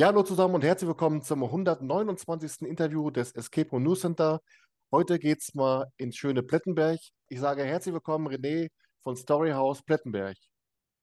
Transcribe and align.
Ja, 0.00 0.06
hallo 0.06 0.22
zusammen 0.22 0.54
und 0.54 0.64
herzlich 0.64 0.88
willkommen 0.88 1.20
zum 1.20 1.44
129. 1.44 2.62
Interview 2.62 3.10
des 3.10 3.32
Escape 3.32 3.68
Room 3.68 3.82
News 3.82 4.00
Center. 4.00 4.40
Heute 4.90 5.18
geht 5.18 5.42
es 5.42 5.54
mal 5.54 5.92
ins 5.98 6.16
schöne 6.16 6.42
Plettenberg. 6.42 6.98
Ich 7.28 7.38
sage 7.38 7.64
herzlich 7.64 7.92
willkommen, 7.92 8.26
René 8.26 8.70
von 9.02 9.14
Storyhouse 9.14 9.82
Plettenberg. 9.82 10.38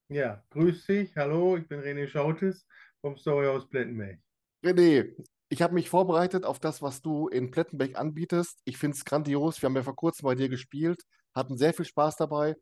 Ja, 0.09 0.43
grüß 0.49 0.87
dich. 0.87 1.15
Hallo, 1.15 1.57
ich 1.57 1.67
bin 1.67 1.81
René 1.81 2.07
Schautis 2.07 2.65
vom 2.99 3.15
Storyhouse 3.15 3.69
Plettenberg. 3.69 4.17
René, 4.65 5.13
ich 5.49 5.61
habe 5.61 5.75
mich 5.75 5.91
vorbereitet 5.91 6.43
auf 6.43 6.57
das, 6.57 6.81
was 6.81 7.03
du 7.03 7.27
in 7.27 7.51
Plettenberg 7.51 7.99
anbietest. 7.99 8.61
Ich 8.65 8.79
finde 8.79 8.97
es 8.97 9.05
grandios. 9.05 9.61
Wir 9.61 9.67
haben 9.67 9.75
ja 9.75 9.83
vor 9.83 9.95
kurzem 9.95 10.25
bei 10.25 10.33
dir 10.33 10.49
gespielt, 10.49 11.03
hatten 11.35 11.55
sehr 11.55 11.75
viel 11.75 11.85
Spaß 11.85 12.15
dabei. 12.15 12.55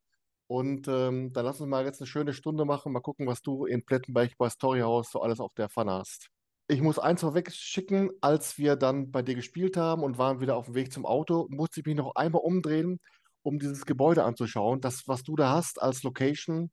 Und 0.47 0.87
ähm, 0.87 1.33
dann 1.33 1.45
lass 1.45 1.59
uns 1.59 1.69
mal 1.69 1.85
jetzt 1.85 2.01
eine 2.01 2.07
schöne 2.07 2.33
Stunde 2.33 2.65
machen, 2.65 2.91
mal 2.91 2.99
gucken, 2.99 3.27
was 3.27 3.41
du 3.41 3.65
in 3.65 3.83
Plettenberg 3.83 4.37
bei 4.37 4.49
Storyhouse 4.49 5.11
so 5.11 5.21
alles 5.21 5.39
auf 5.39 5.53
der 5.55 5.69
Pfanne 5.69 5.93
hast. 5.93 6.29
Ich 6.67 6.81
muss 6.81 6.99
eins 6.99 7.21
vorweg 7.21 7.51
schicken, 7.51 8.11
als 8.21 8.57
wir 8.57 8.75
dann 8.75 9.11
bei 9.11 9.21
dir 9.21 9.35
gespielt 9.35 9.77
haben 9.77 10.03
und 10.03 10.17
waren 10.17 10.41
wieder 10.41 10.55
auf 10.55 10.65
dem 10.65 10.75
Weg 10.75 10.91
zum 10.91 11.05
Auto, 11.05 11.47
musste 11.49 11.79
ich 11.79 11.85
mich 11.85 11.95
noch 11.95 12.15
einmal 12.15 12.41
umdrehen, 12.41 12.99
um 13.43 13.59
dieses 13.59 13.85
Gebäude 13.85 14.23
anzuschauen. 14.23 14.81
Das, 14.81 15.07
was 15.07 15.23
du 15.23 15.35
da 15.35 15.51
hast 15.51 15.81
als 15.81 16.03
Location, 16.03 16.71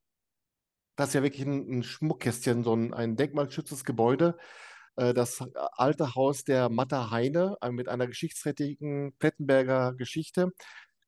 das 0.96 1.08
ist 1.08 1.14
ja 1.14 1.22
wirklich 1.22 1.46
ein, 1.46 1.78
ein 1.78 1.82
Schmuckkästchen, 1.82 2.64
so 2.64 2.74
ein, 2.74 2.94
ein 2.94 3.16
denkmalgeschütztes 3.16 3.84
Gebäude. 3.84 4.36
Äh, 4.96 5.14
das 5.14 5.42
alte 5.76 6.14
Haus 6.14 6.44
der 6.44 6.68
Matter 6.68 7.10
Heine 7.10 7.56
äh, 7.60 7.70
mit 7.70 7.88
einer 7.88 8.06
geschichtsträchtigen 8.06 9.14
Plettenberger 9.18 9.94
Geschichte. 9.94 10.50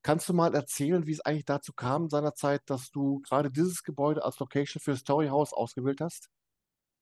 Kannst 0.05 0.29
du 0.29 0.35
mal 0.35 0.55
erzählen, 0.55 1.07
wie 1.07 1.13
es 1.13 1.23
eigentlich 1.23 1.47
dazu 1.47 1.73
kam 1.73 2.11
seinerzeit, 2.11 2.61
dass 2.67 2.91
du 2.91 3.21
gerade 3.21 3.51
dieses 3.51 3.83
Gebäude 3.83 4.23
als 4.23 4.39
Location 4.39 4.79
für 4.79 4.95
Story 4.97 5.29
House 5.29 5.55
ausgewählt 5.55 6.03
hast? 6.03 6.29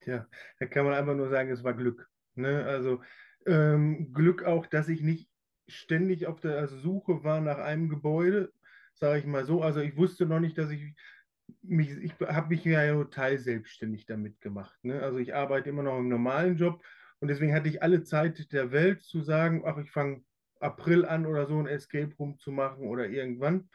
Tja, 0.01 0.29
da 0.61 0.67
kann 0.67 0.85
man 0.85 0.95
einfach 0.95 1.17
nur 1.17 1.29
sagen, 1.29 1.51
es 1.51 1.65
war 1.65 1.75
Glück. 1.75 2.09
Ne? 2.37 2.65
Also 2.65 3.03
ähm, 3.45 4.13
Glück 4.13 4.45
auch, 4.45 4.67
dass 4.67 4.89
ich 4.89 5.03
nicht 5.03 5.29
ständig 5.67 6.29
auf 6.29 6.41
der 6.41 6.69
Suche 6.69 7.25
war 7.25 7.41
nach 7.41 7.59
einem 7.59 7.89
Gebäude, 7.89 8.53
sage 8.95 9.19
ich 9.19 9.27
mal 9.27 9.45
so. 9.45 9.63
Also 9.63 9.81
ich 9.81 9.97
wusste 9.97 10.25
noch 10.25 10.39
nicht, 10.39 10.57
dass 10.57 10.71
ich 10.71 10.95
mich, 11.61 11.91
ich 11.91 12.15
habe 12.21 12.51
mich 12.51 12.65
ja 12.65 12.93
total 12.93 13.37
selbstständig 13.37 14.07
damit 14.07 14.41
gemacht. 14.41 14.79
Ne? 14.85 15.03
Also 15.03 15.19
ich 15.19 15.35
arbeite 15.35 15.71
immer 15.71 15.83
noch 15.83 15.99
im 15.99 16.09
normalen 16.09 16.57
Job 16.57 16.81
und 17.19 17.27
deswegen 17.27 17.53
hatte 17.53 17.69
ich 17.69 17.83
alle 17.83 18.05
Zeit 18.05 18.53
der 18.53 18.71
Welt 18.71 19.03
zu 19.03 19.23
sagen, 19.23 19.65
ach, 19.67 19.79
ich 19.79 19.91
fange 19.91 20.23
April 20.63 21.05
an 21.05 21.27
oder 21.27 21.47
so 21.47 21.59
ein 21.59 21.67
Escape 21.67 22.15
Room 22.19 22.39
zu 22.39 22.53
machen 22.53 22.87
oder 22.87 23.09
irgendwann. 23.09 23.69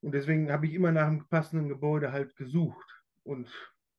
Und 0.00 0.12
deswegen 0.12 0.52
habe 0.52 0.66
ich 0.66 0.74
immer 0.74 0.92
nach 0.92 1.06
einem 1.06 1.26
passenden 1.28 1.68
Gebäude 1.68 2.12
halt 2.12 2.36
gesucht. 2.36 3.02
Und 3.24 3.50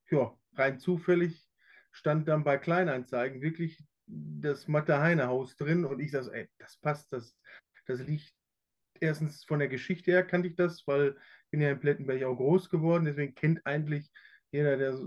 ja, 0.09 0.33
rein 0.53 0.79
zufällig 0.79 1.49
stand 1.91 2.27
dann 2.27 2.43
bei 2.43 2.57
Kleinanzeigen 2.57 3.41
wirklich 3.41 3.83
das 4.05 4.67
Matte-Heine-Haus 4.67 5.55
drin 5.55 5.85
und 5.85 5.99
ich 5.99 6.11
sage, 6.11 6.31
ey, 6.33 6.49
das 6.57 6.77
passt, 6.77 7.11
das, 7.13 7.37
das 7.85 7.99
liegt 7.99 8.33
erstens 8.99 9.43
von 9.43 9.59
der 9.59 9.67
Geschichte 9.67 10.11
her 10.11 10.25
kannte 10.25 10.47
ich 10.47 10.55
das, 10.55 10.85
weil 10.87 11.15
ich 11.45 11.51
bin 11.51 11.61
ja 11.61 11.71
in 11.71 11.79
Plettenberg 11.79 12.23
auch 12.23 12.35
groß 12.35 12.69
geworden, 12.69 13.05
deswegen 13.05 13.35
kennt 13.35 13.65
eigentlich 13.65 14.09
jeder, 14.51 14.77
der 14.77 14.99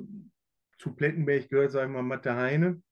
zu 0.79 0.95
Plettenberg 0.95 1.49
gehört, 1.49 1.73
sagen 1.73 1.93
wir 1.93 2.03
mal, 2.03 2.17
Matte 2.17 2.37
Heine. 2.37 2.83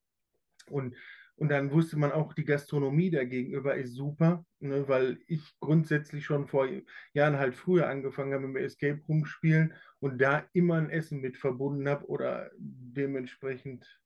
Und 0.69 0.97
und 1.41 1.49
dann 1.49 1.73
wusste 1.73 1.97
man 1.97 2.13
auch, 2.13 2.35
die 2.35 2.45
Gastronomie 2.45 3.11
dagegenüber 3.11 3.75
ist 3.75 3.95
super, 3.95 4.45
ne, 4.59 4.87
weil 4.89 5.21
ich 5.27 5.41
grundsätzlich 5.59 6.27
schon 6.27 6.47
vor 6.47 6.69
Jahren 7.15 7.39
halt 7.39 7.55
früher 7.55 7.89
angefangen 7.89 8.35
habe 8.35 8.47
mit 8.47 8.63
Escape 8.63 9.01
Room 9.09 9.25
spielen 9.25 9.73
und 10.01 10.21
da 10.21 10.45
immer 10.53 10.75
ein 10.75 10.91
Essen 10.91 11.23
mit 11.23 11.39
verbunden 11.39 11.89
habe 11.89 12.07
oder 12.09 12.51
dementsprechend 12.59 14.03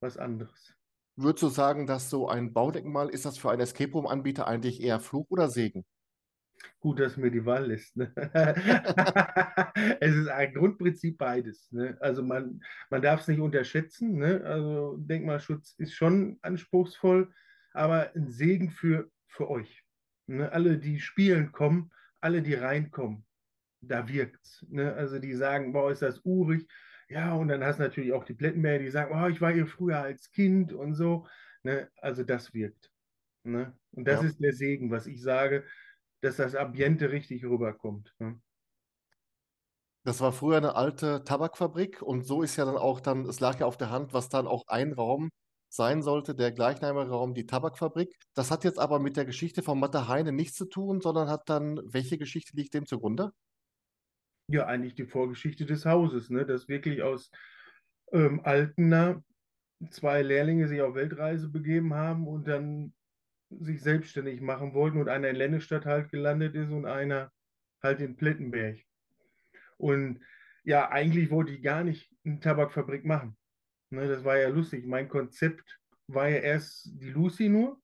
was 0.00 0.18
anderes. 0.18 0.74
Würdest 1.14 1.44
du 1.44 1.48
sagen, 1.50 1.86
dass 1.86 2.10
so 2.10 2.28
ein 2.28 2.52
Baudenkmal, 2.52 3.10
ist 3.10 3.24
das 3.24 3.38
für 3.38 3.50
einen 3.50 3.60
Escape 3.60 3.92
Room-Anbieter 3.92 4.48
eigentlich 4.48 4.82
eher 4.82 4.98
Fluch 4.98 5.26
oder 5.30 5.48
Segen? 5.48 5.84
Gut, 6.80 7.00
dass 7.00 7.16
mir 7.16 7.30
die 7.30 7.44
Wahl 7.44 7.66
lässt. 7.66 7.96
Ne? 7.96 8.12
es 10.00 10.14
ist 10.14 10.28
ein 10.28 10.54
Grundprinzip 10.54 11.18
beides. 11.18 11.70
Ne? 11.72 11.96
Also 12.00 12.22
man, 12.22 12.62
man 12.90 13.02
darf 13.02 13.20
es 13.20 13.28
nicht 13.28 13.40
unterschätzen. 13.40 14.18
Ne? 14.18 14.42
Also 14.44 14.96
Denkmalschutz 14.98 15.74
ist 15.78 15.94
schon 15.94 16.38
anspruchsvoll, 16.42 17.32
aber 17.72 18.10
ein 18.14 18.28
Segen 18.28 18.70
für, 18.70 19.10
für 19.28 19.50
euch. 19.50 19.84
Ne? 20.26 20.50
Alle, 20.52 20.78
die 20.78 21.00
spielen 21.00 21.52
kommen, 21.52 21.90
alle, 22.20 22.42
die 22.42 22.54
reinkommen, 22.54 23.24
da 23.80 24.08
wirkt's. 24.08 24.64
Ne? 24.68 24.92
Also 24.94 25.18
die 25.18 25.34
sagen, 25.34 25.72
boah, 25.72 25.90
ist 25.90 26.02
das 26.02 26.20
urig. 26.24 26.66
Ja, 27.08 27.34
und 27.34 27.48
dann 27.48 27.62
hast 27.62 27.78
du 27.78 27.84
natürlich 27.84 28.12
auch 28.12 28.24
die 28.24 28.34
Plettenberger, 28.34 28.82
die 28.82 28.90
sagen, 28.90 29.14
oh, 29.14 29.28
ich 29.28 29.40
war 29.40 29.52
hier 29.52 29.66
früher 29.66 29.98
als 29.98 30.30
Kind 30.32 30.72
und 30.72 30.94
so. 30.94 31.26
Ne? 31.62 31.88
Also 32.00 32.24
das 32.24 32.52
wirkt. 32.52 32.90
Und 33.44 34.08
das 34.08 34.22
ja. 34.22 34.28
ist 34.28 34.40
der 34.40 34.52
Segen, 34.52 34.90
was 34.90 35.06
ich 35.06 35.22
sage 35.22 35.64
dass 36.26 36.36
das 36.36 36.54
Ambiente 36.54 37.10
richtig 37.10 37.44
rüberkommt. 37.44 38.14
Ne? 38.18 38.40
Das 40.04 40.20
war 40.20 40.32
früher 40.32 40.58
eine 40.58 40.74
alte 40.74 41.24
Tabakfabrik 41.24 42.02
und 42.02 42.24
so 42.24 42.42
ist 42.42 42.56
ja 42.56 42.64
dann 42.64 42.76
auch 42.76 43.00
dann, 43.00 43.26
es 43.26 43.40
lag 43.40 43.58
ja 43.58 43.66
auf 43.66 43.76
der 43.76 43.90
Hand, 43.90 44.12
was 44.12 44.28
dann 44.28 44.46
auch 44.46 44.64
ein 44.66 44.92
Raum 44.92 45.30
sein 45.68 46.02
sollte, 46.02 46.34
der 46.34 46.52
gleichnamige 46.52 47.10
Raum, 47.10 47.34
die 47.34 47.46
Tabakfabrik. 47.46 48.14
Das 48.34 48.50
hat 48.50 48.64
jetzt 48.64 48.78
aber 48.78 48.98
mit 48.98 49.16
der 49.16 49.24
Geschichte 49.24 49.62
von 49.62 49.78
Matte 49.78 50.08
Heine 50.08 50.32
nichts 50.32 50.56
zu 50.56 50.66
tun, 50.66 51.00
sondern 51.00 51.28
hat 51.28 51.48
dann, 51.48 51.80
welche 51.84 52.18
Geschichte 52.18 52.56
liegt 52.56 52.74
dem 52.74 52.86
zugrunde? 52.86 53.32
Ja, 54.48 54.66
eigentlich 54.66 54.94
die 54.94 55.06
Vorgeschichte 55.06 55.66
des 55.66 55.86
Hauses, 55.86 56.30
ne? 56.30 56.46
dass 56.46 56.68
wirklich 56.68 57.02
aus 57.02 57.30
ähm, 58.12 58.40
Altena 58.44 59.22
zwei 59.90 60.22
Lehrlinge 60.22 60.68
sich 60.68 60.80
auf 60.80 60.94
Weltreise 60.94 61.48
begeben 61.48 61.94
haben 61.94 62.28
und 62.28 62.46
dann 62.46 62.94
sich 63.50 63.82
selbstständig 63.82 64.40
machen 64.40 64.74
wollten 64.74 64.98
und 64.98 65.08
einer 65.08 65.28
in 65.28 65.36
Lennestadt 65.36 65.86
halt 65.86 66.10
gelandet 66.10 66.54
ist 66.54 66.70
und 66.70 66.86
einer 66.86 67.32
halt 67.82 68.00
in 68.00 68.16
Plettenberg. 68.16 68.78
Und 69.76 70.20
ja, 70.64 70.90
eigentlich 70.90 71.30
wollte 71.30 71.52
ich 71.52 71.62
gar 71.62 71.84
nicht 71.84 72.10
eine 72.24 72.40
Tabakfabrik 72.40 73.04
machen. 73.04 73.36
Ne, 73.90 74.08
das 74.08 74.24
war 74.24 74.38
ja 74.38 74.48
lustig. 74.48 74.84
Mein 74.84 75.08
Konzept 75.08 75.78
war 76.08 76.28
ja 76.28 76.38
erst 76.38 76.90
die 77.00 77.10
Lucy 77.10 77.48
nur 77.48 77.80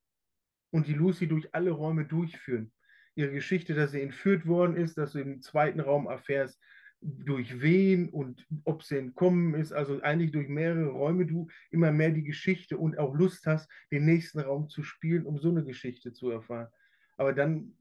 und 0.70 0.88
die 0.88 0.94
Lucy 0.94 1.28
durch 1.28 1.54
alle 1.54 1.70
Räume 1.70 2.06
durchführen. 2.06 2.72
Ihre 3.14 3.32
Geschichte, 3.32 3.74
dass 3.74 3.92
sie 3.92 4.00
entführt 4.00 4.46
worden 4.46 4.76
ist, 4.76 4.98
dass 4.98 5.12
du 5.12 5.20
im 5.20 5.42
zweiten 5.42 5.80
Raum 5.80 6.06
erfährst, 6.06 6.58
durch 7.02 7.60
wen 7.60 8.08
und 8.08 8.46
ob 8.64 8.82
sie 8.84 8.96
entkommen 8.96 9.54
ist, 9.54 9.72
also 9.72 10.00
eigentlich 10.02 10.30
durch 10.30 10.48
mehrere 10.48 10.88
Räume 10.90 11.26
du 11.26 11.48
immer 11.70 11.90
mehr 11.90 12.10
die 12.10 12.22
Geschichte 12.22 12.78
und 12.78 12.98
auch 12.98 13.14
Lust 13.14 13.46
hast, 13.46 13.68
den 13.90 14.04
nächsten 14.04 14.40
Raum 14.40 14.68
zu 14.68 14.82
spielen, 14.82 15.26
um 15.26 15.38
so 15.38 15.50
eine 15.50 15.64
Geschichte 15.64 16.12
zu 16.12 16.30
erfahren. 16.30 16.68
Aber 17.16 17.32
dann 17.32 17.76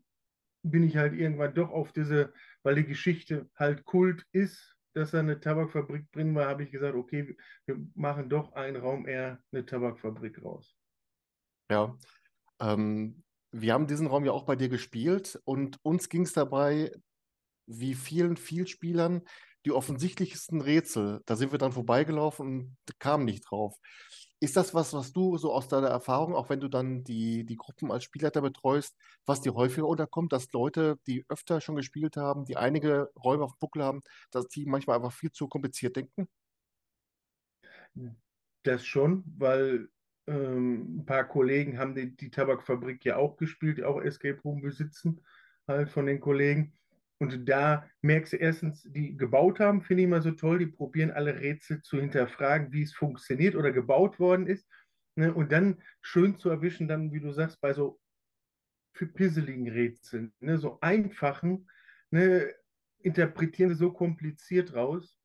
bin 0.64 0.84
ich 0.84 0.98
halt 0.98 1.14
irgendwann 1.14 1.54
doch 1.54 1.70
auf 1.70 1.92
diese, 1.94 2.34
weil 2.64 2.76
die 2.76 2.86
Geschichte 2.86 3.50
halt 3.56 3.86
Kult 3.86 4.26
ist, 4.32 4.76
dass 4.94 5.12
da 5.12 5.20
eine 5.20 5.40
Tabakfabrik 5.40 6.12
drin 6.12 6.36
war, 6.36 6.48
habe 6.48 6.64
ich 6.64 6.72
gesagt, 6.72 6.96
okay, 6.96 7.36
wir 7.66 7.78
machen 7.96 8.30
doch 8.30 8.54
einen 8.54 8.76
Raum 8.76 9.08
eher 9.08 9.42
eine 9.52 9.66
Tabakfabrik 9.66 10.44
raus. 10.44 10.76
Ja, 11.72 11.98
ähm, 12.60 13.24
wir 13.52 13.74
haben 13.74 13.88
diesen 13.88 14.08
Raum 14.08 14.26
ja 14.26 14.32
auch 14.32 14.46
bei 14.46 14.56
dir 14.56 14.70
gespielt 14.70 15.40
und 15.46 15.78
uns 15.84 16.10
ging 16.10 16.24
es 16.24 16.34
dabei 16.34 16.92
wie 17.66 17.96
vielen 17.96 18.38
Vielspielern 18.38 19.22
die 19.66 19.72
offensichtlichsten 19.72 20.62
Rätsel. 20.62 21.22
Da 21.26 21.36
sind 21.36 21.52
wir 21.52 21.60
dann 21.60 21.72
vorbeigelaufen 21.72 22.48
und 22.48 23.00
kamen 23.00 23.26
nicht 23.26 23.44
drauf. 23.50 23.78
Ist 24.40 24.58
das 24.58 24.74
was, 24.74 24.94
was 24.94 25.14
du 25.14 25.38
so 25.38 25.54
aus 25.54 25.68
deiner 25.68 25.90
Erfahrung, 25.90 26.34
auch 26.34 26.50
wenn 26.50 26.60
du 26.60 26.68
dann 26.68 27.04
die, 27.04 27.46
die 27.46 27.58
Gruppen 27.58 27.92
als 27.92 28.04
Spielleiter 28.04 28.42
betreust, 28.42 28.98
was 29.26 29.42
dir 29.42 29.54
häufiger 29.54 29.88
unterkommt, 29.88 30.34
dass 30.34 30.52
Leute, 30.52 30.98
die 31.06 31.24
öfter 31.30 31.62
schon 31.62 31.76
gespielt 31.76 32.18
haben, 32.18 32.46
die 32.46 32.58
einige 32.58 33.12
Räume 33.24 33.44
auf 33.44 33.54
dem 33.54 33.60
Buckel 33.60 33.84
haben, 33.84 34.02
dass 34.32 34.48
die 34.48 34.66
manchmal 34.66 34.98
einfach 34.98 35.14
viel 35.14 35.32
zu 35.32 35.48
kompliziert 35.48 35.96
denken? 35.96 36.28
Das 38.64 38.84
schon, 38.84 39.24
weil 39.38 39.90
ähm, 40.26 41.02
ein 41.02 41.06
paar 41.06 41.28
Kollegen 41.28 41.78
haben 41.78 41.94
die, 41.94 42.16
die 42.16 42.32
Tabakfabrik 42.32 43.06
ja 43.06 43.18
auch 43.18 43.38
gespielt, 43.38 43.78
die 43.78 43.84
auch 43.84 44.02
Escape 44.02 44.42
Room 44.42 44.62
besitzen, 44.62 45.24
halt 45.68 45.90
von 45.90 46.08
den 46.08 46.20
Kollegen. 46.20 46.74
Und 47.22 47.48
da 47.48 47.88
merkst 48.02 48.34
du 48.34 48.38
erstens, 48.38 48.82
die 48.82 49.16
gebaut 49.16 49.60
haben, 49.60 49.84
finde 49.84 50.02
ich 50.02 50.08
immer 50.08 50.24
so 50.24 50.32
toll, 50.32 50.58
die 50.58 50.66
probieren 50.66 51.12
alle 51.12 51.40
Rätsel 51.40 51.80
zu 51.84 52.00
hinterfragen, 52.00 52.72
wie 52.72 52.82
es 52.82 52.96
funktioniert 52.96 53.56
oder 53.56 53.72
gebaut 53.72 54.20
worden 54.20 54.48
ist. 54.48 54.68
Ne? 55.16 55.32
Und 55.32 55.52
dann 55.52 55.84
schön 56.02 56.40
zu 56.40 56.50
erwischen, 56.50 56.88
dann, 56.88 57.14
wie 57.14 57.20
du 57.20 57.32
sagst, 57.32 57.62
bei 57.62 57.74
so 57.74 58.00
pisseligen 59.14 59.70
Rätseln, 59.70 60.34
ne? 60.40 60.58
so 60.58 60.80
einfachen, 60.82 61.70
ne? 62.10 62.56
interpretieren 63.04 63.70
sie 63.70 63.76
so 63.76 63.94
kompliziert 63.94 64.74
raus. 64.74 65.16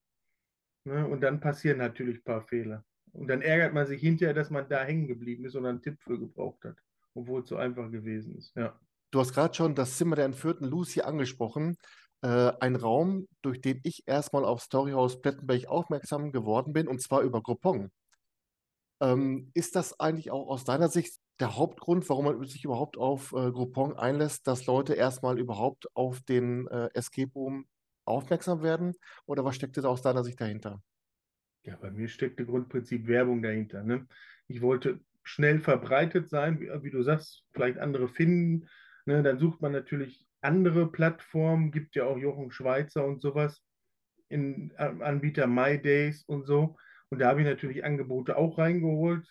Ne? 0.85 1.07
Und 1.07 1.23
dann 1.23 1.41
passieren 1.41 1.79
natürlich 1.79 2.19
ein 2.19 2.25
paar 2.25 2.43
Fehler. 2.43 2.85
Und 3.13 3.29
dann 3.29 3.41
ärgert 3.41 3.73
man 3.73 3.87
sich 3.87 4.03
hinterher, 4.03 4.35
dass 4.35 4.51
man 4.51 4.69
da 4.69 4.85
hängen 4.85 5.09
geblieben 5.09 5.47
ist 5.47 5.55
und 5.55 5.65
einen 5.65 5.81
Tipp 5.81 5.99
für 6.03 6.19
gebraucht 6.19 6.63
hat, 6.65 6.77
obwohl 7.15 7.41
es 7.41 7.49
so 7.49 7.57
einfach 7.57 7.91
gewesen 7.91 8.37
ist. 8.37 8.55
Ja. 8.55 8.79
Du 9.17 9.21
hast 9.21 9.33
gerade 9.33 9.55
schon 9.55 9.75
das 9.75 9.97
Zimmer 9.97 10.15
der 10.15 10.27
entführten 10.27 10.69
Lucy 10.69 11.01
angesprochen. 11.01 11.79
Äh, 12.21 12.53
ein 12.61 12.77
Raum, 12.77 13.27
durch 13.41 13.63
den 13.63 13.81
ich 13.83 14.03
erstmal 14.05 14.45
auf 14.45 14.61
Storyhouse 14.61 15.23
Plettenberg 15.23 15.69
aufmerksam 15.69 16.33
geworden 16.33 16.75
bin, 16.75 16.87
und 16.87 17.01
zwar 17.01 17.23
über 17.23 17.41
Groupon. 17.41 17.91
Ähm, 19.01 19.51
ist 19.55 19.75
das 19.75 19.99
eigentlich 19.99 20.31
auch 20.31 20.49
aus 20.49 20.65
deiner 20.65 20.91
Sicht 20.91 21.19
der 21.41 21.57
Hauptgrund, 21.57 22.07
warum 22.11 22.27
man 22.27 22.45
sich 22.47 22.63
überhaupt 22.63 22.99
auf 22.99 23.33
äh, 23.33 23.51
Groupon 23.53 23.97
einlässt, 23.97 24.47
dass 24.47 24.67
Leute 24.67 24.93
erstmal 24.93 25.39
überhaupt 25.39 25.87
auf 25.95 26.21
den 26.21 26.67
äh, 26.67 26.91
Escape 26.93 27.33
Room 27.35 27.67
aufmerksam 28.05 28.63
werden? 28.63 28.93
Oder 29.25 29.47
was 29.47 29.57
steckt 29.57 29.79
da 29.79 29.89
aus 29.89 30.03
deiner 30.03 30.25
Sicht 30.25 30.39
dahinter? 30.39 30.83
Ja, 31.63 31.77
bei 31.77 31.91
mir 31.91 32.09
steckt 32.09 32.39
im 32.39 32.49
Grundprinzip 32.49 33.07
Werbung 33.07 33.41
dahinter. 33.41 33.83
Ne? 33.83 34.07
Ich 34.47 34.61
wollte 34.61 35.01
schnell 35.23 35.59
verbreitet 35.59 36.29
sein, 36.29 36.61
wie, 36.61 36.69
wie 36.83 36.91
du 36.91 37.03
sagst, 37.03 37.47
vielleicht 37.55 37.79
andere 37.79 38.09
finden. 38.09 38.69
Ne? 39.07 39.23
Dann 39.23 39.39
sucht 39.39 39.63
man 39.63 39.73
natürlich 39.73 40.27
andere 40.43 40.91
Plattformen, 40.91 41.73
gibt 41.73 41.97
ja 41.97 42.05
auch 42.05 42.19
Jochen 42.19 42.51
Schweizer 42.51 43.05
und 43.05 43.21
sowas, 43.21 43.63
in 44.29 44.73
Anbieter 44.77 45.47
MyDays 45.47 46.25
und 46.25 46.47
so. 46.47 46.77
Und 47.11 47.21
da 47.21 47.29
habe 47.29 47.41
ich 47.41 47.47
natürlich 47.47 47.85
Angebote 47.85 48.37
auch 48.37 48.59
reingeholt. 48.59 49.27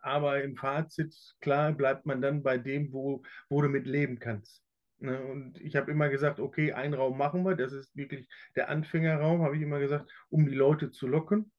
Aber 0.00 0.42
im 0.42 0.56
Fazit, 0.56 1.14
klar, 1.40 1.72
bleibt 1.72 2.06
man 2.06 2.20
dann 2.20 2.42
bei 2.42 2.58
dem, 2.58 2.92
wo, 2.92 3.22
wo 3.48 3.62
du 3.62 3.68
mit 3.68 3.86
leben 3.86 4.18
kannst. 4.18 4.62
Ne? 4.98 5.20
Und 5.20 5.60
ich 5.60 5.76
habe 5.76 5.90
immer 5.90 6.08
gesagt, 6.08 6.40
okay, 6.40 6.72
einen 6.72 6.94
Raum 6.94 7.18
machen 7.18 7.44
wir, 7.44 7.54
das 7.56 7.72
ist 7.72 7.94
wirklich 7.96 8.28
der 8.56 8.68
Anfängerraum, 8.68 9.42
habe 9.42 9.56
ich 9.56 9.62
immer 9.62 9.78
gesagt, 9.78 10.10
um 10.28 10.46
die 10.46 10.54
Leute 10.54 10.90
zu 10.90 11.06
locken, 11.06 11.52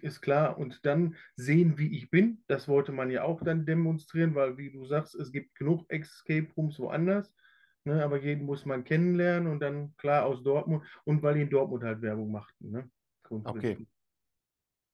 ist 0.00 0.20
klar. 0.20 0.58
Und 0.58 0.84
dann 0.86 1.16
sehen, 1.36 1.78
wie 1.78 1.96
ich 1.96 2.10
bin, 2.10 2.44
das 2.48 2.68
wollte 2.68 2.92
man 2.92 3.10
ja 3.10 3.24
auch 3.24 3.42
dann 3.42 3.66
demonstrieren, 3.66 4.34
weil, 4.34 4.56
wie 4.58 4.70
du 4.72 4.84
sagst, 4.86 5.14
es 5.14 5.32
gibt 5.32 5.54
genug 5.56 5.84
Escape 5.88 6.48
Rooms 6.56 6.78
woanders, 6.78 7.34
ne? 7.84 8.02
aber 8.04 8.20
jeden 8.22 8.44
muss 8.46 8.66
man 8.66 8.84
kennenlernen 8.84 9.50
und 9.50 9.60
dann 9.60 9.96
klar 9.96 10.26
aus 10.26 10.42
Dortmund 10.42 10.84
und 11.04 11.22
weil 11.22 11.34
die 11.34 11.42
in 11.42 11.50
Dortmund 11.50 11.84
halt 11.84 12.02
Werbung 12.02 12.30
machten. 12.30 12.70
Ne? 12.70 12.90
Okay. 13.44 13.78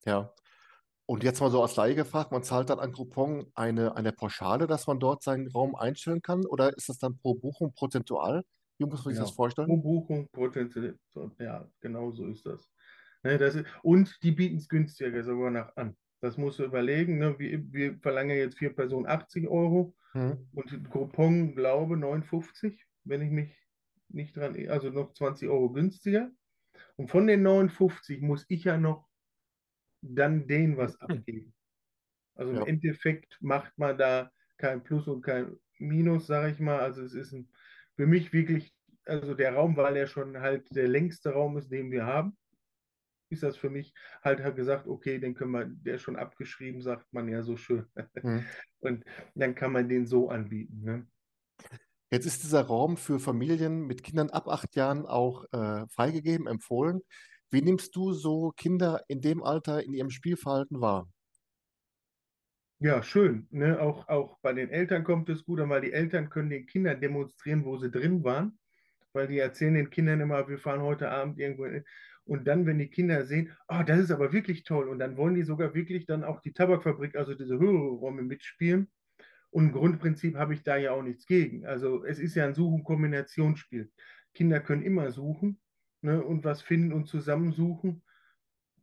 Ja. 0.04 0.32
Und 1.06 1.25
jetzt 1.25 1.40
mal 1.40 1.50
so 1.50 1.62
als 1.62 1.76
Laie 1.76 1.94
gefragt, 1.96 2.32
man 2.32 2.44
zahlt 2.44 2.70
dann 2.70 2.81
an 2.81 2.93
Groupon 2.93 3.50
eine, 3.54 3.96
eine 3.96 4.12
Pauschale, 4.12 4.66
dass 4.66 4.87
man 4.88 5.00
dort 5.00 5.22
seinen 5.22 5.49
Raum 5.50 5.75
einstellen 5.76 6.22
kann? 6.22 6.46
Oder 6.46 6.76
ist 6.76 6.88
das 6.88 6.99
dann 6.99 7.19
pro 7.19 7.34
Buchung 7.34 7.75
prozentual? 7.75 8.44
Wie 8.78 8.87
muss 8.87 9.04
man 9.04 9.14
sich 9.14 9.19
Ja, 9.19 9.26
das 9.26 9.32
vorstellen? 9.32 9.69
pro 9.69 9.76
Buchung, 9.78 10.28
so, 11.10 11.31
ja, 11.38 11.70
genau 11.81 12.10
so 12.12 12.26
ist 12.26 12.46
das. 12.46 12.72
Ne, 13.23 13.39
das 13.39 13.55
ist, 13.55 13.67
und 13.83 14.23
die 14.23 14.33
bieten 14.33 14.57
es 14.57 14.69
günstiger 14.69 15.23
sogar 15.23 15.51
noch 15.51 15.77
an. 15.77 15.97
Das 16.21 16.37
musst 16.37 16.59
du 16.59 16.65
überlegen. 16.65 17.19
Ne? 17.19 17.39
Wir, 17.39 17.63
wir 17.73 17.99
verlangen 18.01 18.37
jetzt 18.37 18.59
vier 18.59 18.75
Personen 18.75 19.07
80 19.07 19.49
Euro 19.49 19.97
Hm. 20.15 20.53
und 20.53 20.91
Groupon, 20.91 21.55
glaube 21.55 21.97
59, 21.97 22.87
wenn 23.05 23.23
ich 23.23 23.31
mich 23.31 23.57
nicht 24.09 24.37
dran, 24.37 24.57
also 24.69 24.91
noch 24.91 25.15
20 25.15 25.49
Euro 25.49 25.71
günstiger. 25.73 26.31
Und 26.97 27.11
von 27.11 27.27
den 27.27 27.43
59 27.43 28.21
muss 28.23 28.47
ich 28.49 28.65
ja 28.65 28.79
noch 28.79 29.09
dann 30.03 30.47
denen 30.49 30.77
was 30.77 31.01
abgeben. 31.01 31.55
Also 32.35 32.53
im 32.53 32.61
Ja. 32.61 32.67
Endeffekt 32.67 33.39
macht 33.43 33.79
man 33.79 33.99
da 33.99 34.33
kein 34.59 34.83
Plus 34.85 35.09
und 35.09 35.23
kein 35.23 35.57
Minus, 35.79 36.27
sage 36.27 36.53
ich 36.53 36.61
mal. 36.61 36.81
Also 36.81 37.03
es 37.05 37.15
ist 37.15 37.33
ein, 37.33 37.51
für 37.97 38.07
mich 38.07 38.33
wirklich, 38.33 38.75
also 39.07 39.35
der 39.35 39.55
Raum, 39.55 39.77
weil 39.77 39.97
er 39.97 40.07
schon 40.07 40.39
halt 40.41 40.75
der 40.75 40.89
längste 40.89 41.31
Raum 41.33 41.59
ist, 41.59 41.71
den 41.73 41.91
wir 41.91 42.07
haben, 42.07 42.37
ist 43.32 43.43
das 43.43 43.56
für 43.56 43.70
mich 43.70 43.94
halt, 44.23 44.43
halt 44.43 44.56
gesagt, 44.56 44.87
okay, 44.87 45.19
den 45.19 45.34
können 45.34 45.52
wir, 45.52 45.67
der 45.67 45.96
ist 45.96 46.02
schon 46.02 46.17
abgeschrieben, 46.17 46.82
sagt 46.82 47.12
man 47.12 47.29
ja 47.29 47.43
so 47.43 47.56
schön. 47.56 47.87
Hm. 48.20 48.44
Und 48.81 49.05
dann 49.34 49.55
kann 49.55 49.73
man 49.73 49.88
den 49.88 50.06
so 50.06 50.29
anbieten. 50.29 50.82
Ne? 50.82 51.06
Jetzt 52.11 52.26
ist 52.26 52.43
dieser 52.43 52.62
Raum 52.62 52.96
für 52.96 53.19
Familien 53.19 53.87
mit 53.87 54.02
Kindern 54.02 54.29
ab 54.31 54.46
acht 54.46 54.76
Jahren 54.76 55.06
auch 55.06 55.44
äh, 55.52 55.87
freigegeben, 55.88 56.46
empfohlen. 56.46 57.00
Wie 57.50 57.62
nimmst 57.62 57.96
du 57.96 58.12
so 58.12 58.52
Kinder 58.56 59.02
in 59.08 59.20
dem 59.20 59.43
Alter 59.43 59.82
in 59.82 59.94
ihrem 59.94 60.11
Spielverhalten 60.11 60.81
wahr? 60.81 61.08
Ja, 62.81 63.02
schön. 63.02 63.46
Ne? 63.50 63.81
Auch, 63.81 64.08
auch 64.08 64.38
bei 64.43 64.52
den 64.52 64.69
Eltern 64.69 65.05
kommt 65.05 65.28
es 65.28 65.44
gut 65.44 65.61
weil 65.61 65.81
die 65.82 65.93
Eltern 65.93 66.28
können 66.28 66.50
den 66.50 66.67
Kindern 66.67 67.00
demonstrieren, 67.00 67.64
wo 67.64 67.76
sie 67.76 67.90
drin 67.90 68.25
waren, 68.25 68.58
weil 69.12 69.28
die 69.28 69.38
erzählen 69.38 69.75
den 69.75 69.90
Kindern 69.90 70.20
immer, 70.20 70.49
wir 70.49 70.58
fahren 70.58 70.82
heute 70.82 71.08
Abend 71.08 71.38
irgendwo. 71.38 71.67
Und 72.25 72.47
dann, 72.47 72.67
wenn 72.67 72.79
die 72.79 72.89
Kinder 72.89 73.25
sehen, 73.25 73.53
oh, 73.69 73.83
das 73.85 73.99
ist 73.99 74.11
aber 74.11 74.33
wirklich 74.33 74.65
toll, 74.65 74.89
und 74.89 74.99
dann 74.99 75.17
wollen 75.17 75.35
die 75.35 75.43
sogar 75.43 75.75
wirklich 75.75 76.07
dann 76.07 76.25
auch 76.25 76.41
die 76.41 76.53
Tabakfabrik, 76.53 77.17
also 77.17 77.35
diese 77.35 77.59
höhere 77.59 77.91
Räume 77.97 78.23
mitspielen. 78.23 78.91
Und 79.51 79.67
im 79.67 79.73
Grundprinzip 79.73 80.37
habe 80.37 80.55
ich 80.55 80.63
da 80.63 80.77
ja 80.77 80.93
auch 80.93 81.03
nichts 81.03 81.27
gegen. 81.27 81.67
Also 81.67 82.05
es 82.05 82.19
ist 82.19 82.35
ja 82.35 82.47
ein 82.47 82.55
Suchen-Kombinationsspiel. 82.55 83.91
Kinder 84.35 84.61
können 84.61 84.83
immer 84.83 85.11
suchen 85.11 85.61
ne, 86.01 86.23
und 86.23 86.45
was 86.45 86.63
finden 86.63 86.93
und 86.93 87.07
zusammensuchen. 87.07 88.03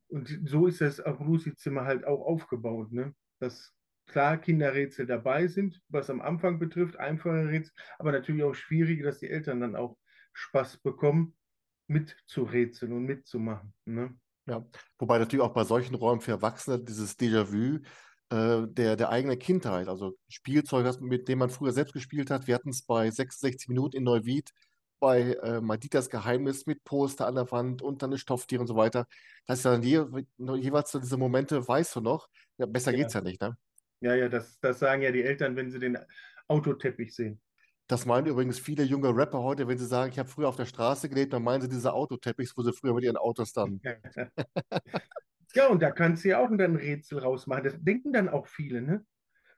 Und 0.09 0.27
so 0.45 0.67
ist 0.67 0.81
das 0.81 0.99
auf 0.99 1.19
Lucy-Zimmer 1.19 1.85
halt 1.85 2.05
auch 2.05 2.21
aufgebaut, 2.21 2.91
ne? 2.91 3.15
Dass 3.39 3.73
klar 4.07 4.37
Kinderrätsel 4.37 5.05
dabei 5.05 5.47
sind, 5.47 5.81
was 5.87 6.09
am 6.09 6.21
Anfang 6.21 6.59
betrifft, 6.59 6.97
einfache 6.97 7.47
Rätsel, 7.47 7.73
aber 7.99 8.11
natürlich 8.11 8.43
auch 8.43 8.55
schwierige, 8.55 9.03
dass 9.03 9.19
die 9.19 9.29
Eltern 9.29 9.61
dann 9.61 9.75
auch 9.75 9.97
Spaß 10.33 10.77
bekommen, 10.77 11.35
mitzurätseln 11.89 12.93
und 12.93 13.05
mitzumachen. 13.05 13.73
Ne? 13.85 14.17
Ja, 14.47 14.65
wobei 14.97 15.19
natürlich 15.19 15.43
auch 15.45 15.53
bei 15.53 15.63
solchen 15.63 15.95
Räumen 15.95 16.21
für 16.21 16.31
Erwachsene 16.31 16.79
dieses 16.79 17.17
Déjà-vu 17.19 17.79
äh, 18.31 18.67
der, 18.67 18.95
der 18.95 19.09
eigenen 19.09 19.37
Kindheit, 19.39 19.87
also 19.87 20.17
Spielzeug, 20.27 20.83
das- 20.85 20.99
mit 20.99 21.27
dem 21.27 21.39
man 21.39 21.49
früher 21.49 21.71
selbst 21.71 21.93
gespielt 21.93 22.31
hat. 22.31 22.47
Wir 22.47 22.55
hatten 22.55 22.69
es 22.69 22.81
bei 22.83 23.09
66 23.11 23.67
Minuten 23.69 23.97
in 23.97 24.03
Neuwied, 24.03 24.51
bei 24.99 25.33
äh, 25.43 25.61
Maditas 25.61 26.09
Geheimnis 26.09 26.65
mit 26.65 26.83
Poster 26.83 27.27
an 27.27 27.35
der 27.35 27.49
Wand 27.51 27.81
und 27.81 28.01
dann 28.01 28.09
eine 28.11 28.17
Stofftier 28.17 28.59
und 28.59 28.67
so 28.67 28.75
weiter. 28.75 29.07
Das 29.45 29.59
ist 29.59 29.65
dann 29.65 29.83
je, 29.83 30.03
jeweils 30.37 30.91
diese 30.91 31.17
Momente, 31.17 31.65
weißt 31.67 31.95
du 31.97 32.01
noch, 32.01 32.27
ja, 32.57 32.65
besser 32.65 32.93
geht's 32.93 33.13
Ja, 33.13 33.21
ja 33.21 33.21
nicht, 33.21 33.41
ne? 33.41 33.55
ja, 34.01 34.15
ja 34.15 34.29
das, 34.29 34.59
das 34.61 34.79
sagen 34.79 35.01
ja 35.01 35.11
die 35.11 35.23
Eltern, 35.23 35.55
wenn 35.55 35.71
sie 35.71 35.79
den 35.79 35.97
Autoteppich 36.47 37.15
sehen. 37.15 37.41
Das 37.89 38.05
meinen 38.05 38.27
übrigens 38.27 38.59
viele 38.59 38.83
junge 38.83 39.15
Rapper 39.15 39.41
heute, 39.41 39.67
wenn 39.67 39.79
sie 39.79 39.87
sagen, 39.87 40.11
ich 40.11 40.19
habe 40.19 40.29
früher 40.29 40.47
auf 40.47 40.55
der 40.55 40.67
Straße 40.67 41.09
gelebt, 41.09 41.33
dann 41.33 41.41
meinen 41.41 41.61
sie 41.61 41.69
diese 41.69 41.91
Autoteppichs, 41.91 42.55
wo 42.55 42.61
sie 42.61 42.71
früher 42.71 42.93
mit 42.93 43.03
ihren 43.03 43.17
Autos 43.17 43.51
dann. 43.51 43.81
Ja, 45.55 45.65
und 45.65 45.81
da 45.81 45.89
kannst 45.89 46.23
du 46.23 46.29
ja 46.29 46.37
auch 46.37 46.49
dann 46.49 46.61
ein 46.61 46.75
Rätsel 46.75 47.17
rausmachen. 47.17 47.63
Das 47.63 47.73
denken 47.81 48.13
dann 48.13 48.29
auch 48.29 48.45
viele, 48.45 48.83
ne? 48.83 49.03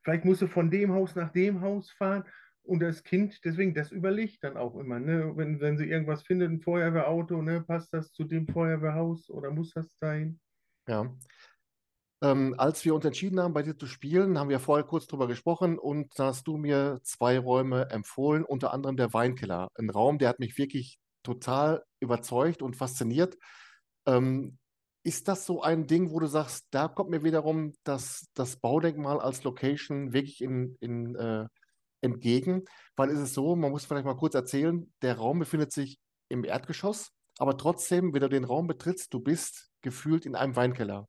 Vielleicht 0.03 0.23
musst 0.23 0.41
du 0.41 0.47
von 0.47 0.71
dem 0.71 0.93
Haus 0.93 1.15
nach 1.15 1.33
dem 1.33 1.59
Haus 1.59 1.91
fahren 1.91 2.23
und 2.63 2.79
das 2.79 3.03
Kind, 3.03 3.43
deswegen, 3.43 3.73
das 3.73 3.91
überlegt 3.91 4.41
dann 4.41 4.55
auch 4.55 4.77
immer, 4.77 5.01
ne? 5.01 5.33
Wenn, 5.35 5.59
wenn 5.59 5.77
sie 5.77 5.89
irgendwas 5.89 6.23
findet, 6.23 6.49
ein 6.49 6.61
Feuerwehrauto, 6.61 7.41
ne? 7.41 7.59
Passt 7.59 7.93
das 7.93 8.13
zu 8.13 8.23
dem 8.23 8.47
Feuerwehrhaus 8.47 9.29
oder 9.29 9.51
muss 9.51 9.73
das 9.73 9.97
sein? 9.99 10.39
Ja. 10.87 11.13
Ähm, 12.23 12.53
als 12.57 12.85
wir 12.85 12.93
uns 12.93 13.05
entschieden 13.05 13.39
haben, 13.39 13.53
bei 13.53 13.63
dir 13.63 13.77
zu 13.77 13.87
spielen, 13.87 14.37
haben 14.37 14.49
wir 14.49 14.59
vorher 14.59 14.85
kurz 14.85 15.07
drüber 15.07 15.27
gesprochen 15.27 15.79
und 15.79 16.11
da 16.19 16.27
hast 16.27 16.47
du 16.47 16.57
mir 16.57 16.99
zwei 17.03 17.39
Räume 17.39 17.89
empfohlen, 17.89 18.45
unter 18.45 18.73
anderem 18.73 18.95
der 18.95 19.13
Weinkeller. 19.13 19.69
Ein 19.75 19.89
Raum, 19.89 20.19
der 20.19 20.29
hat 20.29 20.39
mich 20.39 20.57
wirklich 20.57 20.99
total 21.23 21.83
überzeugt 21.99 22.61
und 22.61 22.75
fasziniert. 22.75 23.37
Ähm, 24.05 24.59
ist 25.03 25.27
das 25.27 25.45
so 25.47 25.63
ein 25.63 25.87
Ding, 25.87 26.11
wo 26.11 26.19
du 26.19 26.27
sagst, 26.27 26.67
da 26.71 26.87
kommt 26.87 27.09
mir 27.09 27.23
wiederum 27.23 27.73
das, 27.83 28.27
das 28.35 28.57
Baudenkmal 28.57 29.19
als 29.19 29.43
Location 29.43 30.13
wirklich 30.13 30.41
in, 30.41 30.77
in, 30.79 31.15
äh, 31.15 31.47
entgegen? 32.01 32.65
Weil 32.95 33.09
es 33.09 33.19
ist 33.19 33.33
so, 33.33 33.55
man 33.55 33.71
muss 33.71 33.85
vielleicht 33.85 34.05
mal 34.05 34.15
kurz 34.15 34.35
erzählen, 34.35 34.91
der 35.01 35.17
Raum 35.17 35.39
befindet 35.39 35.71
sich 35.71 35.99
im 36.29 36.43
Erdgeschoss, 36.43 37.11
aber 37.39 37.57
trotzdem, 37.57 38.13
wenn 38.13 38.21
du 38.21 38.29
den 38.29 38.43
Raum 38.43 38.67
betrittst, 38.67 39.11
du 39.13 39.19
bist 39.19 39.71
gefühlt 39.81 40.27
in 40.27 40.35
einem 40.35 40.55
Weinkeller. 40.55 41.07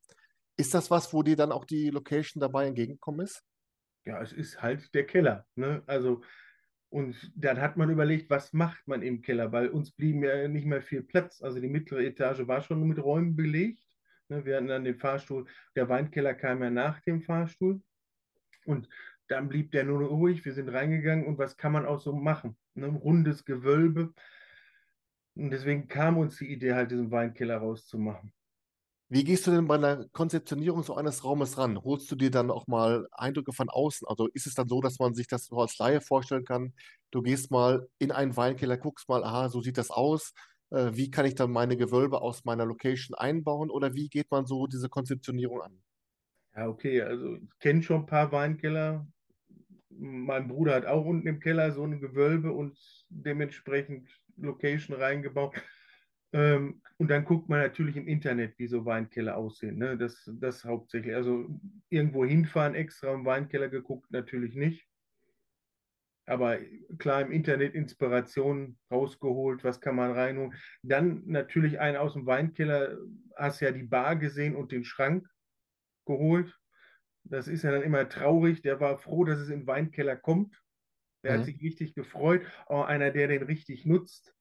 Ist 0.56 0.74
das 0.74 0.90
was, 0.90 1.12
wo 1.12 1.22
dir 1.22 1.36
dann 1.36 1.52
auch 1.52 1.64
die 1.64 1.90
Location 1.90 2.40
dabei 2.40 2.66
entgegengekommen 2.66 3.20
ist? 3.26 3.42
Ja, 4.04 4.20
es 4.20 4.32
ist 4.32 4.60
halt 4.60 4.92
der 4.94 5.06
Keller, 5.06 5.46
ne? 5.54 5.82
Also, 5.86 6.22
und 6.92 7.32
dann 7.34 7.58
hat 7.60 7.78
man 7.78 7.88
überlegt, 7.88 8.28
was 8.28 8.52
macht 8.52 8.86
man 8.86 9.00
im 9.00 9.22
Keller, 9.22 9.50
weil 9.50 9.68
uns 9.68 9.92
blieben 9.92 10.22
ja 10.24 10.46
nicht 10.46 10.66
mehr 10.66 10.82
viel 10.82 11.02
Platz. 11.02 11.40
Also 11.40 11.58
die 11.58 11.68
mittlere 11.68 12.04
Etage 12.04 12.46
war 12.46 12.60
schon 12.60 12.86
mit 12.86 13.02
Räumen 13.02 13.34
belegt. 13.34 13.82
Ne? 14.28 14.44
Wir 14.44 14.56
hatten 14.56 14.68
dann 14.68 14.84
den 14.84 14.98
Fahrstuhl, 14.98 15.46
der 15.74 15.88
Weinkeller 15.88 16.34
kam 16.34 16.62
ja 16.62 16.68
nach 16.68 17.00
dem 17.00 17.22
Fahrstuhl. 17.22 17.80
Und 18.66 18.90
dann 19.28 19.48
blieb 19.48 19.72
der 19.72 19.84
nur 19.84 20.06
ruhig. 20.06 20.44
Wir 20.44 20.52
sind 20.52 20.68
reingegangen 20.68 21.24
und 21.24 21.38
was 21.38 21.56
kann 21.56 21.72
man 21.72 21.86
auch 21.86 21.98
so 21.98 22.12
machen? 22.12 22.58
Ne? 22.74 22.88
Ein 22.88 22.96
rundes 22.96 23.46
Gewölbe. 23.46 24.12
Und 25.34 25.50
deswegen 25.50 25.88
kam 25.88 26.18
uns 26.18 26.36
die 26.36 26.52
Idee, 26.52 26.74
halt 26.74 26.90
diesen 26.90 27.10
Weinkeller 27.10 27.56
rauszumachen. 27.56 28.34
Wie 29.12 29.24
gehst 29.24 29.46
du 29.46 29.50
denn 29.50 29.66
bei 29.66 29.76
der 29.76 30.06
Konzeptionierung 30.12 30.82
so 30.82 30.94
eines 30.96 31.22
Raumes 31.22 31.58
ran? 31.58 31.76
Holst 31.84 32.10
du 32.10 32.16
dir 32.16 32.30
dann 32.30 32.50
auch 32.50 32.66
mal 32.66 33.06
Eindrücke 33.12 33.52
von 33.52 33.68
außen? 33.68 34.08
Also 34.08 34.26
ist 34.32 34.46
es 34.46 34.54
dann 34.54 34.68
so, 34.68 34.80
dass 34.80 34.98
man 34.98 35.14
sich 35.14 35.26
das 35.26 35.46
so 35.46 35.56
als 35.58 35.76
Laie 35.78 36.00
vorstellen 36.00 36.44
kann? 36.46 36.72
Du 37.10 37.20
gehst 37.20 37.50
mal 37.50 37.88
in 37.98 38.10
einen 38.10 38.36
Weinkeller, 38.36 38.78
guckst 38.78 39.08
mal, 39.08 39.22
aha, 39.22 39.50
so 39.50 39.60
sieht 39.60 39.76
das 39.76 39.90
aus. 39.90 40.32
Äh, 40.70 40.92
wie 40.94 41.10
kann 41.10 41.26
ich 41.26 41.34
dann 41.34 41.50
meine 41.52 41.76
Gewölbe 41.76 42.22
aus 42.22 42.44
meiner 42.44 42.64
Location 42.64 43.14
einbauen? 43.14 43.70
Oder 43.70 43.92
wie 43.94 44.08
geht 44.08 44.30
man 44.30 44.46
so 44.46 44.66
diese 44.66 44.88
Konzeptionierung 44.88 45.60
an? 45.60 45.82
Ja, 46.54 46.68
okay, 46.68 47.00
also 47.02 47.36
ich 47.36 47.58
kenne 47.60 47.82
schon 47.82 48.02
ein 48.02 48.06
paar 48.06 48.30
Weinkeller. 48.32 49.06
Mein 49.90 50.48
Bruder 50.48 50.74
hat 50.74 50.86
auch 50.86 51.04
unten 51.06 51.26
im 51.28 51.40
Keller 51.40 51.72
so 51.72 51.84
ein 51.84 52.00
Gewölbe 52.00 52.52
und 52.52 52.78
dementsprechend 53.10 54.08
Location 54.36 54.96
reingebaut. 54.96 55.54
Ähm, 56.32 56.82
und 56.98 57.08
dann 57.10 57.24
guckt 57.24 57.48
man 57.48 57.60
natürlich 57.60 57.96
im 57.96 58.08
Internet, 58.08 58.58
wie 58.58 58.66
so 58.66 58.84
Weinkeller 58.84 59.36
aussehen. 59.36 59.76
Ne? 59.76 59.98
Das, 59.98 60.30
das 60.40 60.64
hauptsächlich. 60.64 61.14
Also 61.14 61.48
irgendwo 61.88 62.24
hinfahren, 62.24 62.74
extra 62.74 63.12
im 63.12 63.24
Weinkeller 63.24 63.68
geguckt, 63.68 64.10
natürlich 64.10 64.54
nicht. 64.54 64.88
Aber 66.24 66.58
klar, 66.98 67.22
im 67.22 67.32
Internet 67.32 67.74
Inspiration 67.74 68.78
rausgeholt, 68.90 69.64
was 69.64 69.80
kann 69.80 69.96
man 69.96 70.12
reinholen. 70.12 70.54
Dann 70.82 71.24
natürlich 71.26 71.80
einen 71.80 71.96
aus 71.96 72.12
dem 72.14 72.26
Weinkeller, 72.26 72.96
hast 73.36 73.60
ja 73.60 73.72
die 73.72 73.82
Bar 73.82 74.16
gesehen 74.16 74.54
und 74.54 74.70
den 74.72 74.84
Schrank 74.84 75.28
geholt. 76.06 76.58
Das 77.24 77.48
ist 77.48 77.62
ja 77.64 77.72
dann 77.72 77.82
immer 77.82 78.08
traurig. 78.08 78.62
Der 78.62 78.80
war 78.80 78.98
froh, 78.98 79.24
dass 79.24 79.38
es 79.40 79.48
in 79.48 79.60
den 79.60 79.66
Weinkeller 79.66 80.16
kommt. 80.16 80.62
Der 81.24 81.34
hat 81.34 81.40
Mhm. 81.40 81.44
sich 81.44 81.60
richtig 81.60 81.94
gefreut. 81.94 82.46
Auch 82.66 82.84
einer, 82.86 83.10
der 83.10 83.28
den 83.28 83.42
richtig 83.42 83.84
nutzt. 83.84 84.34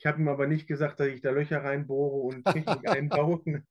Ich 0.00 0.06
habe 0.06 0.18
ihm 0.18 0.28
aber 0.28 0.46
nicht 0.46 0.66
gesagt, 0.66 0.98
dass 0.98 1.08
ich 1.08 1.20
da 1.20 1.30
Löcher 1.30 1.62
reinbohre 1.62 2.16
und 2.16 2.44
Technik 2.46 2.88
einbaue. 2.88 3.62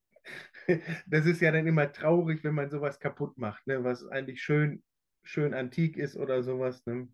Das 1.07 1.25
ist 1.25 1.41
ja 1.41 1.51
dann 1.51 1.65
immer 1.65 1.91
traurig, 1.91 2.43
wenn 2.43 2.53
man 2.53 2.69
sowas 2.69 3.00
kaputt 3.00 3.36
macht, 3.39 3.65
ne? 3.65 3.83
Was 3.83 4.05
eigentlich 4.05 4.43
schön, 4.43 4.83
schön 5.24 5.55
antik 5.55 5.98
ist 5.98 6.15
oder 6.15 6.43
sowas. 6.43 6.86
Ne? 6.86 7.07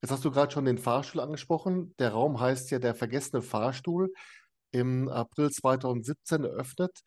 Jetzt 0.00 0.10
hast 0.10 0.24
du 0.24 0.30
gerade 0.30 0.50
schon 0.50 0.64
den 0.64 0.78
Fahrstuhl 0.78 1.20
angesprochen. 1.20 1.94
Der 1.98 2.12
Raum 2.12 2.40
heißt 2.40 2.70
ja 2.70 2.78
der 2.78 2.94
vergessene 2.94 3.42
Fahrstuhl, 3.42 4.14
im 4.72 5.10
April 5.10 5.50
2017 5.50 6.44
eröffnet. 6.44 7.02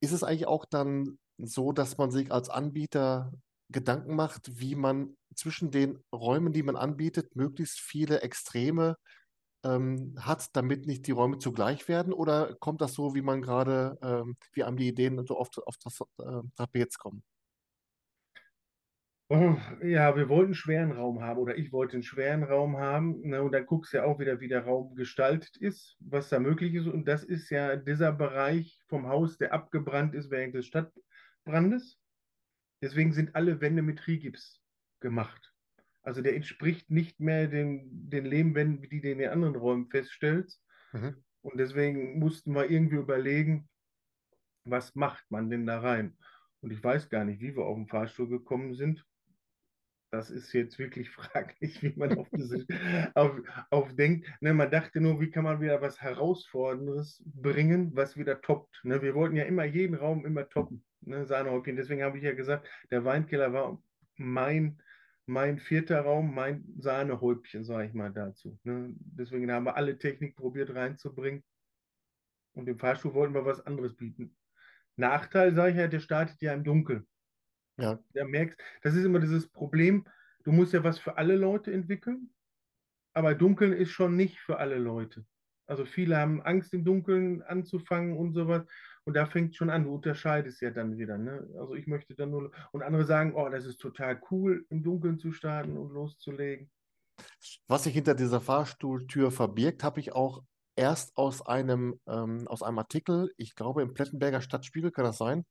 Ist 0.00 0.12
es 0.12 0.24
eigentlich 0.24 0.46
auch 0.46 0.64
dann 0.64 1.18
so, 1.36 1.72
dass 1.72 1.98
man 1.98 2.10
sich 2.12 2.32
als 2.32 2.48
Anbieter 2.48 3.30
Gedanken 3.70 4.16
macht, 4.16 4.58
wie 4.58 4.74
man 4.74 5.18
zwischen 5.34 5.70
den 5.70 6.02
Räumen, 6.14 6.54
die 6.54 6.62
man 6.62 6.76
anbietet, 6.76 7.36
möglichst 7.36 7.78
viele 7.78 8.22
Extreme 8.22 8.96
ähm, 9.64 10.14
hat, 10.20 10.54
damit 10.56 10.86
nicht 10.86 11.06
die 11.06 11.12
Räume 11.12 11.38
zugleich 11.38 11.88
werden? 11.88 12.12
Oder 12.12 12.54
kommt 12.60 12.80
das 12.80 12.94
so, 12.94 13.14
wie 13.14 13.22
man 13.22 13.42
gerade, 13.42 13.98
ähm, 14.02 14.36
wie 14.52 14.64
einem 14.64 14.76
die 14.76 14.88
Ideen 14.88 15.24
so 15.26 15.38
oft 15.38 15.58
auf 15.66 15.76
das 15.78 16.00
äh, 16.00 16.42
Trapez 16.56 16.98
kommen? 16.98 17.22
Oh, 19.30 19.56
ja, 19.82 20.14
wir 20.16 20.28
wollten 20.28 20.48
einen 20.48 20.54
schweren 20.54 20.92
Raum 20.92 21.22
haben 21.22 21.38
oder 21.40 21.56
ich 21.56 21.72
wollte 21.72 21.94
einen 21.94 22.02
schweren 22.02 22.42
Raum 22.44 22.76
haben. 22.76 23.22
Ne, 23.22 23.42
und 23.42 23.52
dann 23.52 23.64
guckst 23.64 23.92
du 23.92 23.96
ja 23.96 24.04
auch 24.04 24.18
wieder, 24.18 24.38
wie 24.40 24.48
der 24.48 24.64
Raum 24.64 24.94
gestaltet 24.94 25.56
ist, 25.56 25.96
was 26.00 26.28
da 26.28 26.38
möglich 26.38 26.74
ist. 26.74 26.86
Und 26.86 27.08
das 27.08 27.24
ist 27.24 27.48
ja 27.48 27.76
dieser 27.76 28.12
Bereich 28.12 28.78
vom 28.86 29.08
Haus, 29.08 29.38
der 29.38 29.54
abgebrannt 29.54 30.14
ist 30.14 30.30
während 30.30 30.54
des 30.54 30.66
Stadtbrandes. 30.66 31.98
Deswegen 32.82 33.14
sind 33.14 33.34
alle 33.34 33.62
Wände 33.62 33.80
mit 33.80 33.98
Trigips 33.98 34.60
gemacht. 35.00 35.53
Also 36.04 36.20
der 36.20 36.36
entspricht 36.36 36.90
nicht 36.90 37.18
mehr 37.18 37.48
den, 37.48 38.10
den 38.10 38.26
Lehmwänden, 38.26 38.88
die 38.88 39.00
du 39.00 39.10
in 39.10 39.18
den 39.18 39.30
anderen 39.30 39.56
Räumen 39.56 39.88
feststellst. 39.88 40.62
Mhm. 40.92 41.16
Und 41.40 41.58
deswegen 41.58 42.18
mussten 42.18 42.54
wir 42.54 42.70
irgendwie 42.70 42.96
überlegen, 42.96 43.68
was 44.64 44.94
macht 44.94 45.24
man 45.30 45.50
denn 45.50 45.66
da 45.66 45.80
rein? 45.80 46.16
Und 46.60 46.72
ich 46.72 46.82
weiß 46.82 47.10
gar 47.10 47.24
nicht, 47.24 47.40
wie 47.40 47.56
wir 47.56 47.64
auf 47.64 47.76
den 47.76 47.88
Fahrstuhl 47.88 48.28
gekommen 48.28 48.74
sind. 48.74 49.04
Das 50.10 50.30
ist 50.30 50.52
jetzt 50.52 50.78
wirklich 50.78 51.10
fraglich, 51.10 51.82
wie 51.82 51.92
man 51.96 52.16
auf 52.16 52.28
diese 52.30 52.64
auf, 53.14 53.40
auf 53.70 53.94
denkt. 53.96 54.26
Ne, 54.40 54.54
man 54.54 54.70
dachte 54.70 55.00
nur, 55.00 55.20
wie 55.20 55.30
kann 55.30 55.44
man 55.44 55.60
wieder 55.60 55.82
was 55.82 56.00
Herausforderndes 56.00 57.22
bringen, 57.26 57.94
was 57.94 58.16
wieder 58.16 58.40
toppt. 58.40 58.80
Ne, 58.84 59.02
wir 59.02 59.14
wollten 59.14 59.36
ja 59.36 59.44
immer 59.44 59.64
jeden 59.64 59.96
Raum 59.96 60.24
immer 60.24 60.48
toppen. 60.48 60.84
Ne, 61.00 61.26
Sahnehäubchen. 61.26 61.76
Deswegen 61.76 62.02
habe 62.02 62.18
ich 62.18 62.24
ja 62.24 62.32
gesagt, 62.32 62.68
der 62.90 63.04
Weinkeller 63.04 63.52
war 63.52 63.82
mein, 64.16 64.80
mein 65.26 65.58
vierter 65.58 66.00
Raum, 66.00 66.34
mein 66.34 66.64
Sahnehäubchen, 66.78 67.64
sage 67.64 67.88
ich 67.88 67.94
mal 67.94 68.12
dazu. 68.12 68.58
Ne, 68.64 68.94
deswegen 68.98 69.50
haben 69.50 69.64
wir 69.66 69.76
alle 69.76 69.98
Technik 69.98 70.36
probiert 70.36 70.74
reinzubringen. 70.74 71.42
Und 72.52 72.68
im 72.68 72.78
Fahrstuhl 72.78 73.14
wollten 73.14 73.34
wir 73.34 73.44
was 73.44 73.64
anderes 73.66 73.96
bieten. 73.96 74.36
Nachteil, 74.96 75.54
sage 75.54 75.72
ich 75.72 75.76
ja, 75.76 75.88
der 75.88 76.00
startet 76.00 76.40
ja 76.40 76.52
im 76.52 76.62
Dunkeln. 76.62 77.06
Ja. 77.76 77.98
Da 78.12 78.24
merkst, 78.24 78.58
das 78.82 78.94
ist 78.94 79.04
immer 79.04 79.18
dieses 79.18 79.48
Problem, 79.48 80.06
du 80.44 80.52
musst 80.52 80.72
ja 80.72 80.84
was 80.84 80.98
für 80.98 81.16
alle 81.16 81.36
Leute 81.36 81.72
entwickeln, 81.72 82.32
aber 83.12 83.34
Dunkeln 83.34 83.72
ist 83.72 83.90
schon 83.90 84.16
nicht 84.16 84.38
für 84.38 84.58
alle 84.58 84.78
Leute. 84.78 85.26
Also 85.66 85.84
viele 85.84 86.18
haben 86.18 86.42
Angst, 86.42 86.74
im 86.74 86.84
Dunkeln 86.84 87.42
anzufangen 87.42 88.16
und 88.16 88.34
sowas. 88.34 88.64
Und 89.06 89.14
da 89.14 89.26
fängt 89.26 89.54
schon 89.54 89.70
an, 89.70 89.84
du 89.84 89.94
unterscheidest 89.94 90.62
ja 90.62 90.70
dann 90.70 90.96
wieder. 90.96 91.18
Ne? 91.18 91.46
Also 91.58 91.74
ich 91.74 91.86
möchte 91.86 92.14
dann 92.14 92.30
nur, 92.30 92.50
und 92.72 92.82
andere 92.82 93.04
sagen, 93.04 93.34
oh, 93.34 93.48
das 93.48 93.66
ist 93.66 93.78
total 93.78 94.20
cool, 94.30 94.64
im 94.70 94.82
Dunkeln 94.82 95.18
zu 95.18 95.32
starten 95.32 95.76
und 95.76 95.92
loszulegen. 95.92 96.70
Was 97.68 97.84
sich 97.84 97.94
hinter 97.94 98.14
dieser 98.14 98.40
Fahrstuhltür 98.40 99.30
verbirgt, 99.30 99.84
habe 99.84 100.00
ich 100.00 100.12
auch 100.12 100.42
erst 100.76 101.16
aus 101.16 101.46
einem, 101.46 102.00
ähm, 102.08 102.48
aus 102.48 102.62
einem 102.62 102.78
Artikel, 102.78 103.30
ich 103.36 103.54
glaube 103.54 103.82
im 103.82 103.94
Plettenberger 103.94 104.40
Stadtspiegel, 104.40 104.90
kann 104.90 105.04
das 105.04 105.18
sein, 105.18 105.44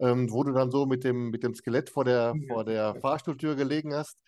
ähm, 0.00 0.30
wo 0.30 0.42
du 0.42 0.52
dann 0.52 0.70
so 0.70 0.86
mit 0.86 1.04
dem, 1.04 1.30
mit 1.30 1.42
dem 1.42 1.54
Skelett 1.54 1.90
vor 1.90 2.04
der, 2.04 2.34
vor 2.48 2.64
der 2.64 2.94
Fahrstuhltür 2.96 3.54
gelegen 3.54 3.94
hast. 3.94 4.18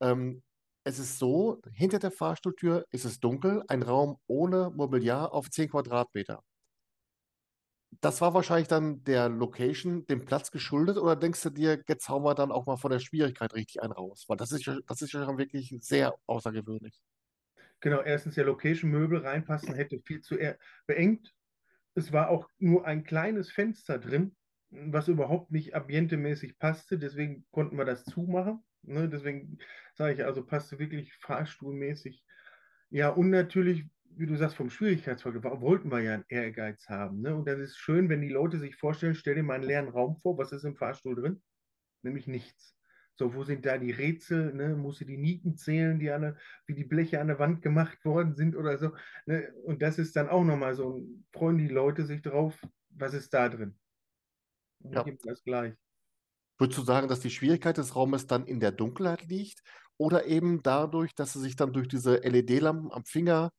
Ähm, 0.00 0.42
es 0.84 0.98
ist 0.98 1.18
so, 1.18 1.60
hinter 1.72 1.98
der 1.98 2.10
Fahrstuhltür 2.10 2.84
ist 2.90 3.04
es 3.04 3.20
dunkel, 3.20 3.62
ein 3.68 3.82
Raum 3.82 4.18
ohne 4.26 4.70
Mobiliar 4.70 5.32
auf 5.32 5.48
10 5.50 5.70
Quadratmeter. 5.70 6.42
Das 8.00 8.20
war 8.20 8.34
wahrscheinlich 8.34 8.68
dann 8.68 9.04
der 9.04 9.28
Location, 9.28 10.06
dem 10.06 10.24
Platz 10.24 10.50
geschuldet, 10.50 10.96
oder 10.96 11.14
denkst 11.14 11.42
du 11.42 11.50
dir, 11.50 11.82
jetzt 11.86 12.08
hauen 12.08 12.24
wir 12.24 12.34
dann 12.34 12.50
auch 12.50 12.66
mal 12.66 12.76
von 12.76 12.90
der 12.90 12.98
Schwierigkeit 12.98 13.54
richtig 13.54 13.82
einen 13.82 13.92
raus? 13.92 14.24
Weil 14.28 14.36
das 14.36 14.50
ist 14.50 14.64
ja, 14.64 14.76
schon 15.06 15.38
wirklich 15.38 15.76
sehr 15.80 16.14
außergewöhnlich. 16.26 17.00
Genau, 17.80 18.00
erstens 18.00 18.36
der 18.36 18.44
Location-Möbel 18.44 19.18
reinpassen 19.18 19.74
hätte 19.74 19.98
viel 20.00 20.20
zu 20.20 20.36
eher 20.36 20.56
beengt. 20.86 21.34
Es 21.94 22.12
war 22.12 22.30
auch 22.30 22.48
nur 22.58 22.86
ein 22.86 23.04
kleines 23.04 23.50
Fenster 23.50 23.98
drin, 23.98 24.34
was 24.70 25.08
überhaupt 25.08 25.50
nicht 25.50 25.74
ambientemäßig 25.74 26.58
passte. 26.58 26.98
Deswegen 26.98 27.44
konnten 27.50 27.76
wir 27.76 27.84
das 27.84 28.04
zumachen. 28.04 28.64
Ne? 28.82 29.08
Deswegen 29.08 29.58
sage 29.94 30.14
ich 30.14 30.24
also, 30.24 30.44
passte 30.44 30.78
wirklich 30.78 31.12
fahrstuhlmäßig. 31.18 32.22
Ja, 32.90 33.10
und 33.10 33.30
natürlich, 33.30 33.84
wie 34.16 34.26
du 34.26 34.36
sagst, 34.36 34.56
vom 34.56 34.70
Schwierigkeitsgrad 34.70 35.42
wollten 35.60 35.90
wir 35.90 36.00
ja 36.00 36.14
einen 36.14 36.24
Ehrgeiz 36.28 36.88
haben. 36.88 37.20
Ne? 37.20 37.34
Und 37.34 37.46
das 37.46 37.58
ist 37.58 37.76
schön, 37.76 38.08
wenn 38.08 38.20
die 38.20 38.28
Leute 38.28 38.58
sich 38.58 38.76
vorstellen, 38.76 39.14
stell 39.14 39.34
dir 39.34 39.42
mal 39.42 39.54
einen 39.54 39.64
leeren 39.64 39.88
Raum 39.88 40.16
vor, 40.16 40.38
was 40.38 40.52
ist 40.52 40.64
im 40.64 40.76
Fahrstuhl 40.76 41.14
drin? 41.16 41.42
Nämlich 42.02 42.26
nichts. 42.26 42.76
So, 43.14 43.34
wo 43.34 43.44
sind 43.44 43.66
da 43.66 43.78
die 43.78 43.90
Rätsel? 43.90 44.54
Ne? 44.54 44.74
Musst 44.74 45.00
du 45.00 45.04
die 45.04 45.18
Nieten 45.18 45.56
zählen, 45.56 45.98
die 45.98 46.06
der, 46.06 46.36
wie 46.66 46.74
die 46.74 46.84
Bleche 46.84 47.20
an 47.20 47.28
der 47.28 47.38
Wand 47.38 47.62
gemacht 47.62 48.04
worden 48.04 48.34
sind 48.34 48.56
oder 48.56 48.78
so? 48.78 48.92
Ne? 49.26 49.52
Und 49.64 49.82
das 49.82 49.98
ist 49.98 50.16
dann 50.16 50.28
auch 50.28 50.44
nochmal 50.44 50.74
so, 50.74 51.00
freuen 51.32 51.58
die 51.58 51.68
Leute 51.68 52.04
sich 52.04 52.22
drauf, 52.22 52.58
was 52.90 53.14
ist 53.14 53.32
da 53.34 53.48
drin? 53.48 53.78
Und 54.80 54.94
Ja. 54.96 55.04
das 55.24 55.42
gleich. 55.44 55.74
Würdest 56.58 56.78
du 56.78 56.84
sagen, 56.84 57.08
dass 57.08 57.20
die 57.20 57.30
Schwierigkeit 57.30 57.76
des 57.76 57.96
Raumes 57.96 58.26
dann 58.26 58.46
in 58.46 58.60
der 58.60 58.72
Dunkelheit 58.72 59.24
liegt 59.24 59.62
oder 59.96 60.26
eben 60.26 60.62
dadurch, 60.62 61.14
dass 61.14 61.32
sie 61.32 61.40
sich 61.40 61.56
dann 61.56 61.72
durch 61.72 61.88
diese 61.88 62.22
LED-Lampen 62.22 62.92
am 62.92 63.04
Finger 63.04 63.50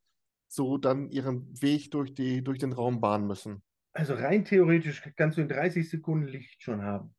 so 0.53 0.77
dann 0.77 1.09
ihren 1.09 1.61
Weg 1.61 1.91
durch 1.91 2.13
die, 2.13 2.43
durch 2.43 2.59
den 2.59 2.73
Raum 2.73 3.01
bahnen 3.01 3.27
müssen? 3.27 3.63
Also 3.93 4.15
rein 4.15 4.45
theoretisch 4.45 5.01
kannst 5.15 5.37
du 5.37 5.41
in 5.41 5.49
30 5.49 5.89
Sekunden 5.89 6.27
Licht 6.27 6.61
schon 6.63 6.81
haben. 6.81 7.15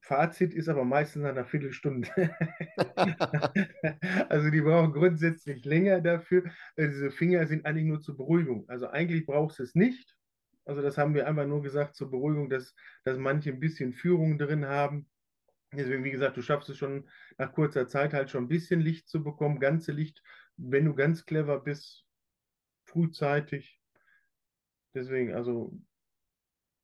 Fazit 0.00 0.54
ist 0.54 0.68
aber 0.68 0.84
meistens 0.84 1.22
nach 1.22 1.30
einer 1.30 1.44
Viertelstunde. 1.44 2.08
Also 4.28 4.50
die 4.50 4.60
brauchen 4.60 4.92
grundsätzlich 4.92 5.64
länger 5.64 6.00
dafür. 6.00 6.44
Äh, 6.76 6.88
Diese 6.88 7.10
Finger 7.10 7.46
sind 7.46 7.66
eigentlich 7.66 7.86
nur 7.86 8.00
zur 8.00 8.16
Beruhigung. 8.16 8.68
Also 8.68 8.88
eigentlich 8.88 9.26
brauchst 9.26 9.58
du 9.58 9.62
es 9.62 9.74
nicht. 9.74 10.16
Also 10.64 10.82
das 10.82 10.98
haben 10.98 11.14
wir 11.14 11.26
einfach 11.26 11.46
nur 11.46 11.62
gesagt 11.62 11.94
zur 11.94 12.10
Beruhigung, 12.10 12.50
dass, 12.50 12.74
dass 13.04 13.18
manche 13.18 13.50
ein 13.50 13.60
bisschen 13.60 13.92
Führung 13.92 14.38
drin 14.38 14.66
haben. 14.66 15.08
Deswegen, 15.72 16.04
wie 16.04 16.10
gesagt, 16.10 16.36
du 16.36 16.42
schaffst 16.42 16.70
es 16.70 16.78
schon 16.78 17.08
nach 17.36 17.52
kurzer 17.52 17.88
Zeit 17.88 18.14
halt 18.14 18.30
schon 18.30 18.44
ein 18.44 18.48
bisschen 18.48 18.80
Licht 18.80 19.08
zu 19.08 19.22
bekommen, 19.22 19.60
ganze 19.60 19.92
Licht, 19.92 20.22
wenn 20.58 20.86
du 20.86 20.94
ganz 20.96 21.26
clever 21.26 21.60
bist, 21.60 22.06
frühzeitig. 22.86 23.82
Deswegen, 24.94 25.32
also 25.34 25.72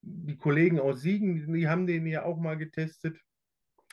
die 0.03 0.37
Kollegen 0.37 0.79
aus 0.81 1.01
Siegen, 1.01 1.53
die 1.53 1.69
haben 1.69 1.87
den 1.87 2.07
ja 2.07 2.25
auch 2.25 2.39
mal 2.39 2.57
getestet. 2.59 3.19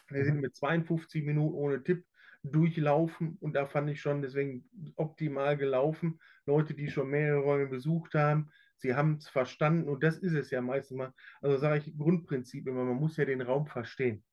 Wir 0.10 0.26
sind 0.26 0.40
Mhm. 0.40 0.42
mit 0.42 0.56
52 0.56 1.26
Minuten 1.26 1.56
ohne 1.56 1.84
Tipp 1.84 2.06
durchlaufen 2.44 3.38
und 3.40 3.54
da 3.56 3.68
fand 3.68 3.90
ich 3.92 4.02
schon 4.02 4.22
deswegen 4.22 4.70
optimal 4.98 5.58
gelaufen. 5.58 6.20
Leute, 6.46 6.76
die 6.76 6.90
schon 6.90 7.10
mehrere 7.10 7.42
Räume 7.42 7.68
besucht 7.68 8.16
haben, 8.16 8.52
sie 8.78 8.96
haben 8.96 9.18
es 9.18 9.30
verstanden 9.30 9.90
und 9.90 10.04
das 10.04 10.20
ist 10.20 10.34
es 10.34 10.52
ja 10.52 10.62
meistens 10.62 10.98
mal. 10.98 11.14
Also 11.42 11.58
sage 11.58 11.80
ich 11.80 11.98
Grundprinzip 11.98 12.68
immer, 12.68 12.86
man 12.86 12.98
muss 12.98 13.18
ja 13.18 13.26
den 13.26 13.42
Raum 13.42 13.68
verstehen. 13.68 14.26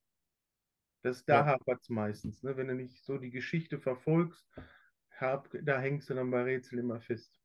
Das, 1.03 1.25
da 1.25 1.45
Ja, 1.45 1.47
hapert 1.47 1.83
es 1.83 1.89
meistens. 1.89 2.43
Ne? 2.43 2.57
Wenn 2.57 2.69
du 2.69 2.75
nicht 2.75 3.05
so 3.05 3.19
die 3.19 3.31
Geschichte 3.31 3.79
verfolgst, 3.81 4.47
hab, 5.21 5.49
da 5.63 5.81
hängst 5.81 6.11
du 6.11 6.15
dann 6.15 6.31
bei 6.31 6.43
Rätsel 6.43 6.79
immer 6.79 7.01
fest. 7.01 7.39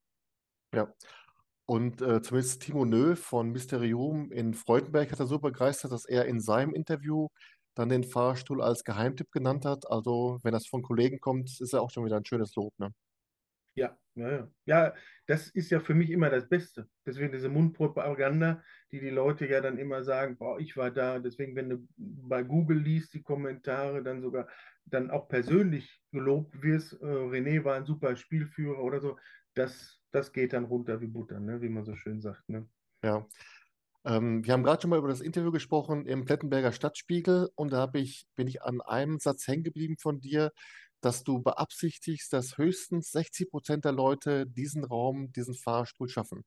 ja. 0.74 0.94
Und 1.65 2.01
äh, 2.01 2.22
zumindest 2.22 2.63
Timo 2.63 2.86
Nö 2.86 3.15
von 3.15 3.51
Mysterium 3.51 4.32
in 4.32 4.53
Freudenberg 4.53 5.12
hat 5.12 5.20
er 5.20 5.27
so 5.27 5.39
begeistert, 5.39 5.92
dass 5.94 6.06
er 6.06 6.25
in 6.25 6.42
seinem 6.42 6.74
Interview 6.75 7.30
dann 7.75 7.89
den 7.89 8.03
Fahrstuhl 8.03 8.62
als 8.62 8.84
Geheimtipp 8.84 9.32
genannt 9.32 9.65
hat. 9.65 9.89
Also, 9.89 10.39
wenn 10.44 10.53
das 10.53 10.68
von 10.68 10.84
Kollegen 10.84 11.20
kommt, 11.22 11.50
ist 11.62 11.74
er 11.74 11.82
auch 11.82 11.92
schon 11.92 12.06
wieder 12.06 12.18
ein 12.18 12.25
schönes 12.25 12.56
Lob, 12.56 12.74
ne? 12.80 12.94
Ja, 13.75 13.98
ja, 14.15 14.32
ja. 14.32 14.51
Ja, 14.65 14.94
das 15.25 15.48
ist 15.50 15.72
ja 15.72 15.80
für 15.80 15.96
mich 15.96 16.12
immer 16.12 16.30
das 16.30 16.48
Beste. 16.48 16.88
Deswegen 17.06 17.32
diese 17.32 17.50
Mundpropaganda, 17.50 18.62
die 18.92 19.00
die 19.00 19.10
Leute 19.10 19.48
ja 19.48 19.62
dann 19.62 19.80
immer 19.80 20.03
sagen, 20.03 20.38
boah, 20.38 20.60
ich 20.60 20.77
war 20.77 20.92
da. 20.92 21.18
Deswegen, 21.20 21.56
wenn 21.56 21.70
du 21.70 21.88
bei 21.98 22.44
Google 22.44 22.77
liest, 22.77 23.13
die 23.15 23.24
Kommentare, 23.24 24.03
dann 24.03 24.22
sogar 24.22 24.48
dann 24.86 25.12
auch 25.12 25.28
persönlich 25.28 26.02
gelobt 26.12 26.62
wirst, 26.62 26.94
äh, 26.94 27.06
René 27.06 27.63
war 27.63 27.75
ein 27.75 27.86
super 27.86 28.16
Spielführer 28.16 28.80
oder 28.84 29.00
so, 29.00 29.18
das, 29.54 30.02
das 30.12 30.32
geht 30.32 30.54
dann 30.54 30.66
runter 30.66 31.02
wie 31.02 31.08
Butter, 31.08 31.40
ne? 31.40 31.62
Wie 31.62 31.70
man 31.70 31.86
so 31.86 31.96
schön 31.96 32.22
sagt, 32.22 32.48
ne? 32.50 32.68
Ja. 33.04 33.28
Ähm, 34.06 34.46
wir 34.46 34.54
haben 34.54 34.63
gerade 34.63 34.82
schon 34.82 34.90
mal 34.90 35.00
über 35.00 35.08
das 35.08 35.22
Interview 35.22 35.52
gesprochen 35.52 36.06
im 36.06 36.25
Plettenberger 36.25 36.72
Stadtspiegel 36.72 37.50
und 37.56 37.72
da 37.72 37.90
ich, 37.94 38.28
bin 38.36 38.48
ich 38.48 38.62
an 38.62 38.82
einem 38.82 39.20
Satz 39.20 39.48
hängen 39.48 39.63
geblieben 39.63 39.98
von 39.98 40.20
dir, 40.20 40.52
dass 41.02 41.24
du 41.24 41.42
beabsichtigst, 41.42 42.32
dass 42.32 42.58
höchstens 42.58 43.12
60 43.12 43.50
Prozent 43.50 43.86
der 43.86 43.92
Leute 43.92 44.48
diesen 44.48 44.84
Raum, 44.84 45.32
diesen 45.32 45.56
Fahrstuhl 45.56 46.10
schaffen. 46.10 46.44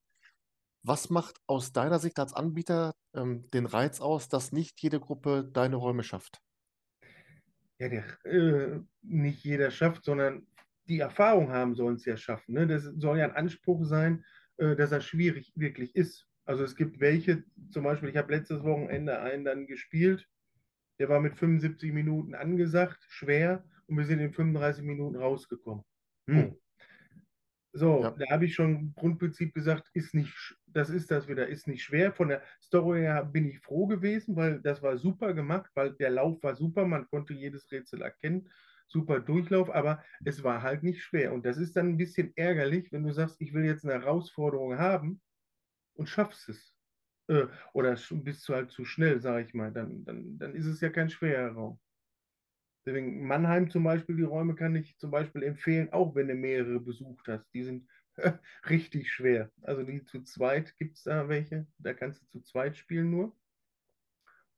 Was 0.82 1.10
macht 1.10 1.40
aus 1.46 1.72
deiner 1.72 1.98
Sicht 1.98 2.18
als 2.18 2.32
Anbieter 2.32 2.94
ähm, 3.14 3.50
den 3.50 3.66
Reiz 3.66 4.00
aus, 4.00 4.28
dass 4.28 4.52
nicht 4.52 4.80
jede 4.80 5.00
Gruppe 5.00 5.44
deine 5.44 5.76
Räume 5.76 6.02
schafft? 6.02 6.40
Ja, 7.78 7.88
der, 7.88 8.04
äh, 8.24 8.80
nicht 9.02 9.44
jeder 9.44 9.70
schafft, 9.70 10.04
sondern 10.04 10.46
die 10.88 11.00
Erfahrung 11.00 11.50
haben 11.50 11.74
sollen 11.74 11.96
es 11.96 12.04
ja 12.04 12.16
schaffen. 12.16 12.54
Ne? 12.54 12.66
Das 12.66 12.84
soll 12.84 13.18
ja 13.18 13.24
ein 13.24 13.36
Anspruch 13.36 13.84
sein, 13.84 14.24
äh, 14.56 14.76
dass 14.76 14.92
er 14.92 15.00
schwierig 15.00 15.52
wirklich 15.56 15.94
ist. 15.94 16.26
Also 16.44 16.64
es 16.64 16.76
gibt 16.76 17.00
welche, 17.00 17.44
zum 17.70 17.84
Beispiel, 17.84 18.08
ich 18.08 18.16
habe 18.16 18.32
letztes 18.32 18.62
Wochenende 18.62 19.20
einen 19.20 19.44
dann 19.44 19.66
gespielt, 19.66 20.28
der 20.98 21.08
war 21.08 21.20
mit 21.20 21.36
75 21.36 21.92
Minuten 21.92 22.34
angesagt, 22.34 23.04
schwer, 23.08 23.64
und 23.86 23.98
wir 23.98 24.04
sind 24.04 24.20
in 24.20 24.32
35 24.32 24.84
Minuten 24.84 25.16
rausgekommen. 25.16 25.84
Hm. 26.28 26.56
So, 27.76 28.02
ja, 28.02 28.10
da 28.16 28.24
habe 28.30 28.46
ich 28.46 28.54
schon 28.54 28.76
im 28.76 28.94
Grundprinzip 28.94 29.52
gesagt, 29.52 29.90
ist 29.92 30.14
nicht, 30.14 30.56
das 30.66 30.88
ist 30.88 31.10
das 31.10 31.28
wieder, 31.28 31.46
ist 31.46 31.66
nicht 31.68 31.82
schwer. 31.82 32.12
Von 32.12 32.28
der 32.28 32.42
Story 32.62 33.00
her 33.00 33.24
bin 33.24 33.46
ich 33.46 33.60
froh 33.60 33.86
gewesen, 33.86 34.34
weil 34.36 34.60
das 34.62 34.82
war 34.82 34.96
super 34.96 35.34
gemacht, 35.34 35.70
weil 35.74 35.92
der 35.94 36.10
Lauf 36.10 36.42
war 36.42 36.54
super, 36.54 36.86
man 36.86 37.06
konnte 37.08 37.34
jedes 37.34 37.70
Rätsel 37.70 38.00
erkennen, 38.02 38.48
super 38.88 39.20
Durchlauf, 39.20 39.68
aber 39.70 40.02
es 40.24 40.42
war 40.42 40.62
halt 40.62 40.82
nicht 40.84 41.02
schwer. 41.02 41.34
Und 41.34 41.44
das 41.44 41.58
ist 41.58 41.76
dann 41.76 41.88
ein 41.90 41.96
bisschen 41.98 42.32
ärgerlich, 42.36 42.92
wenn 42.92 43.02
du 43.04 43.12
sagst, 43.12 43.40
ich 43.40 43.52
will 43.52 43.64
jetzt 43.64 43.84
eine 43.84 43.94
Herausforderung 43.94 44.78
haben 44.78 45.20
und 45.94 46.08
schaffst 46.08 46.48
es. 46.48 46.74
Äh, 47.28 47.46
oder 47.74 47.96
bist 48.10 48.48
du 48.48 48.54
halt 48.54 48.70
zu 48.70 48.84
schnell, 48.84 49.20
sage 49.20 49.46
ich 49.46 49.54
mal, 49.54 49.72
dann, 49.72 50.04
dann, 50.04 50.38
dann 50.38 50.54
ist 50.54 50.66
es 50.66 50.80
ja 50.80 50.90
kein 50.90 51.10
schwerer 51.10 51.52
Raum. 51.52 51.80
Deswegen 52.86 53.26
Mannheim 53.26 53.70
zum 53.70 53.84
Beispiel, 53.84 54.16
die 54.16 54.22
Räume 54.22 54.54
kann 54.54 54.76
ich 54.76 54.96
zum 54.98 55.10
Beispiel 55.10 55.42
empfehlen, 55.42 55.92
auch 55.92 56.14
wenn 56.14 56.28
du 56.28 56.34
mehrere 56.34 56.80
besucht 56.80 57.26
hast. 57.28 57.52
Die 57.52 57.64
sind 57.64 57.88
richtig 58.70 59.12
schwer. 59.12 59.50
Also 59.62 59.82
die 59.82 60.04
zu 60.04 60.22
zweit 60.22 60.76
gibt 60.78 60.96
es 60.96 61.02
da 61.02 61.28
welche. 61.28 61.66
Da 61.78 61.94
kannst 61.94 62.22
du 62.22 62.26
zu 62.28 62.42
zweit 62.42 62.76
spielen 62.76 63.10
nur. 63.10 63.36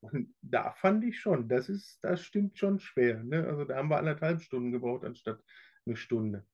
Und 0.01 0.35
da 0.43 0.73
fand 0.73 1.05
ich 1.05 1.19
schon, 1.19 1.49
das 1.49 1.69
ist, 1.69 1.99
das 2.03 2.23
stimmt 2.23 2.59
schon 2.59 2.79
schwer. 2.79 3.23
Ne? 3.25 3.47
Also 3.47 3.65
da 3.65 3.77
haben 3.77 3.89
wir 3.91 3.99
anderthalb 3.99 4.41
Stunden 4.43 4.73
gebraucht 4.73 5.05
anstatt 5.05 5.43
eine 5.87 5.97
Stunde. 5.97 6.47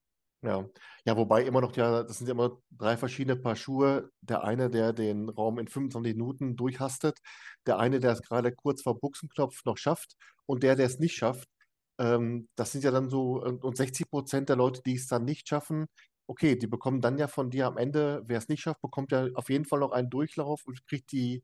ja. 0.43 0.69
Ja, 1.07 1.17
wobei 1.17 1.43
immer 1.45 1.61
noch, 1.61 1.77
ja, 1.77 2.03
das 2.03 2.19
sind 2.19 2.29
ja 2.29 2.33
immer 2.33 2.59
drei 2.71 2.97
verschiedene 2.97 3.37
Paar 3.37 3.57
Schuhe. 3.57 4.11
Der 4.23 4.45
eine, 4.45 4.71
der 4.71 4.93
den 4.93 5.29
Raum 5.29 5.59
in 5.59 5.69
25 5.69 6.15
Minuten 6.17 6.57
durchhastet, 6.57 7.19
der 7.67 7.79
eine, 7.79 8.01
der 8.01 8.13
es 8.13 8.23
gerade 8.23 8.53
kurz 8.55 8.83
vor 8.83 8.99
Buchsenknopf 8.99 9.65
noch 9.65 9.77
schafft 9.79 10.17
und 10.47 10.63
der, 10.63 10.77
der 10.77 10.87
es 10.87 10.99
nicht 10.99 11.17
schafft. 11.17 11.49
Ähm, 11.99 12.49
das 12.57 12.73
sind 12.73 12.85
ja 12.85 12.91
dann 12.91 13.09
so, 13.11 13.43
und 13.43 13.65
und 13.65 13.77
60 13.77 14.11
Prozent 14.11 14.49
der 14.49 14.57
Leute, 14.57 14.83
die 14.85 14.95
es 14.97 15.07
dann 15.07 15.25
nicht 15.25 15.49
schaffen, 15.49 15.87
okay, 16.27 16.57
die 16.57 16.67
bekommen 16.67 17.01
dann 17.01 17.19
ja 17.19 17.29
von 17.29 17.51
dir 17.51 17.67
am 17.67 17.77
Ende, 17.79 18.23
wer 18.27 18.39
es 18.39 18.49
nicht 18.49 18.63
schafft, 18.63 18.81
bekommt 18.83 19.13
ja 19.13 19.29
auf 19.35 19.51
jeden 19.51 19.65
Fall 19.67 19.81
noch 19.81 19.93
einen 19.93 20.11
Durchlauf 20.11 20.63
und 20.67 20.87
kriegt 20.87 21.13
die 21.13 21.43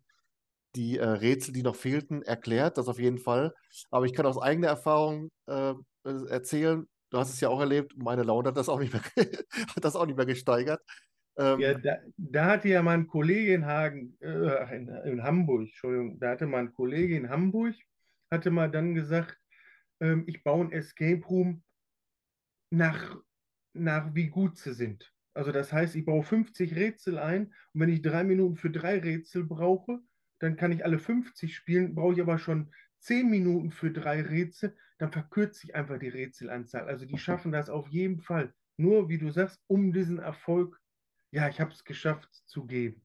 die 0.76 0.98
äh, 0.98 1.04
Rätsel, 1.04 1.52
die 1.54 1.62
noch 1.62 1.76
fehlten, 1.76 2.22
erklärt, 2.22 2.78
das 2.78 2.88
auf 2.88 2.98
jeden 2.98 3.18
Fall. 3.18 3.54
Aber 3.90 4.06
ich 4.06 4.12
kann 4.14 4.26
aus 4.26 4.38
eigener 4.40 4.68
Erfahrung 4.68 5.30
äh, 5.46 5.70
äh, 6.04 6.28
erzählen, 6.28 6.86
du 7.10 7.18
hast 7.18 7.30
es 7.32 7.40
ja 7.40 7.48
auch 7.48 7.60
erlebt, 7.60 7.94
meine 7.96 8.22
Laune 8.22 8.48
hat 8.48 8.56
das 8.56 8.68
auch 8.68 8.78
nicht 8.80 8.92
mehr, 8.92 9.02
hat 9.76 9.84
das 9.84 9.96
auch 9.96 10.06
nicht 10.06 10.16
mehr 10.16 10.26
gesteigert. 10.26 10.80
Ja, 11.56 11.74
Ähm, 11.74 11.74
da, 11.74 11.98
da 12.16 12.46
hatte 12.46 12.68
ja 12.68 12.82
mal 12.82 12.94
ein 12.94 13.06
Kollege 13.06 13.54
in 13.54 13.66
Hagen, 13.66 14.16
äh, 14.20 14.76
in, 14.76 14.88
in 14.88 15.22
Hamburg, 15.22 15.62
Entschuldigung, 15.62 16.18
da 16.20 16.30
hatte 16.30 16.46
mal 16.46 16.58
ein 16.60 16.72
Kollege 16.72 17.16
in 17.16 17.28
Hamburg, 17.28 17.74
hatte 18.30 18.50
mal 18.50 18.70
dann 18.70 18.94
gesagt, 18.94 19.36
ähm, 20.00 20.24
ich 20.26 20.42
baue 20.42 20.66
ein 20.66 20.72
Escape 20.72 21.24
Room 21.26 21.62
nach, 22.70 23.16
nach 23.72 24.14
wie 24.14 24.28
gut 24.28 24.58
sie 24.58 24.74
sind. 24.74 25.12
Also 25.34 25.52
das 25.52 25.72
heißt, 25.72 25.94
ich 25.94 26.04
baue 26.04 26.22
50 26.22 26.74
Rätsel 26.74 27.18
ein 27.18 27.54
und 27.72 27.80
wenn 27.80 27.88
ich 27.88 28.02
drei 28.02 28.24
Minuten 28.24 28.56
für 28.56 28.70
drei 28.70 28.98
Rätsel 28.98 29.44
brauche, 29.44 30.00
dann 30.40 30.56
kann 30.56 30.72
ich 30.72 30.84
alle 30.84 30.98
50 30.98 31.54
spielen, 31.54 31.94
brauche 31.94 32.14
ich 32.14 32.20
aber 32.20 32.38
schon 32.38 32.72
10 33.00 33.30
Minuten 33.30 33.70
für 33.70 33.90
drei 33.90 34.22
Rätsel, 34.22 34.76
dann 34.98 35.12
verkürze 35.12 35.66
ich 35.66 35.74
einfach 35.74 35.98
die 35.98 36.08
Rätselanzahl. 36.08 36.86
Also 36.86 37.06
die 37.06 37.18
schaffen 37.18 37.52
das 37.52 37.70
auf 37.70 37.88
jeden 37.88 38.20
Fall. 38.20 38.52
Nur, 38.76 39.08
wie 39.08 39.18
du 39.18 39.30
sagst, 39.30 39.60
um 39.66 39.92
diesen 39.92 40.18
Erfolg, 40.18 40.80
ja, 41.30 41.48
ich 41.48 41.60
habe 41.60 41.70
es 41.70 41.84
geschafft 41.84 42.28
zu 42.46 42.66
geben. 42.66 43.02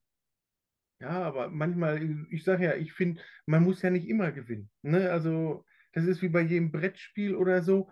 Ja, 1.00 1.24
aber 1.24 1.50
manchmal, 1.50 2.26
ich 2.30 2.44
sage 2.44 2.66
ja, 2.66 2.76
ich 2.76 2.94
finde, 2.94 3.22
man 3.46 3.64
muss 3.64 3.82
ja 3.82 3.90
nicht 3.90 4.08
immer 4.08 4.32
gewinnen. 4.32 4.70
Ne? 4.82 5.12
Also 5.12 5.66
das 5.96 6.06
ist 6.06 6.22
wie 6.22 6.30
bei 6.30 6.42
jedem 6.42 6.72
Brettspiel 6.72 7.36
oder 7.36 7.64
so 7.64 7.90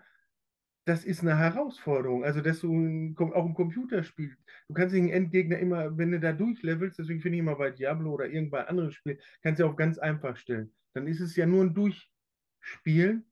das 0.86 1.04
ist 1.04 1.22
eine 1.22 1.38
Herausforderung. 1.38 2.24
Also, 2.24 2.40
dass 2.40 2.60
du 2.60 2.72
ein, 2.72 3.16
auch 3.18 3.46
ein 3.46 3.54
Computerspiel, 3.54 4.36
du 4.68 4.74
kannst 4.74 4.94
den 4.94 5.08
Endgegner 5.08 5.58
immer, 5.58 5.96
wenn 5.96 6.10
du 6.10 6.20
da 6.20 6.32
durchlevelst, 6.32 6.98
deswegen 6.98 7.20
finde 7.20 7.36
ich 7.36 7.40
immer 7.40 7.56
bei 7.56 7.70
Diablo 7.70 8.12
oder 8.12 8.26
irgendein 8.26 8.66
anderes 8.66 8.94
Spiel, 8.94 9.18
kannst 9.42 9.60
du 9.60 9.66
auf 9.66 9.76
ganz 9.76 9.98
einfach 9.98 10.36
stellen. 10.36 10.74
Dann 10.92 11.06
ist 11.06 11.20
es 11.20 11.36
ja 11.36 11.46
nur 11.46 11.64
ein 11.64 11.74
Durchspielen 11.74 13.24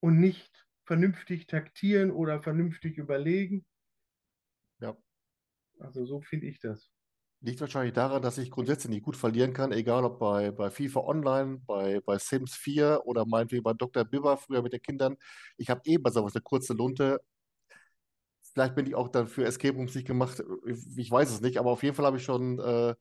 und 0.00 0.18
nicht 0.18 0.66
vernünftig 0.84 1.46
taktieren 1.46 2.10
oder 2.10 2.42
vernünftig 2.42 2.98
überlegen. 2.98 3.64
ja, 4.80 4.96
Also, 5.78 6.04
so 6.04 6.20
finde 6.20 6.46
ich 6.46 6.58
das. 6.58 6.90
Liegt 7.40 7.60
wahrscheinlich 7.60 7.94
daran, 7.94 8.22
dass 8.22 8.38
ich 8.38 8.50
grundsätzlich 8.50 8.90
nicht 8.90 9.04
gut 9.04 9.16
verlieren 9.16 9.52
kann, 9.52 9.72
egal 9.72 10.04
ob 10.04 10.18
bei, 10.18 10.50
bei 10.50 10.70
FIFA 10.70 11.00
Online, 11.00 11.60
bei, 11.66 12.00
bei 12.00 12.18
Sims 12.18 12.54
4 12.54 13.02
oder 13.04 13.24
meinetwegen 13.26 13.62
bei 13.62 13.72
Dr. 13.74 14.04
Bibber 14.04 14.36
früher 14.36 14.62
mit 14.62 14.72
den 14.72 14.82
Kindern. 14.82 15.16
Ich 15.56 15.70
habe 15.70 15.82
bei 16.00 16.10
sowas 16.10 16.34
eine 16.34 16.42
kurze 16.42 16.74
Lunte. 16.74 17.20
Vielleicht 18.52 18.74
bin 18.74 18.86
ich 18.86 18.94
auch 18.94 19.08
dann 19.08 19.28
für 19.28 19.44
Escape 19.44 19.76
Rooms 19.76 19.94
nicht 19.94 20.06
gemacht, 20.06 20.42
ich, 20.66 20.98
ich 20.98 21.10
weiß 21.10 21.30
es 21.30 21.40
nicht, 21.40 21.58
aber 21.58 21.70
auf 21.70 21.82
jeden 21.82 21.94
Fall 21.94 22.06
habe 22.06 22.16
ich 22.16 22.24
schon 22.24 22.58
äh, 22.58 22.94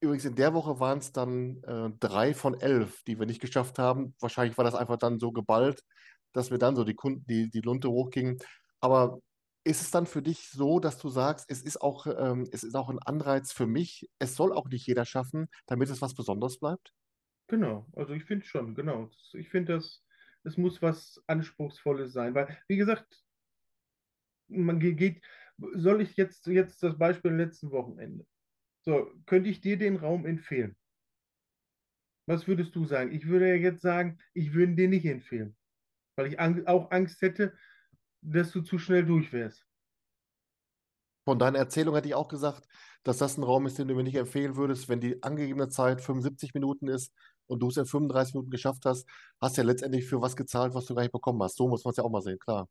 Übrigens, 0.00 0.26
in 0.26 0.34
der 0.34 0.52
Woche 0.52 0.78
waren 0.78 0.98
es 0.98 1.12
dann 1.12 1.62
äh, 1.62 1.90
drei 2.00 2.34
von 2.34 2.60
elf, 2.60 3.02
die 3.04 3.18
wir 3.18 3.26
nicht 3.26 3.40
geschafft 3.40 3.78
haben. 3.78 4.14
Wahrscheinlich 4.20 4.58
war 4.58 4.64
das 4.64 4.74
einfach 4.74 4.98
dann 4.98 5.18
so 5.18 5.32
geballt, 5.32 5.82
dass 6.32 6.50
wir 6.50 6.58
dann 6.58 6.76
so 6.76 6.84
die, 6.84 6.94
Kunden, 6.94 7.24
die, 7.26 7.50
die 7.50 7.60
Lunte 7.60 7.88
hochgingen. 7.90 8.38
Aber 8.80 9.20
ist 9.66 9.82
es 9.82 9.90
dann 9.90 10.06
für 10.06 10.22
dich 10.22 10.48
so, 10.50 10.80
dass 10.80 10.98
du 10.98 11.08
sagst, 11.10 11.46
es 11.50 11.62
ist 11.62 11.80
auch, 11.82 12.06
ähm, 12.06 12.48
es 12.52 12.64
ist 12.64 12.74
auch 12.76 12.88
ein 12.90 12.98
Anreiz 13.00 13.52
für 13.52 13.66
mich, 13.66 14.08
es 14.18 14.36
soll 14.36 14.52
auch 14.52 14.68
nicht 14.68 14.86
jeder 14.86 15.04
schaffen, 15.04 15.48
damit 15.66 15.90
es 15.90 16.02
was 16.02 16.14
Besonderes 16.14 16.58
bleibt? 16.58 16.92
Genau, 17.48 17.86
also 17.94 18.12
ich 18.14 18.24
finde 18.24 18.46
schon, 18.46 18.74
genau. 18.74 19.10
Ich 19.32 19.48
finde 19.48 19.74
das, 19.74 20.04
es 20.44 20.56
muss 20.56 20.80
was 20.82 21.20
Anspruchsvolles 21.26 22.12
sein, 22.12 22.34
weil, 22.34 22.56
wie 22.68 22.76
gesagt, 22.76 23.24
man 24.48 24.80
ge- 24.80 24.94
geht, 24.94 25.24
soll 25.74 26.00
ich 26.02 26.16
jetzt, 26.16 26.46
jetzt 26.46 26.82
das 26.82 26.98
Beispiel 26.98 27.32
letzten 27.32 27.70
Wochenende. 27.70 28.26
So, 28.82 29.12
könnte 29.26 29.50
ich 29.50 29.60
dir 29.60 29.78
den 29.78 29.96
Raum 29.96 30.26
empfehlen? 30.26 30.76
Was 32.26 32.46
würdest 32.48 32.74
du 32.74 32.84
sagen? 32.86 33.12
Ich 33.12 33.26
würde 33.26 33.48
ja 33.48 33.54
jetzt 33.54 33.82
sagen, 33.82 34.18
ich 34.34 34.52
würde 34.52 34.74
dir 34.74 34.88
nicht 34.88 35.04
empfehlen, 35.06 35.56
weil 36.16 36.28
ich 36.28 36.40
ang 36.40 36.66
auch 36.66 36.90
Angst 36.92 37.22
hätte, 37.22 37.56
dass 38.22 38.52
du 38.52 38.62
zu 38.62 38.78
schnell 38.78 39.04
durch 39.06 39.32
wärst. 39.32 39.66
Von 41.24 41.38
deiner 41.38 41.58
Erzählung 41.58 41.94
hätte 41.94 42.08
ich 42.08 42.14
auch 42.14 42.28
gesagt, 42.28 42.68
dass 43.02 43.18
das 43.18 43.36
ein 43.36 43.42
Raum 43.42 43.66
ist, 43.66 43.78
den 43.78 43.88
du 43.88 43.94
mir 43.94 44.02
nicht 44.04 44.14
empfehlen 44.16 44.56
würdest, 44.56 44.88
wenn 44.88 45.00
die 45.00 45.22
angegebene 45.22 45.68
Zeit 45.68 46.00
75 46.00 46.54
Minuten 46.54 46.88
ist 46.88 47.12
und 47.46 47.60
du 47.60 47.68
es 47.68 47.76
in 47.76 47.84
35 47.86 48.34
Minuten 48.34 48.50
geschafft 48.50 48.84
hast, 48.86 49.06
hast 49.40 49.56
du 49.56 49.62
ja 49.62 49.66
letztendlich 49.66 50.06
für 50.06 50.20
was 50.22 50.36
gezahlt, 50.36 50.74
was 50.74 50.86
du 50.86 50.94
gar 50.94 51.02
nicht 51.02 51.12
bekommen 51.12 51.42
hast. 51.42 51.56
So 51.56 51.68
muss 51.68 51.84
man 51.84 51.90
es 51.90 51.96
ja 51.98 52.04
auch 52.04 52.10
mal 52.10 52.22
sehen, 52.22 52.38
klar. 52.38 52.68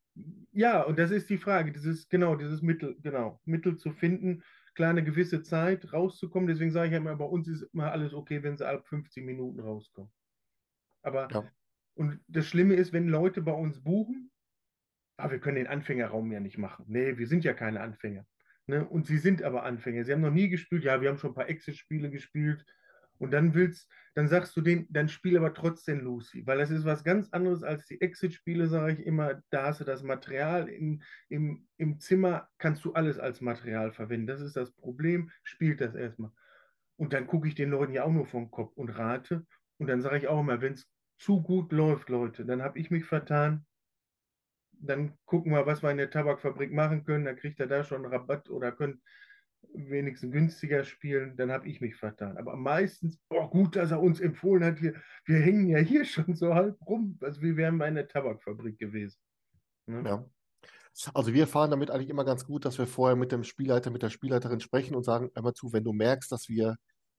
Ja, 0.52 0.84
und 0.84 0.98
das 0.98 1.12
ist 1.12 1.30
die 1.30 1.38
Frage, 1.38 1.72
dieses, 1.74 2.08
genau, 2.08 2.36
dieses 2.36 2.62
Mittel, 2.62 2.96
genau, 3.02 3.42
Mittel 3.46 3.78
zu 3.78 3.92
finden, 3.92 4.44
klar 4.74 4.90
eine 4.92 5.04
gewisse 5.04 5.42
Zeit 5.44 5.92
rauszukommen. 5.92 6.48
Deswegen 6.48 6.72
sage 6.72 6.88
ich 6.88 6.92
ja 6.94 6.98
immer, 7.00 7.16
bei 7.18 7.26
uns 7.26 7.48
ist 7.48 7.64
immer 7.74 7.92
alles 7.92 8.14
okay, 8.14 8.42
wenn 8.44 8.58
sie 8.58 8.66
ab 8.68 8.88
50 8.88 9.26
Minuten 9.26 9.60
rauskommen. 9.60 10.12
Aber, 11.04 11.30
Ja. 11.30 11.52
und 11.96 12.22
das 12.28 12.48
Schlimme 12.48 12.76
ist, 12.76 12.94
wenn 12.94 13.08
Leute 13.10 13.42
bei 13.42 13.54
uns 13.54 13.84
buchen, 13.84 14.32
ah, 15.18 15.32
wir 15.32 15.40
können 15.40 15.58
den 15.58 15.68
Anfängerraum 15.68 16.32
ja 16.32 16.40
nicht 16.40 16.58
machen. 16.58 16.86
Nee, 16.88 17.18
wir 17.18 17.28
sind 17.28 17.44
ja 17.44 17.54
keine 17.54 17.82
Anfänger. 17.82 18.26
Ne? 18.68 18.86
Und 18.88 19.08
sie 19.08 19.18
sind 19.18 19.44
aber 19.44 19.64
Anfänger. 19.64 20.04
Sie 20.04 20.12
haben 20.12 20.22
noch 20.22 20.32
nie 20.32 20.50
gespielt. 20.50 20.84
Ja, 20.84 21.02
wir 21.02 21.10
haben 21.10 21.18
schon 21.18 21.32
ein 21.32 21.36
paar 21.36 21.50
Exit-Spiele 21.50 22.10
gespielt. 22.10 22.66
Und 23.18 23.32
dann 23.32 23.54
willst, 23.54 23.90
dann 24.14 24.28
sagst 24.28 24.56
du 24.58 24.62
denen, 24.62 24.88
dann 24.90 25.08
spiel 25.08 25.38
aber 25.38 25.54
trotzdem 25.54 26.02
Lucy, 26.02 26.46
weil 26.46 26.58
das 26.58 26.70
ist 26.70 26.84
was 26.84 27.04
ganz 27.04 27.30
anderes 27.30 27.64
als 27.64 27.86
die 27.86 28.02
Exit-Spiele, 28.02 28.68
sage 28.68 28.94
ich 28.94 29.06
immer. 29.06 29.42
Da 29.52 29.68
hast 29.68 29.80
du 29.80 29.86
das 29.86 30.04
Material 30.04 30.68
in, 30.68 31.02
im, 31.30 31.66
im 31.78 32.00
Zimmer, 32.00 32.50
kannst 32.58 32.84
du 32.84 32.94
alles 32.94 33.18
als 33.18 33.40
Material 33.40 33.92
verwenden. 33.94 34.28
Das 34.28 34.42
ist 34.42 34.58
das 34.58 34.72
Problem, 34.72 35.32
spielt 35.44 35.80
das 35.80 35.96
erstmal. 35.96 36.32
Und 36.98 37.14
dann 37.14 37.28
gucke 37.28 37.48
ich 37.48 37.56
den 37.56 37.70
Leuten 37.70 37.94
ja 37.94 38.04
auch 38.04 38.12
nur 38.12 38.26
vom 38.26 38.52
Kopf 38.52 38.76
und 38.76 38.90
rate. 38.90 39.46
Und 39.78 39.88
dann 39.88 40.02
sage 40.02 40.18
ich 40.18 40.28
auch 40.28 40.40
immer, 40.40 40.62
wenn 40.62 40.74
es 40.74 40.90
zu 41.18 41.42
gut 41.42 41.72
läuft, 41.72 42.10
Leute, 42.10 42.46
dann 42.46 42.62
habe 42.62 42.80
ich 42.80 42.92
mich 42.92 43.06
vertan. 43.06 43.66
Dann 44.80 45.18
gucken 45.26 45.52
wir, 45.52 45.66
was 45.66 45.84
wir 45.84 45.92
in 45.92 45.98
der 45.98 46.10
Tabakfabrik 46.10 46.72
machen 46.72 47.04
können. 47.04 47.26
Dann 47.26 47.36
kriegt 47.36 47.60
er 47.60 47.68
da 47.68 47.84
schon 47.84 48.04
einen 48.04 48.14
Rabatt 48.14 48.50
oder 48.50 48.72
könnt 48.72 49.02
wenigstens 49.74 50.32
günstiger 50.32 50.84
spielen. 50.84 51.36
Dann 51.38 51.52
habe 51.52 51.68
ich 51.68 51.82
mich 51.82 51.96
vertan. 51.96 52.38
Aber 52.38 52.56
meistens, 52.56 53.20
oh 53.30 53.48
gut, 53.48 53.76
dass 53.76 53.92
er 53.92 54.02
uns 54.02 54.20
empfohlen 54.20 54.64
hat, 54.64 54.80
hier, 54.80 54.94
wir 55.26 55.40
hängen 55.40 55.68
ja 55.68 55.80
hier 55.80 56.06
schon 56.06 56.36
so 56.36 56.54
halb 56.54 56.80
rum. 56.86 57.18
Also 57.22 57.42
wir 57.42 57.58
wären 57.58 57.78
bei 57.78 57.86
einer 57.86 58.08
Tabakfabrik 58.08 58.78
gewesen. 58.78 59.18
Ne? 59.88 60.04
Ja. 60.06 60.26
Also 61.14 61.34
wir 61.34 61.46
fahren 61.46 61.72
damit 61.72 61.92
eigentlich 61.92 62.10
immer 62.10 62.24
ganz 62.24 62.46
gut, 62.46 62.64
dass 62.64 62.78
wir 62.78 62.88
vorher 62.88 63.18
mit 63.18 63.32
dem 63.32 63.44
Spielleiter, 63.44 63.92
mit 63.92 64.02
der 64.02 64.10
Spielleiterin 64.10 64.62
sprechen 64.62 64.96
und 64.96 65.04
sagen, 65.04 65.30
hör 65.36 65.44
mal 65.44 65.54
zu, 65.54 65.74
wenn 65.74 65.84
du 65.84 65.92
merkst, 65.92 66.32
dass 66.32 66.48
wir 66.48 66.78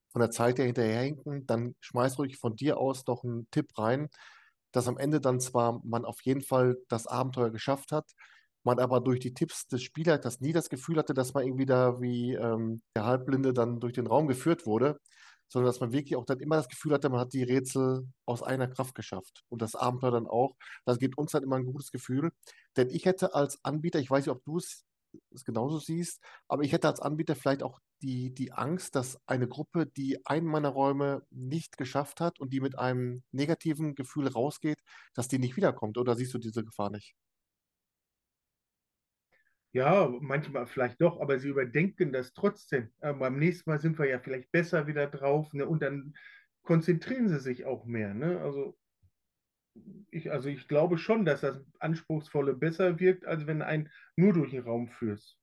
von 0.09 0.21
der 0.21 0.31
Zeit 0.31 0.59
her 0.59 0.65
hinterherhinken, 0.65 1.47
dann 1.47 1.75
schmeiß 1.81 2.19
ruhig 2.19 2.39
von 2.39 2.57
dir 2.57 2.79
aus 2.79 3.05
doch 3.05 3.23
einen 3.23 3.51
Tipp 3.51 3.77
rein, 3.77 4.09
dass 4.77 4.89
am 4.89 4.99
Ende 4.99 5.23
dann 5.23 5.41
zwar 5.41 5.81
man 5.85 6.05
auf 6.05 6.21
jeden 6.23 6.43
Fall 6.43 6.77
das 6.89 7.07
Abenteuer 7.07 7.51
geschafft 7.51 7.93
hat, 7.93 8.13
man 8.63 8.79
aber 8.79 9.01
durch 9.01 9.21
die 9.21 9.33
Tipps 9.33 9.67
des 9.69 9.83
Spielleiters 9.83 10.41
nie 10.41 10.53
das 10.53 10.69
Gefühl 10.69 10.99
hatte, 10.99 11.15
dass 11.15 11.33
man 11.33 11.45
irgendwie 11.45 11.65
da 11.65 11.99
wie 12.03 12.35
ähm, 12.35 12.83
der 12.95 13.07
Halbblinde 13.07 13.55
dann 13.55 13.81
durch 13.81 13.95
den 13.95 14.07
Raum 14.07 14.27
geführt 14.27 14.67
wurde, 14.67 15.01
sondern 15.49 15.71
dass 15.71 15.81
man 15.81 15.93
wirklich 15.93 16.17
auch 16.17 16.27
dann 16.27 16.41
immer 16.41 16.57
das 16.57 16.69
Gefühl 16.69 16.93
hatte, 16.93 17.09
man 17.09 17.21
hat 17.21 17.33
die 17.33 17.45
Rätsel 17.45 18.07
aus 18.27 18.43
einer 18.43 18.69
Kraft 18.69 18.95
geschafft 18.95 19.45
und 19.49 19.63
das 19.63 19.77
Abenteuer 19.77 20.11
dann 20.11 20.27
auch. 20.27 20.57
Das 20.85 20.99
gibt 20.99 21.17
uns 21.17 21.33
dann 21.33 21.43
immer 21.43 21.57
ein 21.57 21.65
gutes 21.65 21.91
Gefühl, 21.91 22.33
denn 22.77 22.91
ich 22.91 23.07
hätte 23.07 23.35
als 23.35 23.65
Anbieter, 23.65 23.99
ich 23.99 24.11
weiß 24.11 24.27
nicht, 24.27 24.35
ob 24.35 24.45
du 24.45 24.59
es 24.59 24.85
genauso 25.47 25.79
siehst, 25.79 26.23
aber 26.49 26.65
ich 26.65 26.73
hätte 26.73 26.89
als 26.89 27.01
Anbieter 27.01 27.35
vielleicht 27.35 27.63
auch 27.63 27.81
die, 28.03 28.35
die 28.35 28.53
Angst, 28.53 28.95
dass 28.95 29.19
eine 29.27 29.49
Gruppe, 29.49 29.87
die 29.87 30.25
einen 30.27 30.47
meiner 30.47 30.69
Räume 30.69 31.27
nicht 31.31 31.77
geschafft 31.77 32.21
hat 32.21 32.39
und 32.41 32.53
die 32.53 32.61
mit 32.61 32.79
einem 32.79 33.23
negativen 33.33 33.95
Gefühl 33.95 34.29
rausgeht, 34.29 34.83
dass 35.15 35.29
die 35.29 35.39
nicht 35.39 35.57
wiederkommt. 35.57 35.99
Oder 35.99 36.15
siehst 36.15 36.35
du 36.35 36.39
diese 36.39 36.65
Gefahr 36.65 36.91
nicht? 36.91 37.15
Ja, 39.73 40.09
manchmal 40.21 40.67
vielleicht 40.67 41.03
doch, 41.03 41.21
aber 41.21 41.39
sie 41.39 41.49
überdenken 41.49 42.11
das 42.11 42.33
trotzdem. 42.33 42.91
Aber 43.01 43.17
äh, 43.17 43.21
beim 43.21 43.39
nächsten 43.39 43.69
Mal 43.69 43.79
sind 43.79 43.99
wir 43.99 44.07
ja 44.07 44.19
vielleicht 44.19 44.51
besser 44.51 44.87
wieder 44.87 45.07
drauf 45.07 45.53
ne? 45.53 45.67
und 45.67 45.83
dann 45.83 46.15
konzentrieren 46.63 47.29
sie 47.29 47.41
sich 47.41 47.67
auch 47.67 47.85
mehr. 47.85 48.15
Ne? 48.15 48.41
Also, 48.41 48.79
ich, 50.11 50.33
also 50.33 50.49
ich 50.49 50.67
glaube 50.69 50.97
schon, 50.97 51.27
dass 51.27 51.43
das 51.43 51.63
Anspruchsvolle 51.79 52.55
besser 52.55 52.99
wirkt, 52.99 53.27
als 53.27 53.47
wenn 53.47 53.61
ein 53.61 53.91
nur 54.17 54.33
durch 54.33 54.53
den 54.53 54.63
Raum 54.63 54.89
führst. 54.89 55.39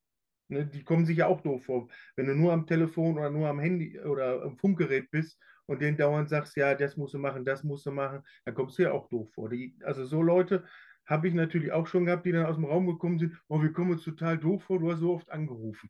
Ne? 0.54 0.66
Die 0.66 0.84
kommen 0.84 1.06
sich 1.06 1.18
ja 1.18 1.28
auch 1.28 1.42
doof 1.42 1.66
vor. 1.66 1.88
Wenn 2.16 2.28
du 2.28 2.36
nur 2.36 2.54
am 2.54 2.66
Telefon 2.66 3.18
oder 3.18 3.30
nur 3.30 3.48
am 3.48 3.60
Handy 3.60 4.00
oder 4.00 4.44
am 4.44 4.58
Funkgerät 4.58 5.10
bist 5.12 5.38
und 5.66 5.82
denen 5.82 5.98
dauernd 5.98 6.30
sagst, 6.30 6.56
ja, 6.56 6.76
das 6.76 6.98
musst 6.98 7.14
du 7.14 7.20
machen, 7.20 7.46
das 7.46 7.64
musst 7.64 7.86
du 7.86 7.92
machen, 7.92 8.24
dann 8.46 8.56
kommst 8.56 8.78
du 8.78 8.84
ja 8.84 8.92
auch 8.92 9.08
doof 9.10 9.32
vor. 9.34 9.50
Die, 9.50 9.76
also 9.84 10.06
so 10.06 10.22
Leute 10.22 10.64
habe 11.06 11.28
ich 11.28 11.34
natürlich 11.34 11.72
auch 11.72 11.88
schon 11.88 12.06
gehabt, 12.06 12.26
die 12.26 12.32
dann 12.32 12.46
aus 12.46 12.56
dem 12.56 12.66
Raum 12.66 12.88
gekommen 12.88 13.20
sind, 13.20 13.38
oh, 13.48 13.62
wir 13.62 13.74
kommen 13.74 13.92
uns 13.92 14.04
total 14.04 14.38
doof 14.38 14.64
vor, 14.64 14.80
du 14.80 14.92
hast 14.92 15.00
so 15.00 15.14
oft 15.14 15.30
angerufen. 15.30 15.90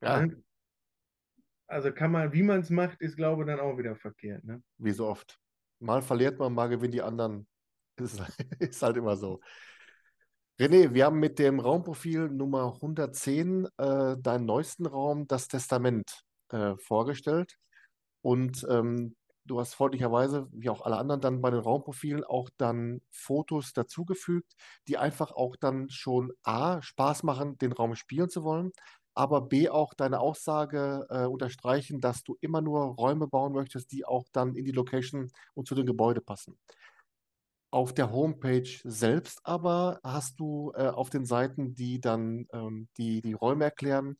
Ja. 0.00 0.26
Ne? 0.26 0.42
Also 1.66 1.92
kann 1.92 2.10
man, 2.10 2.32
wie 2.32 2.42
man 2.42 2.60
es 2.60 2.70
macht, 2.70 3.00
ist, 3.00 3.16
glaube 3.16 3.42
ich, 3.42 3.46
dann 3.46 3.60
auch 3.60 3.76
wieder 3.76 3.94
verkehrt. 3.94 4.42
Ne? 4.44 4.62
Wie 4.78 4.90
so 4.90 5.06
oft. 5.06 5.38
Mal 5.80 6.02
verliert 6.02 6.38
man, 6.38 6.54
mal 6.54 6.68
gewinnen 6.68 6.92
die 6.92 7.02
anderen. 7.02 7.46
Ist, 7.98 8.22
ist 8.60 8.80
halt 8.80 8.96
immer 8.96 9.16
so. 9.16 9.40
René, 10.60 10.92
wir 10.92 11.04
haben 11.04 11.20
mit 11.20 11.38
dem 11.38 11.60
Raumprofil 11.60 12.30
Nummer 12.30 12.74
110 12.74 13.68
äh, 13.78 14.16
deinen 14.18 14.44
neuesten 14.44 14.86
Raum, 14.86 15.28
das 15.28 15.46
Testament, 15.46 16.24
äh, 16.50 16.74
vorgestellt. 16.78 17.58
Und 18.22 18.66
ähm, 18.68 19.14
du 19.44 19.60
hast 19.60 19.74
freundlicherweise, 19.74 20.48
wie 20.50 20.68
auch 20.68 20.82
alle 20.82 20.96
anderen, 20.96 21.20
dann 21.20 21.40
bei 21.40 21.50
den 21.52 21.60
Raumprofilen 21.60 22.24
auch 22.24 22.50
dann 22.56 23.02
Fotos 23.12 23.72
dazugefügt, 23.72 24.54
die 24.88 24.98
einfach 24.98 25.30
auch 25.30 25.54
dann 25.54 25.90
schon 25.90 26.32
A, 26.42 26.82
Spaß 26.82 27.22
machen, 27.22 27.56
den 27.58 27.72
Raum 27.72 27.94
spielen 27.94 28.28
zu 28.28 28.42
wollen, 28.42 28.72
aber 29.14 29.42
B, 29.42 29.68
auch 29.68 29.94
deine 29.94 30.18
Aussage 30.18 31.06
äh, 31.08 31.26
unterstreichen, 31.26 32.00
dass 32.00 32.24
du 32.24 32.36
immer 32.40 32.62
nur 32.62 32.80
Räume 32.96 33.28
bauen 33.28 33.52
möchtest, 33.52 33.92
die 33.92 34.04
auch 34.04 34.26
dann 34.32 34.56
in 34.56 34.64
die 34.64 34.72
Location 34.72 35.30
und 35.54 35.68
zu 35.68 35.76
den 35.76 35.86
Gebäuden 35.86 36.24
passen. 36.24 36.58
Auf 37.70 37.92
der 37.92 38.10
Homepage 38.10 38.68
selbst 38.84 39.40
aber 39.44 40.00
hast 40.02 40.40
du 40.40 40.72
äh, 40.74 40.88
auf 40.88 41.10
den 41.10 41.26
Seiten, 41.26 41.74
die 41.74 42.00
dann 42.00 42.46
ähm, 42.52 42.88
die, 42.96 43.20
die 43.20 43.34
Räume 43.34 43.64
erklären, 43.64 44.16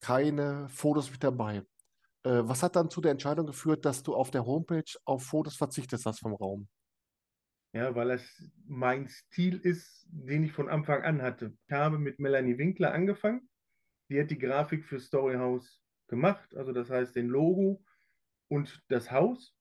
keine 0.00 0.68
Fotos 0.68 1.10
mit 1.10 1.24
dabei. 1.24 1.64
Äh, 2.24 2.42
was 2.44 2.62
hat 2.62 2.76
dann 2.76 2.90
zu 2.90 3.00
der 3.00 3.12
Entscheidung 3.12 3.46
geführt, 3.46 3.84
dass 3.84 4.02
du 4.02 4.14
auf 4.14 4.30
der 4.30 4.46
Homepage 4.46 4.96
auf 5.04 5.24
Fotos 5.24 5.56
verzichtet 5.56 6.02
hast 6.04 6.20
vom 6.20 6.34
Raum? 6.34 6.68
Ja, 7.72 7.94
weil 7.94 8.10
es 8.12 8.50
mein 8.66 9.08
Stil 9.08 9.58
ist, 9.58 10.06
den 10.10 10.44
ich 10.44 10.52
von 10.52 10.68
Anfang 10.68 11.02
an 11.02 11.20
hatte. 11.20 11.56
Ich 11.66 11.72
habe 11.72 11.98
mit 11.98 12.18
Melanie 12.18 12.58
Winkler 12.58 12.92
angefangen. 12.92 13.48
Die 14.08 14.20
hat 14.20 14.30
die 14.30 14.38
Grafik 14.38 14.84
für 14.84 15.00
Storyhouse 15.00 15.82
gemacht, 16.08 16.56
also 16.56 16.72
das 16.72 16.88
heißt 16.88 17.14
den 17.14 17.28
Logo 17.28 17.84
und 18.48 18.82
das 18.88 19.10
Haus. 19.10 19.54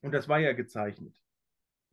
Und 0.00 0.12
das 0.12 0.28
war 0.28 0.38
ja 0.38 0.52
gezeichnet. 0.54 1.14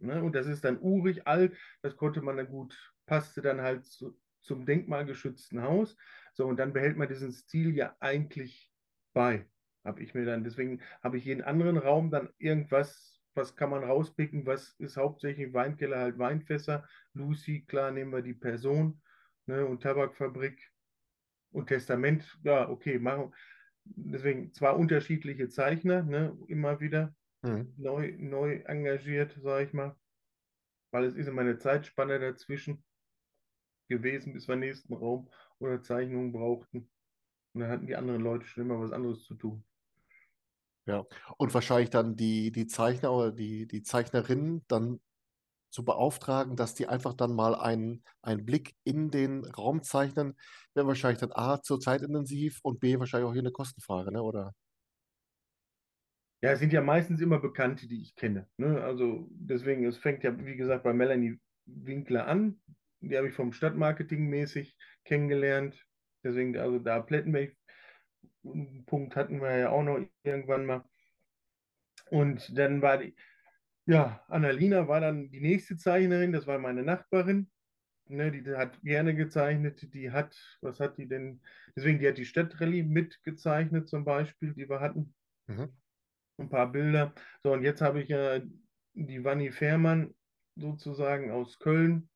Ne? 0.03 0.23
Und 0.23 0.35
das 0.35 0.47
ist 0.47 0.63
dann 0.63 0.79
urig 0.79 1.27
alt, 1.27 1.57
das 1.81 1.97
konnte 1.97 2.21
man 2.21 2.37
dann 2.37 2.47
gut, 2.47 2.93
passte 3.05 3.41
dann 3.41 3.61
halt 3.61 3.85
zu, 3.85 4.17
zum 4.41 4.65
denkmalgeschützten 4.65 5.61
Haus. 5.61 5.95
So, 6.33 6.47
und 6.47 6.57
dann 6.57 6.73
behält 6.73 6.97
man 6.97 7.07
diesen 7.07 7.31
Stil 7.31 7.75
ja 7.75 7.95
eigentlich 7.99 8.71
bei 9.13 9.45
habe 9.83 10.01
ich 10.01 10.13
mir 10.13 10.25
dann, 10.25 10.43
deswegen 10.43 10.81
habe 11.01 11.17
ich 11.17 11.25
jeden 11.25 11.41
anderen 11.41 11.77
Raum 11.77 12.09
dann 12.09 12.29
irgendwas, 12.37 13.21
was 13.35 13.55
kann 13.55 13.69
man 13.69 13.83
rauspicken, 13.83 14.45
was 14.45 14.75
ist 14.79 14.97
hauptsächlich 14.97 15.53
Weinkeller, 15.53 15.99
halt 15.99 16.17
Weinfässer, 16.17 16.87
Lucy, 17.13 17.65
klar, 17.65 17.91
nehmen 17.91 18.13
wir 18.13 18.21
die 18.21 18.33
Person, 18.33 19.01
ne, 19.45 19.65
und 19.65 19.81
Tabakfabrik 19.81 20.71
und 21.51 21.67
Testament, 21.67 22.37
ja, 22.43 22.69
okay, 22.69 22.99
machen. 22.99 23.33
Deswegen 23.85 24.53
zwar 24.53 24.77
unterschiedliche 24.77 25.49
Zeichner, 25.49 26.03
ne, 26.03 26.37
immer 26.47 26.79
wieder 26.79 27.13
mhm. 27.43 27.73
neu, 27.77 28.15
neu 28.17 28.61
engagiert, 28.65 29.37
sage 29.41 29.65
ich 29.65 29.73
mal, 29.73 29.95
weil 30.91 31.05
es 31.05 31.15
ist 31.15 31.27
immer 31.27 31.41
eine 31.41 31.57
Zeitspanne 31.57 32.19
dazwischen 32.19 32.83
gewesen, 33.89 34.33
bis 34.33 34.47
wir 34.47 34.55
nächsten 34.55 34.93
Raum 34.93 35.29
oder 35.59 35.81
Zeichnungen 35.81 36.31
brauchten. 36.31 36.89
Und 37.53 37.61
dann 37.61 37.69
hatten 37.69 37.87
die 37.87 37.95
anderen 37.95 38.21
Leute 38.21 38.45
schon 38.45 38.63
immer 38.63 38.79
was 38.79 38.91
anderes 38.91 39.23
zu 39.23 39.35
tun. 39.35 39.63
Ja, 40.85 41.05
und 41.37 41.53
wahrscheinlich 41.53 41.91
dann 41.91 42.15
die, 42.15 42.51
die 42.51 42.67
Zeichner 42.67 43.13
oder 43.13 43.31
die, 43.31 43.67
die 43.67 43.83
Zeichnerinnen 43.83 44.65
dann 44.67 44.99
zu 45.69 45.85
beauftragen, 45.85 46.55
dass 46.55 46.75
die 46.75 46.87
einfach 46.87 47.13
dann 47.13 47.33
mal 47.33 47.55
einen, 47.55 48.03
einen 48.21 48.45
Blick 48.45 48.75
in 48.83 49.09
den 49.09 49.45
Raum 49.45 49.81
zeichnen, 49.81 50.37
wäre 50.73 50.87
wahrscheinlich 50.87 51.19
dann 51.19 51.31
A, 51.31 51.61
zur 51.61 51.79
zeitintensiv 51.79 52.59
und 52.63 52.79
B, 52.79 52.99
wahrscheinlich 52.99 53.27
auch 53.27 53.33
hier 53.33 53.41
eine 53.41 53.51
Kostenfrage, 53.51 54.11
ne? 54.11 54.21
oder? 54.21 54.53
Ja, 56.43 56.51
es 56.51 56.59
sind 56.59 56.73
ja 56.73 56.81
meistens 56.81 57.21
immer 57.21 57.39
Bekannte, 57.39 57.87
die 57.87 58.01
ich 58.01 58.17
kenne. 58.17 58.49
Ne? 58.57 58.83
Also 58.83 59.29
deswegen, 59.31 59.85
es 59.85 59.97
fängt 59.97 60.23
ja, 60.23 60.45
wie 60.45 60.57
gesagt, 60.57 60.83
bei 60.83 60.91
Melanie 60.91 61.39
Winkler 61.65 62.27
an. 62.27 62.59
Die 62.99 63.15
habe 63.15 63.29
ich 63.29 63.33
vom 63.33 63.53
Stadtmarketing 63.53 64.27
mäßig 64.27 64.75
kennengelernt. 65.05 65.87
Deswegen, 66.21 66.57
also 66.57 66.79
da 66.79 66.99
Plettenberg 66.99 67.55
Punkt 68.87 69.15
hatten 69.15 69.41
wir 69.41 69.57
ja 69.57 69.69
auch 69.69 69.83
noch 69.83 70.05
irgendwann 70.23 70.65
mal. 70.65 70.83
Und 72.09 72.57
dann 72.57 72.81
war 72.81 72.97
die, 72.97 73.15
ja, 73.85 74.25
Annalina 74.27 74.89
war 74.89 74.99
dann 74.99 75.29
die 75.29 75.39
nächste 75.39 75.77
Zeichnerin, 75.77 76.33
das 76.33 76.45
war 76.45 76.59
meine 76.59 76.83
Nachbarin. 76.83 77.49
Ne, 78.09 78.33
die 78.33 78.43
hat 78.53 78.81
gerne 78.81 79.15
gezeichnet, 79.15 79.93
die 79.93 80.11
hat, 80.11 80.37
was 80.59 80.81
hat 80.81 80.97
die 80.97 81.07
denn? 81.07 81.41
Deswegen, 81.73 81.99
die 81.99 82.07
hat 82.09 82.17
die 82.17 82.25
Stadtrallye 82.25 82.83
mitgezeichnet 82.83 83.87
zum 83.87 84.03
Beispiel, 84.03 84.53
die 84.53 84.67
wir 84.67 84.81
hatten. 84.81 85.15
Mhm. 85.47 85.69
Ein 86.43 86.49
paar 86.49 86.71
Bilder. 86.71 87.13
So, 87.41 87.53
und 87.53 87.63
jetzt 87.63 87.81
habe 87.81 88.01
ich 88.01 88.09
ja 88.09 88.41
die 88.93 89.23
Wanni 89.23 89.51
Fährmann 89.51 90.13
sozusagen 90.55 91.31
aus 91.31 91.57
Köln, 91.57 92.09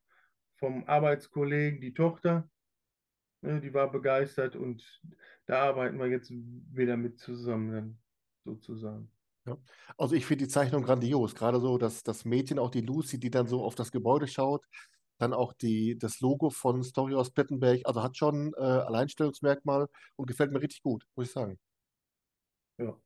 vom 0.57 0.83
Arbeitskollegen, 0.85 1.79
die 1.79 1.93
Tochter. 1.93 2.49
Ne, 3.41 3.61
die 3.61 3.73
war 3.73 3.91
begeistert 3.91 4.55
und 4.55 5.01
da 5.45 5.69
arbeiten 5.69 5.97
wir 5.97 6.07
jetzt 6.07 6.31
wieder 6.31 6.97
mit 6.97 7.19
zusammen, 7.19 8.01
sozusagen. 8.43 9.09
Ja. 9.45 9.57
Also 9.95 10.15
ich 10.15 10.25
finde 10.25 10.45
die 10.45 10.49
Zeichnung 10.49 10.83
grandios, 10.83 11.35
gerade 11.35 11.61
so, 11.61 11.77
dass 11.77 12.03
das 12.03 12.25
Mädchen, 12.25 12.59
auch 12.59 12.71
die 12.71 12.81
Lucy, 12.81 13.19
die 13.19 13.29
dann 13.29 13.47
so 13.47 13.63
auf 13.63 13.75
das 13.75 13.91
Gebäude 13.91 14.27
schaut, 14.27 14.65
dann 15.19 15.33
auch 15.33 15.53
die, 15.53 15.97
das 15.97 16.19
Logo 16.19 16.49
von 16.49 16.83
Story 16.83 17.15
aus 17.15 17.31
Plettenberg, 17.31 17.81
also 17.85 18.03
hat 18.03 18.17
schon 18.17 18.53
äh, 18.57 18.61
Alleinstellungsmerkmal 18.61 19.87
und 20.15 20.25
gefällt 20.25 20.51
mir 20.51 20.61
richtig 20.61 20.81
gut, 20.81 21.05
muss 21.15 21.27
ich 21.27 21.33
sagen. 21.33 21.57
Ja. 22.77 22.99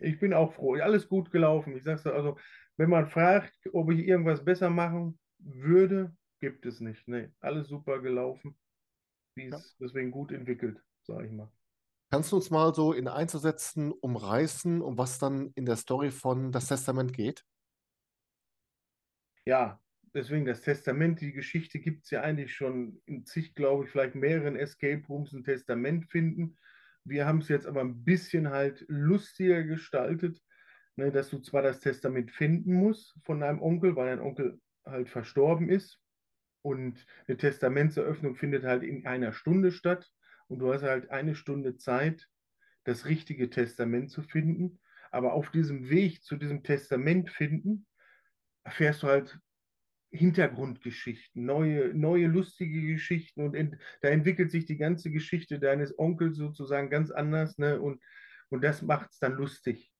Ich 0.00 0.18
bin 0.18 0.32
auch 0.34 0.52
froh. 0.54 0.74
Alles 0.74 1.08
gut 1.08 1.30
gelaufen. 1.30 1.76
Ich 1.76 1.84
sag's 1.84 2.06
also, 2.06 2.38
wenn 2.76 2.90
man 2.90 3.06
fragt, 3.06 3.54
ob 3.72 3.90
ich 3.90 4.06
irgendwas 4.06 4.44
besser 4.44 4.70
machen 4.70 5.18
würde, 5.38 6.16
gibt 6.40 6.66
es 6.66 6.80
nicht. 6.80 7.06
Nee, 7.08 7.30
alles 7.40 7.68
super 7.68 8.00
gelaufen. 8.00 8.58
Wie 9.34 9.46
Ja. 9.48 9.56
es 9.56 9.76
deswegen 9.78 10.10
gut 10.10 10.32
entwickelt, 10.32 10.82
sage 11.02 11.26
ich 11.26 11.32
mal. 11.32 11.50
Kannst 12.10 12.32
du 12.32 12.36
uns 12.36 12.50
mal 12.50 12.74
so 12.74 12.92
in 12.92 13.06
Einzelsätzen 13.06 13.92
umreißen, 13.92 14.82
um 14.82 14.98
was 14.98 15.18
dann 15.18 15.52
in 15.54 15.64
der 15.64 15.76
Story 15.76 16.10
von 16.10 16.50
Das 16.50 16.66
Testament 16.66 17.12
geht? 17.12 17.44
Ja, 19.46 19.80
deswegen 20.14 20.44
das 20.44 20.62
Testament, 20.62 21.20
die 21.20 21.32
Geschichte 21.32 21.78
gibt 21.78 22.04
es 22.04 22.10
ja 22.10 22.22
eigentlich 22.22 22.54
schon 22.54 23.00
in 23.06 23.24
zig, 23.26 23.54
glaube 23.54 23.84
ich, 23.84 23.90
vielleicht 23.90 24.14
mehreren 24.14 24.56
Escape 24.56 25.02
Rooms 25.08 25.32
ein 25.32 25.44
Testament 25.44 26.10
finden. 26.10 26.56
Wir 27.04 27.26
haben 27.26 27.38
es 27.38 27.48
jetzt 27.48 27.66
aber 27.66 27.80
ein 27.80 28.04
bisschen 28.04 28.50
halt 28.50 28.84
lustiger 28.88 29.62
gestaltet, 29.64 30.40
ne, 30.96 31.10
dass 31.10 31.30
du 31.30 31.38
zwar 31.40 31.62
das 31.62 31.80
Testament 31.80 32.30
finden 32.30 32.74
musst 32.74 33.16
von 33.24 33.40
deinem 33.40 33.62
Onkel, 33.62 33.96
weil 33.96 34.06
dein 34.06 34.20
Onkel 34.20 34.60
halt 34.84 35.08
verstorben 35.08 35.68
ist. 35.68 35.98
Und 36.62 37.06
eine 37.26 37.38
Testamentseröffnung 37.38 38.34
findet 38.36 38.64
halt 38.64 38.82
in 38.82 39.06
einer 39.06 39.32
Stunde 39.32 39.72
statt. 39.72 40.10
Und 40.48 40.58
du 40.58 40.72
hast 40.72 40.82
halt 40.82 41.10
eine 41.10 41.34
Stunde 41.34 41.76
Zeit, 41.76 42.28
das 42.84 43.06
richtige 43.06 43.50
Testament 43.50 44.10
zu 44.10 44.22
finden. 44.22 44.80
Aber 45.10 45.32
auf 45.32 45.50
diesem 45.50 45.88
Weg 45.88 46.22
zu 46.22 46.36
diesem 46.36 46.62
Testament 46.62 47.30
finden, 47.30 47.86
erfährst 48.64 49.02
du 49.02 49.06
halt 49.08 49.40
Hintergrundgeschichten, 50.10 51.44
neue, 51.44 51.94
neue 51.94 52.26
lustige 52.26 52.82
Geschichten 52.86 53.42
und 53.42 53.54
ent, 53.54 53.76
da 54.00 54.08
entwickelt 54.08 54.50
sich 54.50 54.66
die 54.66 54.76
ganze 54.76 55.10
Geschichte 55.10 55.60
deines 55.60 55.96
Onkels 55.98 56.36
sozusagen 56.36 56.90
ganz 56.90 57.10
anders, 57.10 57.58
ne? 57.58 57.80
Und, 57.80 58.02
und 58.48 58.62
das 58.62 58.82
macht 58.82 59.10
es 59.12 59.18
dann 59.18 59.34
lustig. 59.34 59.92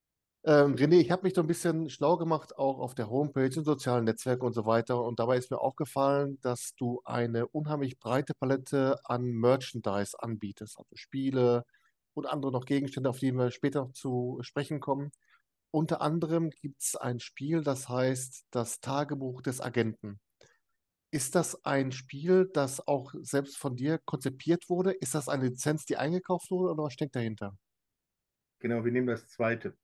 Ähm, 0.42 0.74
René, 0.74 1.00
ich 1.00 1.10
habe 1.10 1.24
mich 1.24 1.34
so 1.34 1.42
ein 1.42 1.46
bisschen 1.46 1.90
schlau 1.90 2.16
gemacht, 2.16 2.56
auch 2.56 2.78
auf 2.78 2.94
der 2.94 3.10
Homepage, 3.10 3.54
in 3.54 3.64
sozialen 3.64 4.04
Netzwerken 4.04 4.46
und 4.46 4.54
so 4.54 4.64
weiter. 4.64 5.02
Und 5.04 5.18
dabei 5.20 5.36
ist 5.36 5.50
mir 5.50 5.60
aufgefallen, 5.60 6.38
dass 6.40 6.74
du 6.76 7.02
eine 7.04 7.46
unheimlich 7.46 7.98
breite 7.98 8.32
Palette 8.34 8.98
an 9.04 9.24
Merchandise 9.24 10.16
anbietest, 10.18 10.78
also 10.78 10.96
Spiele 10.96 11.64
und 12.14 12.26
andere 12.26 12.52
noch 12.52 12.64
Gegenstände, 12.64 13.10
auf 13.10 13.18
die 13.18 13.32
wir 13.32 13.50
später 13.50 13.82
noch 13.82 13.92
zu 13.92 14.38
sprechen 14.40 14.80
kommen. 14.80 15.10
Unter 15.72 16.00
anderem 16.00 16.50
gibt 16.50 16.82
es 16.82 16.96
ein 16.96 17.20
Spiel, 17.20 17.62
das 17.62 17.88
heißt 17.88 18.46
Das 18.50 18.80
Tagebuch 18.80 19.40
des 19.40 19.60
Agenten. 19.60 20.20
Ist 21.12 21.34
das 21.34 21.64
ein 21.64 21.92
Spiel, 21.92 22.48
das 22.52 22.86
auch 22.86 23.12
selbst 23.20 23.56
von 23.56 23.76
dir 23.76 23.98
konzipiert 24.04 24.68
wurde? 24.68 24.92
Ist 24.92 25.14
das 25.14 25.28
eine 25.28 25.48
Lizenz, 25.48 25.84
die 25.84 25.96
eingekauft 25.96 26.50
wurde 26.50 26.72
oder 26.72 26.84
was 26.84 26.92
steckt 26.92 27.16
dahinter? 27.16 27.56
Genau, 28.60 28.84
wir 28.84 28.92
nehmen 28.92 29.06
das 29.06 29.28
zweite. 29.28 29.76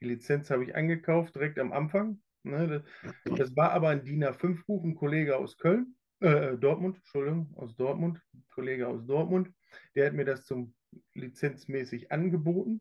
Die 0.00 0.06
Lizenz 0.06 0.50
habe 0.50 0.64
ich 0.64 0.74
eingekauft 0.74 1.34
direkt 1.34 1.58
am 1.58 1.72
Anfang. 1.72 2.20
Ne? 2.42 2.84
Das, 3.24 3.54
war 3.56 3.70
aber 3.72 3.90
ein 3.90 4.04
DIN 4.04 4.24
A5-Buch, 4.24 4.82
ein 4.82 4.94
Kollege 4.96 5.36
aus 5.36 5.56
Köln, 5.56 5.96
äh, 6.20 6.56
Dortmund, 6.56 6.96
Entschuldigung, 6.96 7.54
aus 7.56 7.76
Dortmund, 7.76 8.20
Kollege 8.50 8.88
aus 8.88 9.06
Dortmund, 9.06 9.52
der 9.94 10.06
hat 10.06 10.14
mir 10.14 10.24
das 10.24 10.44
zum 10.44 10.74
lizenzmäßig 11.14 12.10
angeboten, 12.10 12.80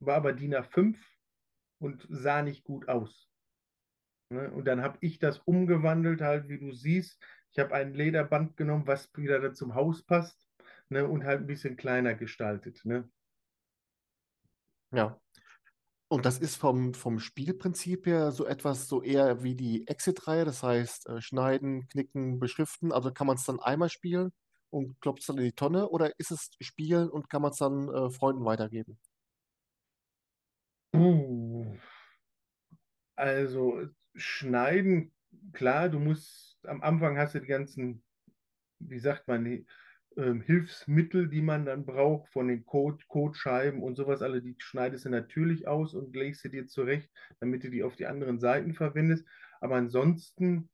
war 0.00 0.16
aber 0.16 0.32
DIN 0.32 0.54
A5 0.54 0.96
und 1.78 2.06
sah 2.10 2.42
nicht 2.42 2.64
gut 2.64 2.88
aus. 2.88 3.28
Ne? 4.30 4.50
Und 4.50 4.66
dann 4.66 4.82
habe 4.82 4.98
ich 5.00 5.18
das 5.18 5.38
umgewandelt, 5.38 6.20
halt, 6.20 6.48
wie 6.48 6.58
du 6.58 6.72
siehst. 6.72 7.22
Ich 7.50 7.58
habe 7.58 7.74
ein 7.74 7.94
Lederband 7.94 8.56
genommen, 8.56 8.86
was 8.86 9.10
wieder 9.16 9.52
zum 9.54 9.74
Haus 9.74 10.02
passt, 10.02 10.46
ne? 10.88 11.06
Und 11.06 11.24
halt 11.24 11.40
ein 11.40 11.46
bisschen 11.46 11.76
kleiner 11.76 12.14
gestaltet. 12.14 12.84
Ne? 12.84 13.08
Ja. 14.92 15.18
Und 16.10 16.24
das 16.24 16.38
ist 16.38 16.56
vom, 16.56 16.94
vom 16.94 17.18
Spielprinzip 17.18 18.06
her 18.06 18.32
so 18.32 18.46
etwas 18.46 18.88
so 18.88 19.02
eher 19.02 19.42
wie 19.42 19.54
die 19.54 19.86
Exit-Reihe, 19.86 20.46
das 20.46 20.62
heißt 20.62 21.06
äh, 21.08 21.20
schneiden, 21.20 21.86
knicken, 21.88 22.38
beschriften. 22.38 22.92
Also 22.92 23.12
kann 23.12 23.26
man 23.26 23.36
es 23.36 23.44
dann 23.44 23.60
einmal 23.60 23.90
spielen 23.90 24.32
und 24.70 24.98
klopft 25.00 25.20
es 25.20 25.26
dann 25.26 25.38
in 25.38 25.44
die 25.44 25.52
Tonne 25.52 25.88
oder 25.88 26.18
ist 26.18 26.30
es 26.30 26.50
spielen 26.60 27.10
und 27.10 27.28
kann 27.28 27.42
man 27.42 27.50
es 27.50 27.58
dann 27.58 27.88
äh, 27.88 28.10
Freunden 28.10 28.44
weitergeben? 28.46 28.98
Uh. 30.94 31.76
Also 33.16 33.88
schneiden, 34.14 35.12
klar, 35.52 35.88
du 35.88 35.98
musst, 35.98 36.58
am 36.64 36.82
Anfang 36.82 37.18
hast 37.18 37.34
du 37.34 37.40
die 37.40 37.46
ganzen, 37.46 38.02
wie 38.78 38.98
sagt 38.98 39.28
man, 39.28 39.66
ähm, 40.16 40.40
Hilfsmittel, 40.40 41.28
die 41.28 41.42
man 41.42 41.64
dann 41.64 41.84
braucht, 41.84 42.28
von 42.30 42.48
den 42.48 42.64
Code, 42.64 43.04
Codescheiben 43.08 43.82
und 43.82 43.96
sowas, 43.96 44.22
alle, 44.22 44.42
die 44.42 44.56
schneidest 44.58 45.04
du 45.04 45.10
natürlich 45.10 45.66
aus 45.68 45.94
und 45.94 46.14
legst 46.14 46.42
sie 46.42 46.50
dir 46.50 46.66
zurecht, 46.66 47.10
damit 47.40 47.64
du 47.64 47.70
die 47.70 47.82
auf 47.82 47.96
die 47.96 48.06
anderen 48.06 48.40
Seiten 48.40 48.74
verwendest. 48.74 49.26
Aber 49.60 49.76
ansonsten, 49.76 50.70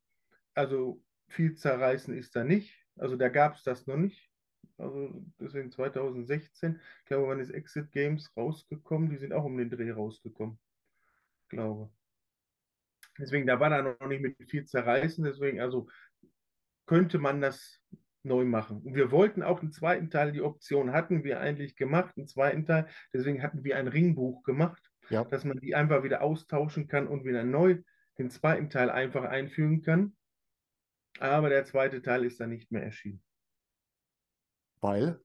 also 0.53 1.03
viel 1.27 1.55
zerreißen 1.55 2.15
ist 2.15 2.35
da 2.35 2.43
nicht. 2.43 2.75
Also 2.97 3.15
da 3.15 3.29
gab 3.29 3.55
es 3.55 3.63
das 3.63 3.87
noch 3.87 3.97
nicht. 3.97 4.29
Also 4.77 5.25
deswegen 5.39 5.71
2016, 5.71 6.79
ich 6.99 7.05
glaube, 7.05 7.27
wann 7.29 7.39
ist 7.39 7.51
Exit 7.51 7.91
Games 7.91 8.35
rausgekommen? 8.35 9.09
Die 9.09 9.17
sind 9.17 9.33
auch 9.33 9.45
um 9.45 9.57
den 9.57 9.69
Dreh 9.69 9.91
rausgekommen, 9.91 10.59
glaube. 11.47 11.91
Deswegen, 13.17 13.47
da 13.47 13.59
war 13.59 13.69
da 13.69 13.81
noch 13.81 14.07
nicht 14.07 14.21
mit 14.21 14.35
viel 14.49 14.65
zerreißen. 14.65 15.23
Deswegen, 15.23 15.61
also 15.61 15.87
könnte 16.85 17.17
man 17.17 17.39
das 17.41 17.81
neu 18.23 18.43
machen. 18.43 18.81
Und 18.81 18.95
wir 18.95 19.11
wollten 19.11 19.43
auch 19.43 19.61
einen 19.61 19.71
zweiten 19.71 20.09
Teil, 20.09 20.31
die 20.31 20.41
Option 20.41 20.91
hatten 20.91 21.23
wir 21.23 21.39
eigentlich 21.39 21.75
gemacht, 21.75 22.17
einen 22.17 22.27
zweiten 22.27 22.65
Teil. 22.65 22.87
Deswegen 23.13 23.41
hatten 23.41 23.63
wir 23.63 23.77
ein 23.77 23.87
Ringbuch 23.87 24.43
gemacht, 24.43 24.91
Ja. 25.09 25.23
dass 25.23 25.45
man 25.45 25.59
die 25.59 25.75
einfach 25.75 26.03
wieder 26.03 26.21
austauschen 26.21 26.87
kann 26.87 27.07
und 27.07 27.23
wieder 27.23 27.43
neu 27.43 27.81
den 28.17 28.29
zweiten 28.29 28.69
Teil 28.69 28.89
einfach 28.89 29.23
einfügen 29.23 29.81
kann. 29.81 30.15
Aber 31.19 31.49
der 31.49 31.65
zweite 31.65 32.01
Teil 32.01 32.25
ist 32.25 32.39
dann 32.39 32.49
nicht 32.49 32.71
mehr 32.71 32.83
erschienen. 32.83 33.24
Weil? 34.85 35.19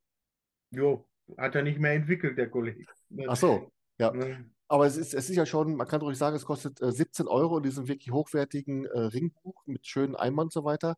Jo, 0.70 1.06
hat 1.36 1.54
er 1.54 1.62
nicht 1.62 1.78
mehr 1.78 1.92
entwickelt, 1.92 2.38
der 2.38 2.48
Kollege. 2.48 2.86
Ach 3.28 3.36
so, 3.36 3.70
ja. 3.98 4.10
Ne? 4.10 4.50
Aber 4.68 4.86
es 4.86 4.96
ist, 4.96 5.14
es 5.14 5.28
ist 5.28 5.36
ja 5.36 5.44
schon, 5.44 5.76
man 5.76 5.86
kann 5.86 6.00
ruhig 6.00 6.16
sagen, 6.16 6.36
es 6.36 6.46
kostet 6.46 6.80
äh, 6.80 6.92
17 6.92 7.26
Euro 7.26 7.58
in 7.58 7.64
diesem 7.64 7.88
wirklich 7.88 8.10
hochwertigen 8.10 8.86
äh, 8.86 9.00
Ringbuch 9.00 9.66
mit 9.66 9.86
schönen 9.86 10.16
Einband 10.16 10.46
und 10.46 10.52
so 10.52 10.64
weiter. 10.64 10.96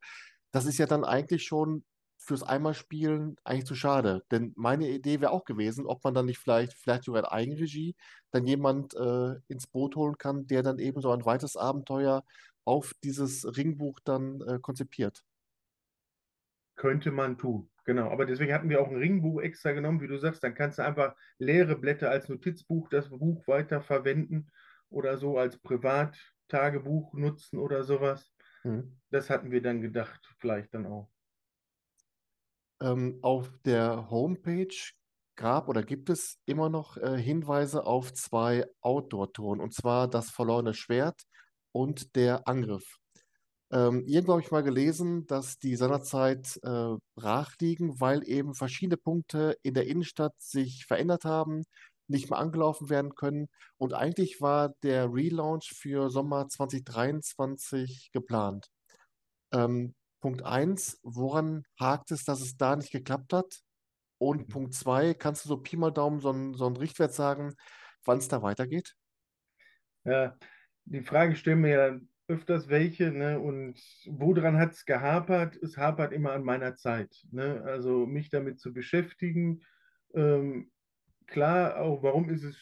Das 0.52 0.66
ist 0.66 0.78
ja 0.78 0.86
dann 0.86 1.04
eigentlich 1.04 1.42
schon 1.42 1.84
fürs 2.18 2.44
Einmalspielen 2.44 3.36
eigentlich 3.42 3.66
zu 3.66 3.74
schade. 3.74 4.22
Denn 4.30 4.52
meine 4.56 4.88
Idee 4.88 5.20
wäre 5.20 5.32
auch 5.32 5.44
gewesen, 5.44 5.86
ob 5.86 6.04
man 6.04 6.14
dann 6.14 6.26
nicht 6.26 6.38
vielleicht, 6.38 6.74
vielleicht 6.74 7.04
sogar 7.04 7.22
in 7.22 7.28
Eigenregie 7.28 7.96
dann 8.30 8.46
jemand 8.46 8.94
äh, 8.94 9.34
ins 9.48 9.66
Boot 9.66 9.96
holen 9.96 10.18
kann, 10.18 10.46
der 10.46 10.62
dann 10.62 10.78
eben 10.78 11.00
so 11.00 11.10
ein 11.10 11.24
weites 11.24 11.56
Abenteuer 11.56 12.24
auf 12.64 12.92
dieses 13.02 13.56
Ringbuch 13.56 13.98
dann 14.04 14.40
äh, 14.42 14.60
konzipiert. 14.60 15.24
Könnte 16.76 17.10
man 17.10 17.38
tun. 17.38 17.71
Genau, 17.84 18.10
aber 18.10 18.26
deswegen 18.26 18.52
hatten 18.52 18.68
wir 18.68 18.80
auch 18.80 18.88
ein 18.88 18.96
Ringbuch 18.96 19.40
extra 19.40 19.72
genommen, 19.72 20.00
wie 20.00 20.06
du 20.06 20.16
sagst, 20.16 20.42
dann 20.44 20.54
kannst 20.54 20.78
du 20.78 20.84
einfach 20.84 21.16
leere 21.38 21.76
Blätter 21.76 22.10
als 22.10 22.28
Notizbuch, 22.28 22.88
das 22.88 23.10
Buch 23.10 23.46
weiter 23.48 23.80
verwenden 23.80 24.50
oder 24.88 25.18
so 25.18 25.36
als 25.36 25.58
Privattagebuch 25.58 27.14
nutzen 27.14 27.58
oder 27.58 27.82
sowas. 27.82 28.32
Mhm. 28.62 29.00
Das 29.10 29.30
hatten 29.30 29.50
wir 29.50 29.62
dann 29.62 29.80
gedacht, 29.80 30.20
vielleicht 30.38 30.72
dann 30.74 30.86
auch. 30.86 31.10
Ähm, 32.80 33.18
auf 33.22 33.50
der 33.64 34.10
Homepage 34.10 34.92
gab 35.34 35.68
oder 35.68 35.82
gibt 35.82 36.10
es 36.10 36.38
immer 36.46 36.68
noch 36.68 36.96
äh, 36.96 37.16
Hinweise 37.18 37.84
auf 37.84 38.12
zwei 38.12 38.66
Outdoor-Touren, 38.80 39.60
und 39.60 39.74
zwar 39.74 40.08
das 40.08 40.30
verlorene 40.30 40.74
Schwert 40.74 41.22
und 41.72 42.14
der 42.14 42.46
Angriff. 42.46 43.01
Ähm, 43.72 44.04
irgendwo 44.06 44.32
habe 44.32 44.42
ich 44.42 44.50
mal 44.50 44.62
gelesen, 44.62 45.26
dass 45.26 45.58
die 45.58 45.76
seinerzeit 45.76 46.60
äh, 46.62 46.94
brach 47.14 47.54
liegen, 47.58 47.98
weil 48.00 48.22
eben 48.28 48.54
verschiedene 48.54 48.98
Punkte 48.98 49.56
in 49.62 49.72
der 49.72 49.86
Innenstadt 49.86 50.34
sich 50.38 50.84
verändert 50.84 51.24
haben, 51.24 51.64
nicht 52.06 52.28
mehr 52.28 52.38
angelaufen 52.38 52.90
werden 52.90 53.14
können. 53.14 53.48
Und 53.78 53.94
eigentlich 53.94 54.42
war 54.42 54.74
der 54.82 55.06
Relaunch 55.12 55.72
für 55.74 56.10
Sommer 56.10 56.48
2023 56.48 58.10
geplant. 58.12 58.68
Ähm, 59.52 59.94
Punkt 60.20 60.44
1, 60.44 61.00
woran 61.02 61.64
hakt 61.80 62.10
es, 62.10 62.24
dass 62.24 62.42
es 62.42 62.56
da 62.58 62.76
nicht 62.76 62.92
geklappt 62.92 63.32
hat? 63.32 63.60
Und 64.18 64.48
Punkt 64.48 64.74
2, 64.74 65.14
kannst 65.14 65.44
du 65.44 65.48
so 65.48 65.56
Pi 65.56 65.76
mal 65.76 65.90
Daumen 65.90 66.20
so 66.20 66.28
einen, 66.28 66.54
so 66.54 66.66
Richtwert 66.68 67.14
sagen, 67.14 67.54
wann 68.04 68.18
es 68.18 68.28
da 68.28 68.42
weitergeht? 68.42 68.94
Ja, 70.04 70.36
die 70.84 71.02
Frage 71.02 71.34
stellen 71.36 71.60
mir 71.60 72.00
öfters 72.32 72.68
welche, 72.68 73.10
ne? 73.12 73.38
Und 73.38 73.78
woran 74.06 74.58
hat 74.58 74.72
es 74.72 74.84
gehapert? 74.84 75.56
Es 75.62 75.76
hapert 75.76 76.12
immer 76.12 76.32
an 76.32 76.44
meiner 76.44 76.76
Zeit, 76.76 77.14
ne? 77.30 77.62
Also 77.64 78.06
mich 78.06 78.30
damit 78.30 78.60
zu 78.60 78.72
beschäftigen. 78.72 79.62
Ähm, 80.14 80.70
klar, 81.26 81.80
auch 81.80 82.02
warum 82.02 82.30
ist 82.30 82.44
es 82.44 82.58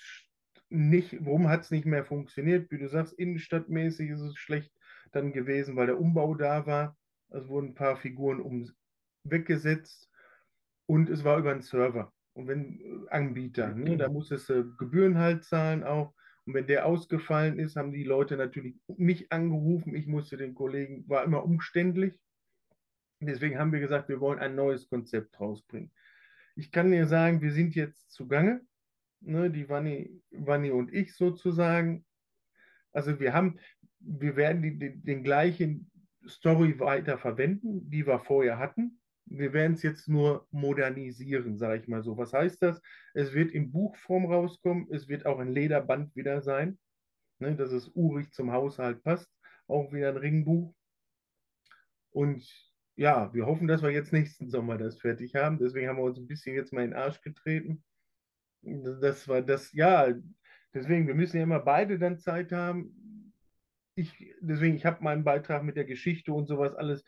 nicht, 0.69 1.17
warum 1.25 1.49
hat 1.49 1.63
es 1.63 1.71
nicht 1.71 1.87
mehr 1.87 2.05
funktioniert? 2.05 2.71
Wie 2.71 2.79
du 2.79 2.89
sagst, 2.89 3.13
innenstadtmäßig 3.15 4.11
ist 4.11 4.21
es 4.21 4.37
schlecht 4.37 4.73
dann 5.13 5.33
gewesen, 5.33 5.77
weil 5.77 5.87
der 5.87 6.01
Umbau 6.01 6.35
da 6.35 6.67
war. 6.67 6.97
Es 7.31 7.49
wurden 7.49 7.69
ein 7.69 7.75
paar 7.75 7.97
Figuren 7.97 8.41
um, 8.41 8.71
weggesetzt 9.25 10.11
und 10.87 11.09
es 11.09 11.25
war 11.25 11.39
über 11.39 11.53
einen 11.53 11.63
Server 11.63 12.13
und 12.35 12.49
wenn 12.49 12.81
äh, 12.81 13.11
Anbieter, 13.11 13.75
ne, 13.75 13.97
da 13.97 14.09
musstest 14.09 14.49
du 14.49 14.77
Gebühren 14.77 15.19
halt 15.19 15.45
zahlen 15.45 15.85
auch 15.85 16.15
Und 16.47 16.55
wenn 16.55 16.67
der 16.67 16.87
ausgefallen 16.87 17.59
ist, 17.59 17.77
haben 17.77 17.93
die 17.93 18.05
Leute 18.05 18.37
natürlich 18.37 18.77
mich 18.97 19.31
angerufen. 19.31 19.95
Ich 19.95 20.07
musste 20.07 20.37
den 20.37 20.55
Kollegen, 20.55 21.09
war 21.09 21.25
immer 21.25 21.45
umständlich. 21.45 22.19
Deswegen 23.21 23.59
haben 23.59 23.73
wir 23.73 23.81
gesagt, 23.81 24.09
wir 24.09 24.21
wollen 24.21 24.39
ein 24.39 24.55
neues 24.55 24.89
Konzept 24.89 25.39
rausbringen. 25.39 25.93
Ich 26.57 26.73
kann 26.73 26.91
dir 26.91 27.07
sagen, 27.07 27.43
wir 27.43 27.53
sind 27.53 27.75
jetzt 27.75 28.11
zugange, 28.11 28.63
ne, 29.21 29.51
die 29.51 29.69
Wanni, 29.69 30.23
Wanni 30.31 30.71
und 30.71 30.93
ich 30.93 31.15
sozusagen. 31.15 32.05
Also 32.93 33.21
wir 33.21 33.35
haben, 33.35 33.59
wir 34.01 34.37
werden 34.37 34.63
die, 34.63 34.79
die, 34.79 35.01
den 35.01 35.23
gleichen 35.23 35.91
Story 36.27 36.79
weiter 36.81 37.19
verwenden, 37.19 37.89
die 37.91 38.07
wir 38.07 38.19
vorher 38.19 38.59
hatten. 38.59 39.00
Wir 39.31 39.53
werden 39.53 39.75
es 39.75 39.83
jetzt 39.83 40.09
nur 40.09 40.47
modernisieren, 40.51 41.57
sage 41.57 41.81
ich 41.81 41.89
mal 41.89 42.03
so. 42.03 42.19
Was 42.19 42.33
heißt 42.33 42.61
das? 42.63 42.83
Es 43.15 43.33
wird 43.33 43.53
in 43.53 43.71
Buchform 43.71 44.27
rauskommen, 44.27 44.89
es 44.91 45.09
wird 45.09 45.25
auch 45.25 45.39
ein 45.39 45.53
Lederband 45.53 46.15
wieder 46.17 46.43
sein, 46.43 46.79
ne, 47.39 47.55
dass 47.55 47.71
es 47.71 47.89
urig 47.95 48.33
zum 48.33 48.53
Haushalt 48.53 49.03
passt. 49.05 49.31
Auch 49.69 49.93
wieder 49.93 50.09
ein 50.09 50.17
Ringbuch. 50.17 50.75
Und 52.11 52.45
ja, 52.97 53.33
wir 53.33 53.47
hoffen, 53.47 53.69
dass 53.69 53.83
wir 53.83 53.91
jetzt 53.91 54.13
nächsten 54.13 54.51
Sommer 54.51 54.77
das 54.77 55.01
fertig 55.01 55.37
haben. 55.37 55.59
Deswegen 55.59 55.89
haben 55.89 55.99
wir 55.99 56.05
uns 56.05 56.19
ein 56.19 56.27
bisschen 56.27 56.57
jetzt 56.57 56.73
mal 56.73 56.83
in 56.83 56.91
den 56.91 56.99
Arsch 56.99 57.21
getreten. 57.23 57.85
Das 58.63 59.29
war 59.29 59.43
das, 59.43 59.73
ja, 59.73 60.13
deswegen, 60.75 61.07
wir 61.07 61.15
müssen 61.15 61.37
ja 61.37 61.45
immer 61.45 61.61
beide 61.61 62.01
dann 62.01 62.19
Zeit 62.19 62.51
haben. 62.51 63.33
Ich, 63.95 64.35
deswegen, 64.41 64.75
ich 64.75 64.85
habe 64.85 65.05
meinen 65.05 65.25
Beitrag 65.25 65.63
mit 65.63 65.77
der 65.77 65.85
Geschichte 65.85 66.33
und 66.33 66.47
sowas 66.47 66.75
alles, 66.75 67.05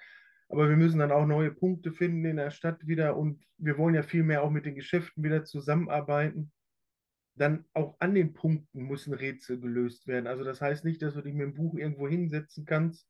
aber 0.53 0.69
wir 0.69 0.77
müssen 0.77 0.99
dann 0.99 1.13
auch 1.13 1.25
neue 1.25 1.51
Punkte 1.51 1.93
finden 1.93 2.27
in 2.27 2.37
der 2.37 2.51
Stadt 2.51 2.87
wieder 2.87 3.17
und 3.17 3.43
wir 3.57 3.79
wollen 3.79 3.95
ja 3.95 4.03
viel 4.03 4.23
mehr 4.23 4.43
auch 4.43 4.51
mit 4.51 4.67
den 4.67 4.75
Geschäften 4.75 5.25
wieder 5.25 5.45
zusammenarbeiten. 5.45 6.53
Dann 7.37 7.65
auch 7.73 7.97
an 8.01 8.15
den 8.15 8.35
Punkten 8.35 8.83
müssen 8.83 9.15
Rätsel 9.15 9.59
gelöst 9.59 10.07
werden. 10.07 10.27
Also 10.27 10.45
das 10.45 10.61
heißt 10.61 10.85
nicht, 10.85 11.01
dass 11.01 11.15
du 11.15 11.23
dich 11.23 11.33
mit 11.33 11.47
dem 11.47 11.55
Buch 11.55 11.79
irgendwo 11.79 12.07
hinsetzen 12.07 12.67
kannst 12.67 13.09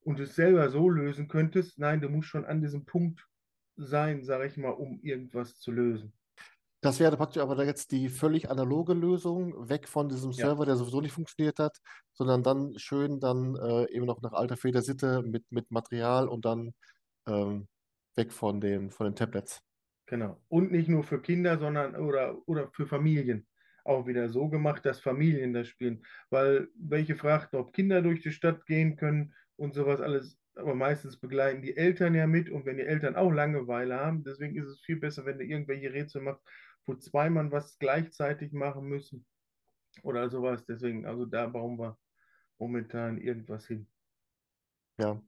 und 0.00 0.18
es 0.18 0.34
selber 0.34 0.68
so 0.68 0.90
lösen 0.90 1.28
könntest. 1.28 1.78
Nein, 1.78 2.00
du 2.00 2.08
musst 2.08 2.28
schon 2.28 2.44
an 2.44 2.60
diesem 2.60 2.84
Punkt 2.84 3.24
sein, 3.76 4.24
sage 4.24 4.48
ich 4.48 4.56
mal, 4.56 4.70
um 4.70 5.00
irgendwas 5.00 5.60
zu 5.60 5.70
lösen. 5.70 6.12
Das 6.80 7.00
wäre 7.00 7.16
praktisch 7.16 7.42
aber 7.42 7.64
jetzt 7.64 7.90
die 7.90 8.08
völlig 8.08 8.50
analoge 8.50 8.94
Lösung, 8.94 9.68
weg 9.68 9.88
von 9.88 10.08
diesem 10.08 10.32
Ja. 10.32 10.48
Server, 10.48 10.64
der 10.64 10.76
sowieso 10.76 11.00
nicht 11.00 11.12
funktioniert 11.12 11.58
hat, 11.58 11.78
sondern 12.12 12.42
dann 12.44 12.78
schön 12.78 13.18
dann 13.20 13.56
äh, 13.56 13.90
eben 13.90 14.06
noch 14.06 14.22
nach 14.22 14.32
alter 14.32 14.56
Federsitte 14.56 15.22
mit, 15.22 15.44
mit 15.50 15.70
Material 15.72 16.28
und 16.28 16.44
dann 16.44 16.72
ähm, 17.26 17.68
weg 18.16 18.32
von 18.32 18.60
den, 18.60 18.90
von 18.90 19.06
den 19.06 19.16
Tablets. 19.16 19.60
Genau. 20.06 20.40
Und 20.48 20.72
nicht 20.72 20.88
nur 20.88 21.04
für 21.04 21.20
Kinder, 21.20 21.58
sondern 21.58 21.94
oder, 21.96 22.38
oder 22.46 22.70
für 22.72 22.86
Familien. 22.86 23.46
Auch 23.84 24.06
wieder 24.06 24.28
so 24.28 24.48
gemacht, 24.48 24.84
dass 24.86 25.00
Familien 25.00 25.52
das 25.52 25.68
spielen. 25.68 26.04
Weil 26.30 26.68
welche 26.76 27.16
fragten, 27.16 27.58
ob 27.58 27.72
Kinder 27.72 28.02
durch 28.02 28.22
die 28.22 28.32
Stadt 28.32 28.66
gehen 28.66 28.96
können 28.96 29.34
und 29.56 29.74
sowas 29.74 30.00
alles. 30.00 30.38
Aber 30.54 30.74
meistens 30.74 31.18
begleiten 31.20 31.62
die 31.62 31.76
Eltern 31.76 32.14
ja 32.14 32.26
mit. 32.26 32.50
Und 32.50 32.64
wenn 32.66 32.78
die 32.78 32.84
Eltern 32.86 33.16
auch 33.16 33.30
Langeweile 33.30 33.96
haben, 34.00 34.24
deswegen 34.24 34.56
ist 34.56 34.66
es 34.66 34.80
viel 34.80 34.96
besser, 34.96 35.24
wenn 35.26 35.38
du 35.38 35.44
irgendwelche 35.44 35.92
Rätsel 35.92 36.22
machst, 36.22 36.42
wo 36.88 36.94
zwei 36.94 37.30
Mann 37.30 37.52
was 37.52 37.78
gleichzeitig 37.78 38.52
machen 38.52 38.84
müssen. 38.86 39.26
Oder 40.02 40.30
sowas. 40.30 40.64
Deswegen, 40.66 41.06
also 41.06 41.26
da 41.26 41.46
bauen 41.46 41.78
wir 41.78 41.98
momentan 42.58 43.18
irgendwas 43.18 43.66
hin. 43.66 43.86
Ja. 44.98 45.22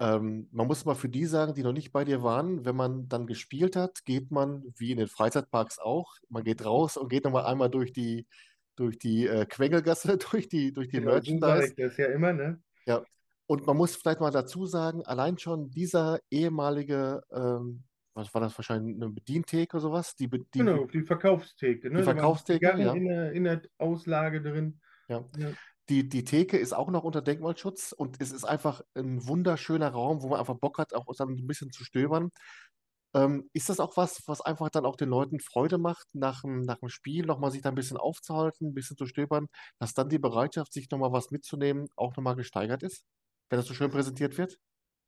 Ähm, 0.00 0.48
man 0.50 0.66
muss 0.66 0.84
mal 0.84 0.94
für 0.94 1.08
die 1.08 1.26
sagen, 1.26 1.54
die 1.54 1.62
noch 1.62 1.72
nicht 1.72 1.92
bei 1.92 2.04
dir 2.04 2.22
waren, 2.22 2.64
wenn 2.64 2.74
man 2.74 3.08
dann 3.08 3.26
gespielt 3.26 3.76
hat, 3.76 4.04
geht 4.04 4.30
man, 4.30 4.64
wie 4.76 4.90
in 4.90 4.98
den 4.98 5.06
Freizeitparks 5.06 5.78
auch, 5.78 6.16
man 6.28 6.42
geht 6.42 6.64
raus 6.64 6.96
und 6.96 7.08
geht 7.08 7.24
nochmal 7.24 7.46
einmal 7.46 7.70
durch 7.70 7.92
die, 7.92 8.26
durch 8.74 8.98
die 8.98 9.26
äh, 9.26 9.46
Quengelgasse, 9.46 10.18
durch 10.30 10.48
die, 10.48 10.72
durch 10.72 10.88
die 10.88 10.98
Genau, 10.98 11.12
Merchandise. 11.12 11.74
das 11.76 11.96
ja 11.96 12.06
immer, 12.06 12.32
ne? 12.32 12.60
Ja. 12.86 13.04
Und 13.46 13.66
man 13.66 13.76
muss 13.76 13.96
vielleicht 13.96 14.20
mal 14.20 14.30
dazu 14.30 14.66
sagen, 14.66 15.04
allein 15.04 15.38
schon 15.38 15.70
dieser 15.70 16.18
ehemalige, 16.30 17.22
ähm, 17.30 17.84
was 18.14 18.32
war 18.34 18.40
das 18.40 18.56
wahrscheinlich, 18.58 18.96
eine 18.96 19.10
Bedientheke 19.10 19.76
oder 19.76 19.82
sowas? 19.82 20.14
Die, 20.16 20.28
die, 20.28 20.58
Genau, 20.58 20.84
die 20.86 21.02
Verkaufstheke, 21.02 21.90
ne? 21.90 21.98
Die 21.98 22.04
Verkaufstheke, 22.04 22.78
ja. 22.78 22.92
in 22.92 23.06
der, 23.06 23.32
in 23.32 23.44
der 23.44 23.62
Auslage 23.78 24.42
drin. 24.42 24.80
Ja. 25.08 25.24
Ja. 25.36 25.50
Die, 25.88 26.08
die 26.08 26.24
Theke 26.24 26.58
ist 26.58 26.72
auch 26.72 26.90
noch 26.90 27.04
unter 27.04 27.22
Denkmalschutz 27.22 27.92
und 27.92 28.20
es 28.20 28.30
ist 28.30 28.44
einfach 28.44 28.82
ein 28.94 29.26
wunderschöner 29.26 29.90
Raum, 29.90 30.22
wo 30.22 30.28
man 30.28 30.38
einfach 30.38 30.58
Bock 30.58 30.78
hat, 30.78 30.94
auch 30.94 31.06
dann 31.16 31.30
ein 31.30 31.46
bisschen 31.46 31.72
zu 31.72 31.84
stöbern. 31.84 32.30
Ähm, 33.14 33.50
ist 33.52 33.68
das 33.68 33.80
auch 33.80 33.96
was, 33.96 34.22
was 34.26 34.40
einfach 34.40 34.70
dann 34.70 34.86
auch 34.86 34.96
den 34.96 35.10
Leuten 35.10 35.38
Freude 35.40 35.76
macht, 35.78 36.06
nach 36.14 36.42
dem, 36.42 36.62
nach 36.62 36.78
dem 36.78 36.88
Spiel 36.88 37.26
nochmal 37.26 37.50
sich 37.50 37.60
da 37.60 37.68
ein 37.68 37.74
bisschen 37.74 37.98
aufzuhalten, 37.98 38.68
ein 38.68 38.74
bisschen 38.74 38.96
zu 38.96 39.06
stöbern, 39.06 39.48
dass 39.78 39.92
dann 39.92 40.08
die 40.08 40.18
Bereitschaft, 40.18 40.72
sich 40.72 40.88
nochmal 40.90 41.12
was 41.12 41.30
mitzunehmen, 41.30 41.88
auch 41.96 42.16
nochmal 42.16 42.36
gesteigert 42.36 42.82
ist, 42.82 43.04
wenn 43.50 43.58
das 43.58 43.66
so 43.66 43.74
schön 43.74 43.90
präsentiert 43.90 44.38
wird? 44.38 44.58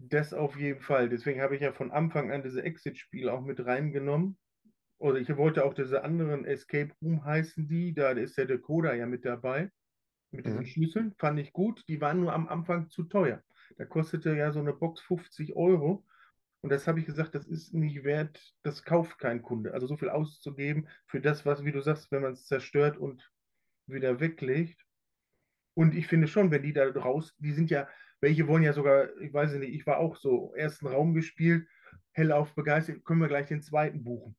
Das 0.09 0.35
auf 0.35 0.57
jeden 0.57 0.81
Fall. 0.81 1.09
Deswegen 1.09 1.41
habe 1.41 1.55
ich 1.57 1.63
ja 1.63 1.73
von 1.73 1.91
Anfang 1.91 2.31
an 2.33 2.43
diese 2.43 2.63
Exit-Spiele 2.63 3.33
auch 3.33 3.41
mit 3.43 3.65
reingenommen. 3.65 4.39
Oder 4.99 5.19
ich 5.19 5.35
wollte 5.37 5.65
auch 5.65 5.75
diese 5.75 6.05
anderen 6.05 6.45
Escape 6.45 6.93
Room 7.03 7.25
heißen 7.25 7.69
die. 7.69 7.95
Da 7.95 8.11
ist 8.11 8.37
der 8.37 8.47
Decoder 8.47 8.95
ja 8.95 9.07
mit 9.07 9.25
dabei. 9.25 9.71
Mit 10.31 10.47
diesen 10.47 10.61
Mhm. 10.61 10.67
Schlüsseln. 10.67 11.15
Fand 11.19 11.39
ich 11.39 11.53
gut. 11.53 11.85
Die 11.89 12.01
waren 12.01 12.21
nur 12.21 12.33
am 12.33 12.49
Anfang 12.49 12.91
zu 12.91 13.05
teuer. 13.05 13.43
Da 13.77 13.85
kostete 13.85 14.37
ja 14.37 14.53
so 14.53 14.61
eine 14.61 14.73
Box 14.75 15.01
50 15.01 15.55
Euro. 15.57 16.07
Und 16.61 16.71
das 16.71 16.87
habe 16.87 16.99
ich 17.01 17.07
gesagt, 17.07 17.35
das 17.35 17.47
ist 17.47 17.75
nicht 17.75 18.05
wert, 18.05 18.55
das 18.63 18.85
kauft 18.85 19.19
kein 19.19 19.43
Kunde. 19.43 19.75
Also 19.75 19.87
so 19.87 19.97
viel 19.99 20.09
auszugeben 20.09 20.89
für 21.07 21.21
das, 21.21 21.45
was, 21.45 21.65
wie 21.65 21.73
du 21.73 21.81
sagst, 21.83 22.11
wenn 22.11 22.23
man 22.23 22.33
es 22.33 22.47
zerstört 22.47 22.97
und 22.97 23.31
wieder 23.87 24.19
weglegt. 24.19 24.87
Und 25.75 25.95
ich 25.95 26.07
finde 26.07 26.29
schon, 26.29 26.51
wenn 26.51 26.63
die 26.63 26.73
da 26.73 26.89
raus, 26.91 27.35
die 27.39 27.53
sind 27.53 27.71
ja, 27.71 27.89
welche 28.21 28.47
wollen 28.49 28.63
ja 28.63 28.73
sogar, 28.73 29.17
ich 29.21 29.33
weiß 29.33 29.55
nicht, 29.55 29.75
ich 29.75 29.87
war 29.87 29.99
auch 29.99 30.17
so, 30.17 30.55
ersten 30.55 30.87
Raum 30.87 31.15
gespielt, 31.15 31.67
hellauf 32.13 32.55
begeistert, 32.55 33.05
können 33.05 33.21
wir 33.21 33.29
gleich 33.29 33.47
den 33.49 33.63
zweiten 33.63 34.05
buchen. 34.05 34.37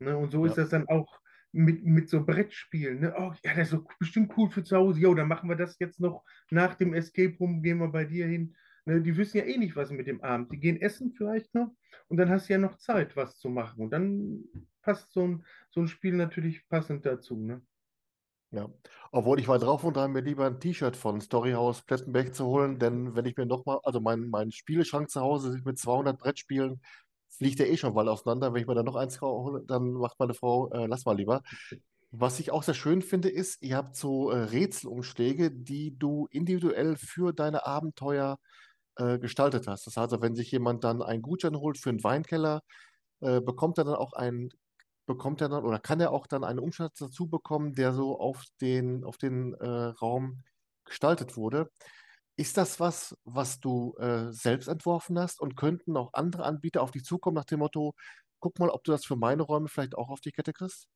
Ne? 0.00 0.16
Und 0.16 0.30
so 0.32 0.44
ist 0.44 0.56
Ja. 0.56 0.62
das 0.64 0.70
dann 0.70 0.88
auch 0.88 1.20
mit, 1.52 1.84
mit 1.84 2.08
so 2.08 2.24
Brettspielen. 2.24 3.00
Ne? 3.00 3.14
Oh, 3.16 3.32
ja, 3.44 3.54
das 3.54 3.68
ist 3.68 3.70
so 3.70 3.86
bestimmt 3.98 4.32
cool 4.36 4.50
für 4.50 4.62
zu 4.64 4.76
Hause. 4.76 5.00
Jo, 5.00 5.14
dann 5.14 5.28
machen 5.28 5.48
wir 5.48 5.56
das 5.56 5.78
jetzt 5.78 6.00
noch 6.00 6.24
nach 6.50 6.74
dem 6.74 6.94
Escape 6.94 7.36
Room, 7.38 7.62
gehen 7.62 7.78
wir 7.78 7.88
bei 7.88 8.04
dir 8.04 8.26
hin. 8.26 8.56
Ne? 8.86 9.02
Die 9.02 9.16
wissen 9.16 9.36
ja 9.38 9.44
eh 9.44 9.58
nicht, 9.58 9.76
was 9.76 9.90
mit 9.90 10.06
dem 10.06 10.22
Abend. 10.22 10.52
Die 10.52 10.58
gehen 10.60 10.80
essen 10.80 11.12
vielleicht 11.12 11.54
noch 11.54 11.74
und 12.08 12.16
dann 12.16 12.30
hast 12.30 12.48
du 12.48 12.54
ja 12.54 12.58
noch 12.58 12.76
Zeit, 12.78 13.16
was 13.16 13.38
zu 13.38 13.48
machen. 13.48 13.82
Und 13.82 13.90
dann 13.90 14.44
passt 14.82 15.12
so 15.12 15.26
ein, 15.26 15.44
so 15.70 15.80
ein 15.80 15.88
Spiel 15.88 16.14
natürlich 16.14 16.68
passend 16.68 17.04
dazu. 17.06 17.36
Ne? 17.36 17.62
Ja, 18.54 18.68
obwohl 19.12 19.40
ich 19.40 19.48
war 19.48 19.58
drauf 19.58 19.82
und 19.82 19.96
dran, 19.96 20.12
mir 20.12 20.20
lieber 20.20 20.46
ein 20.46 20.60
T-Shirt 20.60 20.94
von 20.94 21.22
Storyhouse 21.22 21.82
Plettenberg 21.82 22.34
zu 22.34 22.44
holen, 22.46 22.78
denn 22.78 23.16
wenn 23.16 23.24
ich 23.24 23.34
mir 23.36 23.46
nochmal, 23.46 23.78
also 23.82 23.98
mein, 23.98 24.28
mein 24.28 24.52
Spieleschrank 24.52 25.08
zu 25.10 25.22
Hause 25.22 25.58
mit 25.64 25.78
200 25.78 26.18
Brettspielen, 26.18 26.82
fliegt 27.30 27.58
der 27.60 27.70
eh 27.70 27.78
schon 27.78 27.94
bald 27.94 28.08
auseinander. 28.08 28.52
Wenn 28.52 28.60
ich 28.60 28.66
mir 28.66 28.74
dann 28.74 28.84
noch 28.84 28.96
eins 28.96 29.20
hole, 29.22 29.62
dann 29.66 29.92
macht 29.92 30.18
meine 30.20 30.34
Frau, 30.34 30.70
äh, 30.70 30.86
lass 30.86 31.06
mal 31.06 31.16
lieber. 31.16 31.42
Was 32.10 32.40
ich 32.40 32.50
auch 32.50 32.62
sehr 32.62 32.74
schön 32.74 33.00
finde, 33.00 33.30
ist, 33.30 33.62
ihr 33.62 33.76
habt 33.76 33.96
so 33.96 34.30
äh, 34.30 34.36
Rätselumschläge, 34.36 35.50
die 35.50 35.98
du 35.98 36.28
individuell 36.30 36.96
für 36.96 37.32
deine 37.32 37.64
Abenteuer 37.66 38.38
äh, 38.96 39.18
gestaltet 39.18 39.66
hast. 39.66 39.86
Das 39.86 39.96
heißt, 39.96 40.20
wenn 40.20 40.34
sich 40.34 40.50
jemand 40.52 40.84
dann 40.84 41.02
einen 41.02 41.22
Gutschein 41.22 41.56
holt 41.56 41.78
für 41.78 41.88
einen 41.90 42.04
Weinkeller, 42.04 42.62
äh, 43.20 43.40
bekommt 43.40 43.78
er 43.78 43.84
dann 43.84 43.94
auch 43.94 44.12
einen 44.12 44.50
bekommt 45.06 45.40
er 45.40 45.48
dann 45.48 45.64
oder 45.64 45.78
kann 45.78 46.00
er 46.00 46.12
auch 46.12 46.26
dann 46.26 46.44
einen 46.44 46.58
Umschlag 46.58 46.92
dazu 46.98 47.28
bekommen, 47.28 47.74
der 47.74 47.92
so 47.92 48.18
auf 48.18 48.44
den, 48.60 49.04
auf 49.04 49.18
den 49.18 49.54
äh, 49.54 49.66
Raum 49.66 50.42
gestaltet 50.84 51.36
wurde. 51.36 51.70
Ist 52.36 52.56
das 52.56 52.80
was, 52.80 53.16
was 53.24 53.60
du 53.60 53.94
äh, 53.98 54.32
selbst 54.32 54.68
entworfen 54.68 55.18
hast 55.18 55.40
und 55.40 55.56
könnten 55.56 55.96
auch 55.96 56.12
andere 56.14 56.44
Anbieter 56.44 56.82
auf 56.82 56.90
dich 56.90 57.04
zukommen 57.04 57.34
nach 57.34 57.44
dem 57.44 57.58
Motto, 57.58 57.94
guck 58.40 58.58
mal, 58.58 58.70
ob 58.70 58.84
du 58.84 58.92
das 58.92 59.04
für 59.04 59.16
meine 59.16 59.42
Räume 59.42 59.68
vielleicht 59.68 59.94
auch 59.96 60.08
auf 60.08 60.20
die 60.20 60.32
Kette 60.32 60.52
kriegst? 60.52 60.88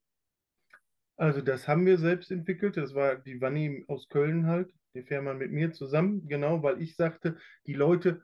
Also 1.16 1.40
das 1.40 1.66
haben 1.66 1.86
wir 1.86 1.98
selbst 1.98 2.30
entwickelt. 2.30 2.76
Das 2.76 2.94
war 2.94 3.16
die 3.16 3.40
Vanni 3.40 3.84
aus 3.88 4.08
Köln 4.08 4.46
halt, 4.46 4.72
die 4.94 5.02
Firma 5.02 5.34
mit 5.34 5.50
mir 5.50 5.72
zusammen, 5.72 6.28
genau, 6.28 6.62
weil 6.62 6.80
ich 6.82 6.96
sagte, 6.96 7.36
die 7.66 7.74
Leute 7.74 8.22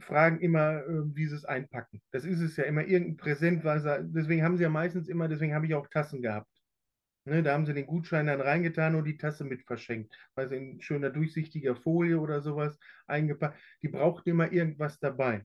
fragen 0.00 0.40
immer, 0.40 0.82
äh, 0.84 1.14
wie 1.14 1.26
sie 1.26 1.36
es 1.36 1.44
einpacken. 1.44 2.02
Das 2.12 2.24
ist 2.24 2.40
es 2.40 2.56
ja 2.56 2.64
immer 2.64 2.82
irgendein 2.82 3.16
Präsent, 3.16 3.64
weil 3.64 3.80
sie, 3.80 4.04
deswegen 4.12 4.42
haben 4.44 4.56
sie 4.56 4.64
ja 4.64 4.70
meistens 4.70 5.08
immer, 5.08 5.28
deswegen 5.28 5.54
habe 5.54 5.66
ich 5.66 5.74
auch 5.74 5.86
Tassen 5.88 6.22
gehabt. 6.22 6.48
Ne, 7.26 7.42
da 7.42 7.52
haben 7.52 7.66
sie 7.66 7.74
den 7.74 7.86
Gutschein 7.86 8.26
dann 8.26 8.40
reingetan 8.40 8.94
und 8.94 9.04
die 9.04 9.18
Tasse 9.18 9.44
mit 9.44 9.62
verschenkt, 9.64 10.16
weil 10.34 10.48
sie 10.48 10.56
in 10.56 10.80
schöner 10.80 11.10
durchsichtiger 11.10 11.76
Folie 11.76 12.18
oder 12.18 12.40
sowas 12.40 12.78
eingepackt. 13.06 13.58
Die 13.82 13.88
brauchten 13.88 14.30
immer 14.30 14.50
irgendwas 14.50 14.98
dabei. 14.98 15.44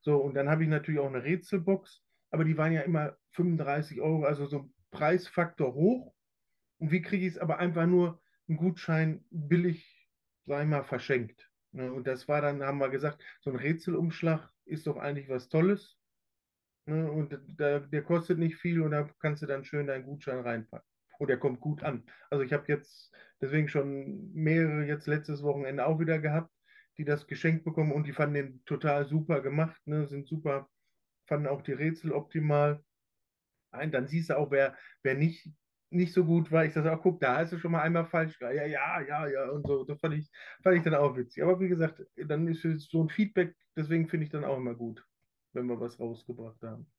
So, 0.00 0.16
und 0.18 0.34
dann 0.34 0.48
habe 0.48 0.62
ich 0.62 0.68
natürlich 0.68 1.00
auch 1.00 1.08
eine 1.12 1.24
Rätselbox, 1.24 2.02
aber 2.30 2.44
die 2.44 2.56
waren 2.56 2.72
ja 2.72 2.82
immer 2.82 3.16
35 3.32 4.00
Euro, 4.00 4.24
also 4.24 4.46
so 4.46 4.70
Preisfaktor 4.90 5.74
hoch. 5.74 6.14
Und 6.78 6.92
wie 6.92 7.02
kriege 7.02 7.26
ich 7.26 7.32
es 7.34 7.38
aber 7.38 7.58
einfach 7.58 7.86
nur 7.86 8.22
einen 8.48 8.58
Gutschein 8.58 9.24
billig, 9.30 10.08
sag 10.46 10.62
ich 10.62 10.68
mal, 10.68 10.84
verschenkt. 10.84 11.47
Ne? 11.78 11.92
Und 11.92 12.08
das 12.08 12.26
war 12.26 12.42
dann, 12.42 12.62
haben 12.62 12.78
wir 12.78 12.88
gesagt, 12.88 13.22
so 13.40 13.50
ein 13.50 13.56
Rätselumschlag 13.56 14.50
ist 14.64 14.86
doch 14.88 14.96
eigentlich 14.96 15.28
was 15.28 15.48
Tolles. 15.48 15.96
Ne? 16.86 17.10
Und 17.10 17.38
da, 17.56 17.78
der 17.78 18.02
kostet 18.02 18.38
nicht 18.38 18.56
viel 18.56 18.82
und 18.82 18.90
da 18.90 19.08
kannst 19.20 19.42
du 19.42 19.46
dann 19.46 19.64
schön 19.64 19.86
deinen 19.86 20.04
Gutschein 20.04 20.40
reinpacken. 20.40 20.86
und 21.18 21.28
der 21.28 21.38
kommt 21.38 21.60
gut 21.60 21.84
an. 21.84 22.04
Also 22.30 22.42
ich 22.42 22.52
habe 22.52 22.64
jetzt 22.66 23.14
deswegen 23.40 23.68
schon 23.68 24.32
mehrere 24.34 24.84
jetzt 24.86 25.06
letztes 25.06 25.42
Wochenende 25.44 25.86
auch 25.86 26.00
wieder 26.00 26.18
gehabt, 26.18 26.52
die 26.96 27.04
das 27.04 27.28
geschenkt 27.28 27.64
bekommen 27.64 27.92
und 27.92 28.08
die 28.08 28.12
fanden 28.12 28.34
den 28.34 28.64
total 28.64 29.06
super 29.06 29.40
gemacht, 29.40 29.80
ne? 29.86 30.08
sind 30.08 30.26
super, 30.26 30.68
fanden 31.28 31.46
auch 31.46 31.62
die 31.62 31.74
Rätsel 31.74 32.10
optimal. 32.10 32.82
Nein, 33.70 33.92
dann 33.92 34.08
siehst 34.08 34.30
du 34.30 34.36
auch, 34.36 34.50
wer, 34.50 34.76
wer 35.04 35.14
nicht, 35.14 35.48
nicht 35.90 36.12
so 36.12 36.24
gut 36.24 36.50
war. 36.52 36.64
Ich 36.64 36.72
sage 36.72 36.92
auch, 36.92 37.02
guck, 37.02 37.20
da 37.20 37.38
hast 37.38 37.52
du 37.52 37.58
schon 37.58 37.72
mal 37.72 37.82
einmal 37.82 38.06
falsch. 38.06 38.38
Ja, 38.40 38.50
ja, 38.50 39.00
ja, 39.00 39.26
ja, 39.26 39.50
und 39.50 39.66
so. 39.66 39.84
Das 39.84 40.00
fand 40.00 40.14
ich, 40.14 40.30
fand 40.62 40.76
ich 40.76 40.82
dann 40.82 40.94
auch 40.94 41.16
witzig. 41.16 41.42
Aber 41.42 41.58
wie 41.60 41.68
gesagt, 41.68 42.02
dann 42.16 42.46
ist 42.48 42.62
so 42.90 43.02
ein 43.02 43.08
Feedback, 43.08 43.56
deswegen 43.76 44.08
finde 44.08 44.24
ich 44.24 44.30
dann 44.30 44.44
auch 44.44 44.56
immer 44.56 44.74
gut, 44.74 45.04
wenn 45.52 45.66
wir 45.66 45.80
was 45.80 45.98
rausgebracht 45.98 46.62
haben. 46.62 46.90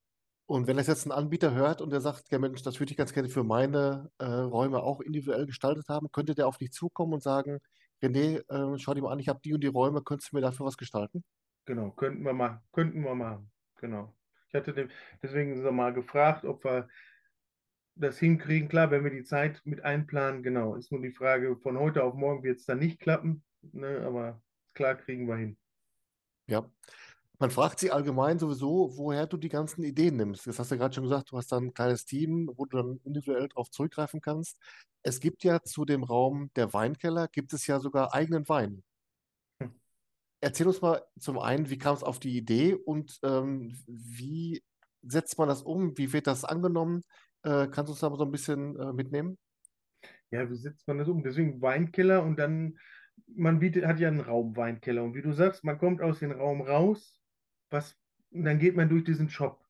Und 0.47 0.65
wenn 0.65 0.77
das 0.77 0.87
jetzt 0.87 1.05
ein 1.05 1.11
Anbieter 1.11 1.53
hört 1.53 1.79
und 1.79 1.91
der 1.91 2.01
sagt, 2.01 2.31
ja 2.31 2.39
Mensch, 2.39 2.63
das 2.63 2.79
würde 2.79 2.91
ich 2.91 2.97
ganz 2.97 3.13
gerne 3.13 3.29
für 3.29 3.43
meine 3.43 4.09
äh, 4.17 4.25
Räume 4.25 4.81
auch 4.81 4.99
individuell 4.99 5.45
gestaltet 5.45 5.87
haben, 5.89 6.11
könnte 6.11 6.33
der 6.33 6.47
auf 6.47 6.57
dich 6.57 6.71
zukommen 6.71 7.13
und 7.13 7.21
sagen, 7.21 7.59
René, 8.01 8.39
äh, 8.49 8.79
schau 8.79 8.95
dir 8.95 9.03
mal 9.03 9.11
an, 9.11 9.19
ich 9.19 9.29
habe 9.29 9.41
die 9.43 9.53
und 9.53 9.63
die 9.63 9.67
Räume, 9.67 10.01
könntest 10.01 10.31
du 10.31 10.37
mir 10.37 10.41
dafür 10.41 10.65
was 10.65 10.77
gestalten? 10.77 11.23
Genau, 11.65 11.91
könnten 11.91 12.23
wir 12.23 12.33
mal, 12.33 12.63
könnten 12.71 13.03
wir 13.03 13.13
machen. 13.13 13.51
Genau. 13.75 14.15
Ich 14.47 14.55
hatte 14.55 14.73
dem, 14.73 14.89
deswegen 15.21 15.61
so 15.61 15.71
mal 15.71 15.93
gefragt, 15.93 16.45
ob 16.45 16.63
wir 16.63 16.87
das 17.99 18.17
hinkriegen. 18.17 18.69
Klar, 18.69 18.91
wenn 18.91 19.03
wir 19.03 19.11
die 19.11 19.23
Zeit 19.23 19.61
mit 19.65 19.83
einplanen, 19.83 20.43
genau, 20.43 20.75
ist 20.75 20.91
nur 20.91 21.01
die 21.01 21.11
Frage, 21.11 21.57
von 21.57 21.77
heute 21.77 22.03
auf 22.03 22.13
morgen 22.13 22.43
wird 22.43 22.59
es 22.59 22.65
dann 22.65 22.79
nicht 22.79 22.99
klappen, 22.99 23.43
ne, 23.61 24.01
aber 24.05 24.41
klar 24.73 24.95
kriegen 24.95 25.27
wir 25.27 25.35
hin. 25.35 25.57
Ja. 26.47 26.69
Man 27.41 27.51
fragt 27.51 27.79
sich 27.79 27.93
allgemein 27.93 28.37
sowieso, 28.37 28.97
woher 28.97 29.25
du 29.25 29.37
die 29.37 29.47
ganzen 29.47 29.83
Ideen 29.83 30.17
nimmst. 30.17 30.45
Das 30.45 30.59
hast 30.59 30.71
du 30.71 30.75
ja 30.75 30.79
gerade 30.79 30.95
schon 30.95 31.05
gesagt, 31.05 31.31
du 31.31 31.37
hast 31.37 31.51
dann 31.53 31.67
ein 31.67 31.73
kleines 31.73 32.03
Team, 32.03 32.51
wo 32.53 32.65
du 32.65 32.77
dann 32.77 32.99
individuell 33.05 33.47
darauf 33.47 33.71
zurückgreifen 33.71 34.19
kannst. 34.19 34.59
Es 35.03 35.21
gibt 35.21 35.45
ja 35.45 35.61
zu 35.63 35.85
dem 35.85 36.03
Raum 36.03 36.51
der 36.57 36.73
Weinkeller, 36.73 37.29
gibt 37.29 37.53
es 37.53 37.65
ja 37.65 37.79
sogar 37.79 38.13
eigenen 38.13 38.49
Wein. 38.49 38.83
Hm. 39.61 39.71
Erzähl 40.41 40.67
uns 40.67 40.81
mal 40.81 41.01
zum 41.17 41.39
einen, 41.39 41.69
wie 41.69 41.77
kam 41.77 41.95
es 41.95 42.03
auf 42.03 42.19
die 42.19 42.35
Idee 42.35 42.73
und 42.73 43.19
ähm, 43.23 43.73
wie 43.87 44.61
setzt 45.01 45.37
man 45.37 45.47
das 45.47 45.61
um? 45.61 45.97
Wie 45.97 46.11
wird 46.11 46.27
das 46.27 46.43
angenommen? 46.43 47.03
Äh, 47.43 47.67
kannst 47.67 47.87
du 47.87 47.91
uns 47.93 47.99
da 47.99 48.15
so 48.15 48.25
ein 48.25 48.31
bisschen 48.31 48.79
äh, 48.79 48.93
mitnehmen? 48.93 49.37
Ja, 50.31 50.49
wie 50.49 50.55
setzt 50.55 50.87
man 50.87 50.97
das 50.97 51.07
um? 51.07 51.23
Deswegen 51.23 51.61
Weinkeller 51.61 52.23
und 52.23 52.37
dann, 52.37 52.77
man 53.27 53.59
bietet, 53.59 53.85
hat 53.85 53.99
ja 53.99 54.07
einen 54.07 54.21
Raum 54.21 54.55
Weinkeller. 54.55 55.03
Und 55.03 55.15
wie 55.15 55.21
du 55.21 55.31
sagst, 55.31 55.63
man 55.63 55.77
kommt 55.77 56.01
aus 56.01 56.19
dem 56.19 56.31
Raum 56.31 56.61
raus, 56.61 57.21
was, 57.69 57.97
und 58.31 58.43
dann 58.45 58.59
geht 58.59 58.75
man 58.75 58.89
durch 58.89 59.03
diesen 59.03 59.29
Shop. 59.29 59.65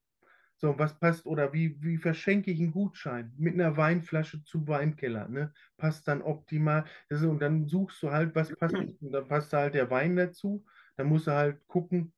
So, 0.57 0.77
was 0.77 0.99
passt 0.99 1.25
oder 1.25 1.53
wie, 1.53 1.81
wie 1.81 1.97
verschenke 1.97 2.51
ich 2.51 2.59
einen 2.59 2.73
Gutschein 2.73 3.33
mit 3.37 3.53
einer 3.53 3.77
Weinflasche 3.77 4.43
zum 4.43 4.67
Weinkeller, 4.67 5.29
ne? 5.29 5.53
Passt 5.77 6.05
dann 6.09 6.21
optimal. 6.21 6.83
Ist, 7.07 7.23
und 7.23 7.39
dann 7.39 7.65
suchst 7.69 8.03
du 8.03 8.11
halt, 8.11 8.35
was 8.35 8.53
passt, 8.53 8.75
und 8.99 9.11
dann 9.13 9.27
passt 9.29 9.53
da 9.53 9.59
halt 9.59 9.75
der 9.75 9.89
Wein 9.89 10.17
dazu. 10.17 10.65
Dann 10.97 11.07
musst 11.07 11.27
du 11.27 11.31
halt 11.31 11.65
gucken, 11.67 12.13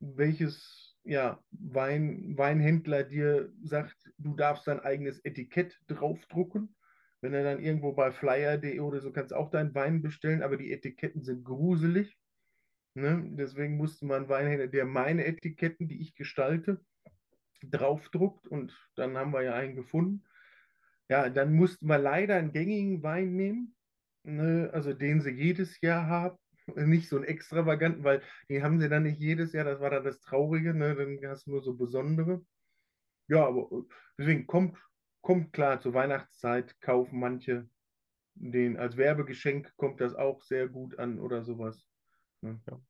welches 0.00 0.93
ja, 1.04 1.38
Wein, 1.50 2.36
Weinhändler 2.36 3.04
dir 3.04 3.52
sagt, 3.62 3.96
du 4.18 4.34
darfst 4.34 4.66
dein 4.66 4.80
eigenes 4.80 5.20
Etikett 5.24 5.78
draufdrucken. 5.86 6.74
Wenn 7.20 7.34
er 7.34 7.44
dann 7.44 7.60
irgendwo 7.60 7.92
bei 7.92 8.10
flyer.de 8.10 8.80
oder 8.80 9.00
so 9.00 9.12
kannst 9.12 9.32
auch 9.32 9.50
deinen 9.50 9.74
Wein 9.74 10.02
bestellen, 10.02 10.42
aber 10.42 10.56
die 10.56 10.72
Etiketten 10.72 11.22
sind 11.22 11.44
gruselig. 11.44 12.18
Ne? 12.94 13.22
Deswegen 13.32 13.76
musste 13.76 14.06
man 14.06 14.28
Weinhändler, 14.28 14.66
der 14.66 14.84
meine 14.84 15.24
Etiketten, 15.24 15.88
die 15.88 16.00
ich 16.00 16.14
gestalte, 16.14 16.80
draufdruckt 17.62 18.46
und 18.46 18.74
dann 18.94 19.16
haben 19.16 19.32
wir 19.32 19.42
ja 19.42 19.54
einen 19.54 19.74
gefunden. 19.74 20.24
Ja, 21.08 21.28
dann 21.28 21.54
mussten 21.54 21.86
wir 21.86 21.98
leider 21.98 22.36
einen 22.36 22.52
gängigen 22.52 23.02
Wein 23.02 23.34
nehmen, 23.36 23.74
ne? 24.22 24.70
also 24.72 24.92
den 24.92 25.20
sie 25.20 25.30
jedes 25.30 25.80
Jahr 25.80 26.06
haben. 26.06 26.38
Nicht 26.76 27.08
so 27.08 27.16
einen 27.16 27.24
extravaganten, 27.24 28.04
weil 28.04 28.22
den 28.48 28.62
haben 28.62 28.80
sie 28.80 28.88
dann 28.88 29.02
nicht 29.04 29.20
jedes 29.20 29.52
Jahr, 29.52 29.64
das 29.64 29.80
war 29.80 29.90
dann 29.90 30.04
das 30.04 30.20
Traurige, 30.20 30.74
ne? 30.74 30.94
dann 30.94 31.18
hast 31.30 31.46
du 31.46 31.50
nur 31.50 31.62
so 31.62 31.74
besondere. 31.74 32.44
Ja, 33.28 33.46
aber 33.46 33.68
deswegen 34.18 34.46
kommt, 34.46 34.78
kommt 35.20 35.52
klar, 35.52 35.80
zur 35.80 35.94
Weihnachtszeit 35.94 36.80
kaufen 36.80 37.20
manche 37.20 37.68
den 38.34 38.76
als 38.76 38.96
Werbegeschenk 38.96 39.74
kommt 39.76 40.00
das 40.00 40.14
auch 40.14 40.42
sehr 40.42 40.68
gut 40.68 40.98
an 40.98 41.20
oder 41.20 41.44
sowas. 41.44 41.86
Ne? 42.40 42.60
Ja. 42.68 42.80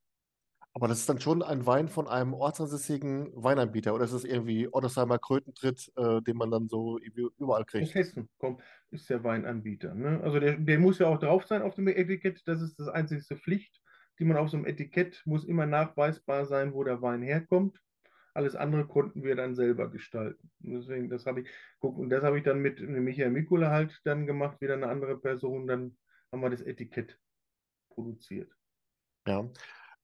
Aber 0.77 0.89
das 0.89 0.99
ist 0.99 1.09
dann 1.09 1.21
schon 1.21 1.43
ein 1.45 1.67
Wein 1.67 1.89
von 1.89 2.09
einem 2.09 2.35
ortsansässigen 2.35 3.31
Weinanbieter 3.33 3.95
oder 3.95 4.05
ist 4.05 4.13
es 4.13 4.25
irgendwie 4.25 4.69
Ottersheimer 4.71 5.21
Krötentritt, 5.21 5.93
äh, 5.97 6.21
den 6.23 6.37
man 6.37 6.51
dann 6.51 6.69
so 6.69 6.99
überall 6.99 7.63
Aus 7.63 7.69
kriegt? 7.69 7.95
Hessen 7.95 8.29
kommt, 8.39 8.61
ist 8.91 9.09
der 9.09 9.23
Weinanbieter. 9.23 9.95
Ne? 9.95 10.21
Also 10.25 10.41
der, 10.41 10.57
der 10.57 10.81
muss 10.81 10.99
ja 10.99 11.07
auch 11.07 11.21
drauf 11.21 11.47
sein 11.47 11.63
auf 11.63 11.77
dem 11.77 11.87
Etikett. 11.87 12.43
Das 12.47 12.61
ist 12.61 12.81
das 12.81 12.89
einzigste 12.89 13.37
Pflicht, 13.37 13.81
die 14.19 14.25
man 14.25 14.37
auf 14.37 14.51
so 14.51 14.57
einem 14.57 14.67
Etikett 14.67 15.23
muss 15.27 15.45
immer 15.45 15.65
nachweisbar 15.65 16.45
sein, 16.45 16.75
wo 16.75 16.83
der 16.83 17.01
Wein 17.01 17.23
herkommt. 17.23 17.81
Alles 18.35 18.57
andere 18.57 18.85
konnten 18.89 19.23
wir 19.23 19.37
dann 19.37 19.55
selber 19.55 19.89
gestalten. 19.89 20.51
Deswegen, 20.59 21.09
das 21.09 21.25
habe 21.25 21.43
ich, 21.43 21.49
guck, 21.79 21.97
und 21.99 22.11
das 22.11 22.25
habe 22.25 22.39
ich 22.39 22.43
dann 22.43 22.59
mit 22.59 22.81
Michael 22.81 23.31
Mikula 23.31 23.71
halt 23.71 24.01
dann 24.03 24.27
gemacht, 24.27 24.61
wieder 24.61 24.75
eine 24.75 24.89
andere 24.89 25.17
Person. 25.19 25.69
Dann 25.69 25.97
haben 26.33 26.43
wir 26.43 26.51
das 26.51 26.63
Etikett 26.63 27.17
produziert. 27.91 28.51
Ja. 29.29 29.49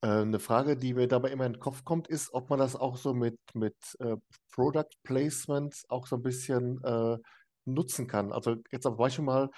Äh, 0.03 0.09
eine 0.22 0.38
Frage, 0.40 0.76
die 0.76 0.94
mir 0.94 1.09
dabei 1.09 1.30
immer 1.30 1.46
in 1.46 1.55
den 1.55 1.61
Kopf 1.61 1.84
kommt, 1.84 2.09
ist, 2.09 2.32
ob 2.34 2.51
man 2.51 2.59
das 2.59 2.76
auch 2.76 2.96
so 2.96 3.14
mit, 3.14 3.38
mit 3.55 3.76
äh, 4.01 4.16
Product 4.53 4.88
Placement 5.05 5.82
auch 5.88 6.07
so 6.07 6.16
ein 6.16 6.22
bisschen 6.22 6.82
äh, 6.84 7.18
nutzen 7.66 8.07
kann. 8.07 8.32
Also 8.32 8.57
jetzt 8.72 8.84
zum 8.84 8.96
Beispiel 8.96 9.24
mal, 9.24 9.51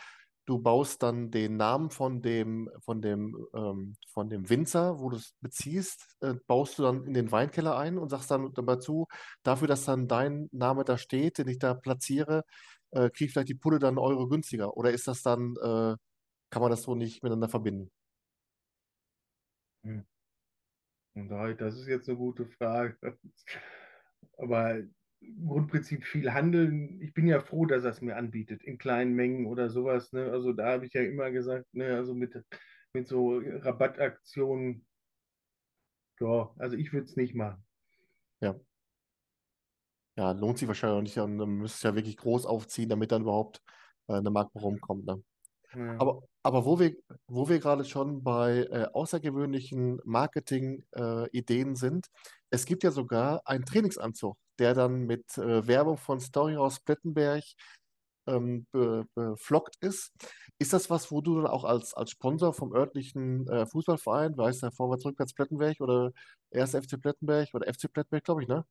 du 0.46 0.58
baust 0.58 1.02
dann 1.02 1.30
den 1.30 1.56
Namen 1.56 1.90
von 1.90 2.20
dem, 2.22 2.68
von 2.84 3.00
dem, 3.00 3.36
ähm, 3.54 3.96
von 4.08 4.28
dem 4.28 4.48
Winzer, 4.50 4.98
wo 5.00 5.10
du 5.10 5.16
es 5.16 5.34
beziehst, 5.40 6.16
äh, 6.20 6.34
baust 6.48 6.78
du 6.78 6.82
dann 6.82 7.04
in 7.04 7.14
den 7.14 7.30
Weinkeller 7.32 7.76
ein 7.78 7.96
und 7.98 8.08
sagst 8.10 8.30
dann 8.30 8.52
dazu, 8.54 9.06
dafür, 9.44 9.68
dass 9.68 9.84
dann 9.84 10.08
dein 10.08 10.48
Name 10.52 10.84
da 10.84 10.98
steht, 10.98 11.38
den 11.38 11.48
ich 11.48 11.58
da 11.60 11.74
platziere, 11.74 12.42
äh, 12.90 13.08
kriege 13.10 13.26
ich 13.26 13.32
vielleicht 13.32 13.48
die 13.50 13.54
Pulle 13.54 13.78
dann 13.78 13.98
Euro 13.98 14.26
günstiger. 14.28 14.76
Oder 14.76 14.90
ist 14.92 15.06
das 15.08 15.22
dann, 15.22 15.54
äh, 15.62 15.96
kann 16.50 16.62
man 16.62 16.70
das 16.70 16.82
so 16.82 16.94
nicht 16.96 17.22
miteinander 17.22 17.48
verbinden? 17.48 17.90
Hm. 19.84 20.02
Und 21.14 21.28
da- 21.28 21.52
das 21.52 21.78
ist 21.78 21.86
jetzt 21.88 22.08
eine 22.08 22.18
gute 22.18 22.46
Frage. 22.46 22.96
Aber 24.38 24.78
im 25.20 25.46
Grundprinzip 25.46 26.04
viel 26.04 26.32
handeln. 26.32 27.00
Ich 27.00 27.14
bin 27.14 27.26
ja 27.26 27.40
froh, 27.40 27.66
dass 27.66 27.84
er 27.84 27.90
es 27.90 28.00
mir 28.00 28.16
anbietet, 28.16 28.64
in 28.64 28.78
kleinen 28.78 29.14
Mengen 29.14 29.46
oder 29.46 29.70
sowas. 29.70 30.12
Ne? 30.12 30.30
Also 30.30 30.52
da 30.52 30.72
habe 30.72 30.86
ich 30.86 30.92
ja 30.94 31.02
immer 31.02 31.30
gesagt, 31.30 31.66
ne, 31.72 31.94
also 31.94 32.14
mit, 32.14 32.42
mit 32.92 33.06
so 33.06 33.38
Rabattaktionen, 33.38 34.84
ja, 36.20 36.52
also 36.58 36.76
ich 36.76 36.92
würde 36.92 37.04
es 37.06 37.16
nicht 37.16 37.34
machen. 37.34 37.64
Ja. 38.40 38.58
Ja, 40.16 40.32
lohnt 40.32 40.58
sich 40.58 40.68
wahrscheinlich 40.68 41.18
auch 41.18 41.26
nicht. 41.26 41.40
Dann 41.40 41.56
müsstest 41.56 41.84
du 41.84 41.88
ja 41.88 41.94
wirklich 41.94 42.16
groß 42.16 42.44
aufziehen, 42.46 42.88
damit 42.88 43.12
dann 43.12 43.22
überhaupt 43.22 43.62
äh, 44.08 44.14
eine 44.14 44.30
Marke 44.30 44.58
rumkommt. 44.58 45.06
Ne? 45.06 45.22
Ja. 45.74 45.96
Aber, 45.98 46.22
aber 46.42 46.64
wo 46.64 46.78
wir, 46.78 46.94
wo 47.26 47.48
wir 47.48 47.58
gerade 47.58 47.84
schon 47.84 48.22
bei 48.22 48.66
äh, 48.70 48.86
außergewöhnlichen 48.92 50.00
Marketing-Ideen 50.04 51.76
sind, 51.76 52.06
es 52.50 52.66
gibt 52.66 52.82
ja 52.82 52.90
sogar 52.90 53.42
einen 53.46 53.64
Trainingsanzug, 53.64 54.36
der 54.58 54.74
dann 54.74 55.06
mit 55.06 55.38
äh, 55.38 55.66
Werbung 55.66 55.96
von 55.96 56.20
Storyhouse 56.20 56.80
Plettenberg 56.80 57.44
ähm, 58.26 58.66
be, 58.72 59.06
beflockt 59.14 59.76
ist. 59.80 60.12
Ist 60.58 60.72
das 60.72 60.90
was, 60.90 61.10
wo 61.10 61.20
du 61.20 61.36
dann 61.36 61.46
auch 61.46 61.64
als, 61.64 61.94
als 61.94 62.10
Sponsor 62.10 62.52
vom 62.52 62.74
örtlichen 62.74 63.48
äh, 63.48 63.66
Fußballverein, 63.66 64.36
wie 64.36 64.42
heißt 64.42 64.62
der, 64.62 64.72
Vorwärts, 64.72 65.04
Rückwärts 65.04 65.34
Plettenberg 65.34 65.80
oder 65.80 66.12
1. 66.52 66.72
FC 66.72 67.00
Plettenberg 67.00 67.48
oder 67.54 67.72
FC 67.72 67.92
Plettenberg, 67.92 68.24
glaube 68.24 68.42
ich, 68.42 68.48
ne? 68.48 68.64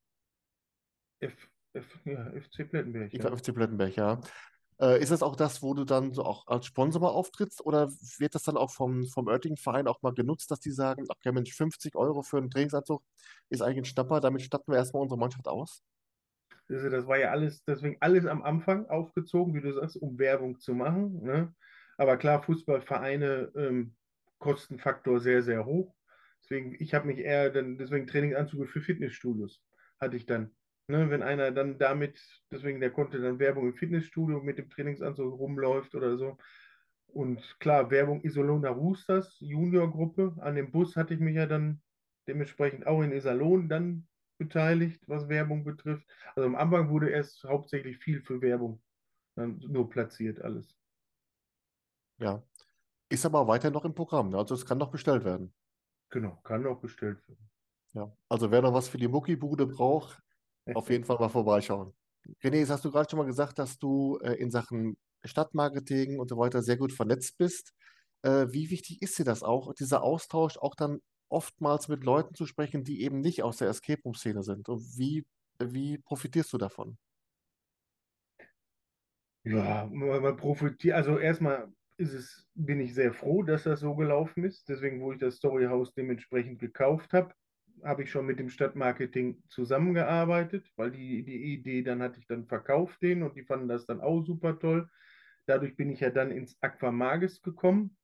F, 1.20 1.50
F, 1.74 2.00
ja, 2.06 2.32
FC 2.32 2.70
Plettenberg, 2.70 3.08
Ich 3.08 3.14
ja. 3.14 3.20
glaube 3.20 3.38
FC 3.38 3.54
Plettenberg, 3.54 3.96
ja. 3.96 4.22
Äh, 4.82 5.00
ist 5.00 5.12
das 5.12 5.22
auch 5.22 5.36
das, 5.36 5.62
wo 5.62 5.76
du 5.76 5.86
dann 5.86 6.12
so 6.12 6.24
auch 6.24 6.48
als 6.48 6.66
Sponsor 6.66 7.02
mal 7.02 7.10
auftrittst 7.10 7.64
oder 7.64 7.92
wird 8.18 8.34
das 8.34 8.44
dann 8.44 8.58
auch 8.58 8.72
vom, 8.72 9.06
vom 9.06 9.28
örtlichen 9.28 9.58
Verein 9.58 9.88
auch 9.88 10.02
mal 10.02 10.14
genutzt, 10.14 10.50
dass 10.50 10.60
die 10.60 10.72
sagen, 10.72 11.06
okay, 11.08 11.32
Mensch, 11.32 11.54
50 11.54 11.96
Euro 11.96 12.24
für 12.24 12.38
einen 12.38 12.50
Trainingsanzug 12.50 13.04
ist 13.50 13.62
eigentlich 13.62 13.78
ein 13.78 13.86
Schnapper, 13.86 14.20
damit 14.20 14.42
statten 14.42 14.72
wir 14.72 14.78
erstmal 14.78 15.04
unsere 15.04 15.20
Mannschaft 15.20 15.48
aus? 15.48 15.84
Das, 16.68 17.06
war 17.06 17.20
ja 17.20 17.30
alles, 17.30 17.64
deswegen 17.64 17.98
alles 18.00 18.26
am 18.26 18.42
Anfang 18.42 18.88
aufgezogen, 18.90 19.54
wie 19.54 19.62
du 19.62 19.74
sagst, 19.74 19.98
um 19.98 20.18
Werbung 20.18 20.60
zu 20.60 20.74
machen. 20.74 21.22
Ne? 21.22 21.54
Aber 21.98 22.18
klar, 22.18 22.42
Fußballvereine 22.42 23.52
ähm, 23.56 23.96
Kostenfaktor 24.40 25.20
sehr, 25.20 25.44
sehr 25.44 25.66
hoch. 25.66 25.94
Deswegen, 26.42 26.76
ich 26.80 26.94
habe 26.94 27.08
mich 27.08 27.20
eher 27.20 27.52
dann, 27.52 27.78
deswegen 27.78 28.08
Trainingsanzüge 28.08 28.66
für 28.66 28.82
Fitnessstudios 28.82 29.62
hatte 30.00 30.18
ich 30.18 30.26
dann. 30.26 30.56
Ne? 30.92 31.10
Wenn 31.10 31.24
einer 31.24 31.52
dann 31.52 31.78
damit, 31.78 32.22
deswegen, 32.52 32.82
der 32.82 32.92
konnte 32.92 33.22
dann 33.22 33.40
Werbung 33.40 33.68
im 33.68 33.76
Fitnessstudio 33.76 34.42
mit 34.42 34.58
dem 34.58 34.70
Trainingsanzug 34.70 35.40
rumläuft 35.40 35.96
oder 35.96 36.18
so. 36.18 36.38
Und 37.08 37.42
klar, 37.60 37.90
Werbung 37.90 38.22
Isolona 38.24 38.70
Roosters, 38.70 39.38
Juniorgruppe. 39.40 40.36
An 40.40 40.56
dem 40.56 40.72
Bus 40.72 40.98
hatte 40.98 41.14
ich 41.14 41.22
mich 41.22 41.36
ja 41.36 41.46
dann 41.46 41.82
dementsprechend 42.28 42.86
auch 42.88 43.02
in 43.02 43.14
Iserlohn 43.14 43.70
dann 43.70 44.08
beteiligt, 44.38 45.02
was 45.08 45.30
Werbung 45.30 45.64
betrifft. 45.64 46.06
Also 46.36 46.48
am 46.48 46.56
Anfang 46.56 46.90
wurde 46.90 47.10
erst 47.10 47.44
hauptsächlich 47.46 47.98
viel 47.98 48.22
für 48.22 48.42
Werbung 48.42 48.82
Dann 49.36 49.60
nur 49.70 49.90
platziert 49.90 50.42
alles. 50.42 50.76
Ja. 52.18 52.44
Ist 53.10 53.26
aber 53.26 53.48
weiter 53.48 53.72
noch 53.72 53.86
im 53.86 53.94
Programm, 53.94 54.30
ne? 54.30 54.38
Also 54.38 54.56
es 54.56 54.66
kann 54.66 54.78
noch 54.78 54.92
bestellt 54.92 55.24
werden. 55.24 55.54
Genau, 56.10 56.38
kann 56.44 56.66
auch 56.66 56.80
bestellt 56.80 57.26
werden. 57.28 57.50
Ja. 57.94 58.12
Also 58.28 58.52
wer 58.52 58.62
noch 58.62 58.74
was 58.74 58.90
für 58.90 58.98
die 58.98 59.08
Muckibude 59.08 59.66
braucht, 59.66 60.22
auf 60.74 60.90
jeden 60.90 61.06
Fall 61.06 61.18
mal 61.18 61.30
vorbeischauen. 61.30 61.94
René, 62.44 62.68
hast 62.68 62.86
du 62.86 62.92
gerade 62.92 63.10
schon 63.10 63.20
mal 63.20 63.26
gesagt, 63.26 63.60
dass 63.60 63.78
du 63.78 64.18
äh, 64.22 64.34
in 64.34 64.52
Sachen 64.52 64.98
Stadtmarketing 65.24 66.20
und 66.20 66.30
so 66.30 66.38
weiter 66.38 66.62
sehr 66.62 66.78
gut 66.78 66.94
vernetzt 66.94 67.38
bist. 67.38 67.74
Äh, 68.24 68.48
wie 68.52 68.70
wichtig 68.70 69.02
ist 69.02 69.18
dir 69.18 69.26
das 69.26 69.44
auch, 69.44 69.74
dieser 69.74 70.04
Austausch 70.04 70.58
auch 70.58 70.76
dann 70.76 71.00
oftmals 71.30 71.88
mit 71.88 72.04
Leuten 72.04 72.36
zu 72.36 72.46
sprechen, 72.46 72.84
die 72.84 73.02
eben 73.02 73.22
nicht 73.22 73.44
aus 73.44 73.58
der 73.58 73.70
Escape 73.70 74.02
Room-Szene 74.04 74.44
sind? 74.44 74.70
Und 74.70 74.82
wie, 74.98 75.26
wie 75.60 75.98
profitierst 75.98 76.54
du 76.54 76.58
davon? 76.58 76.98
Ja, 79.44 79.90
man, 79.92 80.22
man 80.22 80.38
profitiert, 80.38 80.96
also 80.96 81.18
erstmal 81.18 81.72
ist 81.98 82.14
es, 82.14 82.48
bin 82.54 82.80
ich 82.80 82.94
sehr 82.94 83.14
froh, 83.14 83.44
dass 83.44 83.64
das 83.64 83.80
so 83.80 83.96
gelaufen 83.96 84.44
ist. 84.44 84.68
Deswegen, 84.70 85.02
wo 85.02 85.14
ich 85.14 85.20
das 85.20 85.36
Storyhouse 85.36 85.94
dementsprechend 85.94 86.60
gekauft 86.60 87.14
habe, 87.14 87.34
habe 87.84 88.04
ich 88.04 88.12
schon 88.12 88.26
mit 88.26 88.40
dem 88.40 88.50
Stadtmarketing 88.50 89.44
zusammengearbeitet, 89.50 90.72
weil 90.76 90.92
die, 90.92 91.24
die 91.24 91.54
Idee, 91.54 91.82
dann 91.82 92.02
hatte 92.02 92.20
ich 92.20 92.28
dann 92.28 92.48
verkauft 92.48 93.02
den 93.02 93.24
und 93.24 93.36
die 93.36 93.44
fanden 93.44 93.68
das 93.68 93.86
dann 93.86 94.02
auch 94.02 94.22
super 94.22 94.60
toll. 94.60 94.90
Dadurch 95.46 95.76
bin 95.76 95.90
ich 95.90 96.00
ja 96.00 96.10
dann 96.10 96.32
ins 96.32 96.58
Aquamagis 96.62 97.42
gekommen. 97.42 97.98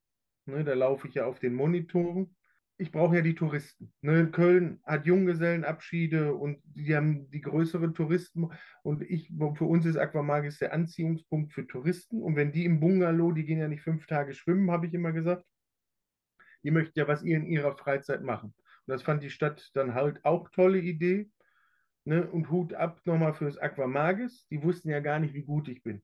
Ne, 0.46 0.64
da 0.64 0.74
laufe 0.74 1.08
ich 1.08 1.16
ja 1.16 1.26
auf 1.26 1.40
den 1.40 1.54
Monitoren. 1.54 2.36
Ich 2.80 2.92
brauche 2.92 3.16
ja 3.16 3.22
die 3.22 3.36
Touristen. 3.36 3.94
Ne, 4.02 4.30
Köln 4.32 4.80
hat 4.84 5.06
Junggesellenabschiede 5.06 6.34
und 6.34 6.60
die 6.64 6.96
haben 6.96 7.30
die 7.32 7.42
größeren 7.42 7.94
Touristen. 7.94 8.50
Und 8.84 9.02
ich, 9.02 9.32
für 9.56 9.66
uns 9.66 9.86
ist 9.86 9.98
Aquamagis 9.98 10.60
der 10.60 10.74
Anziehungspunkt 10.74 11.54
für 11.54 11.68
Touristen. 11.68 12.22
Und 12.22 12.36
wenn 12.36 12.52
die 12.52 12.66
im 12.66 12.80
Bungalow, 12.80 13.32
die 13.32 13.46
gehen 13.46 13.60
ja 13.60 13.68
nicht 13.68 13.82
fünf 13.82 14.06
Tage 14.08 14.34
schwimmen, 14.34 14.72
habe 14.72 14.88
ich 14.88 14.94
immer 14.94 15.12
gesagt, 15.12 15.44
die 16.64 16.72
möchten 16.72 16.98
ja 17.00 17.08
was 17.08 17.24
in 17.24 17.46
ihrer 17.46 17.76
Freizeit 17.78 18.24
machen. 18.24 18.54
Und 18.88 18.94
das 18.94 19.04
fand 19.04 19.22
die 19.22 19.30
Stadt 19.30 19.70
dann 19.74 19.94
halt 19.94 20.24
auch 20.24 20.50
tolle 20.50 20.80
Idee. 20.80 21.30
Ne? 22.06 22.26
Und 22.26 22.50
Hut 22.50 22.74
ab 22.74 23.02
nochmal 23.06 23.34
fürs 23.34 23.58
Aquamagis. 23.58 24.48
Die 24.50 24.64
wussten 24.64 24.90
ja 24.90 25.02
gar 25.02 25.20
nicht, 25.20 25.34
wie 25.34 25.44
gut 25.44 25.68
ich 25.68 25.84
bin. 25.84 26.02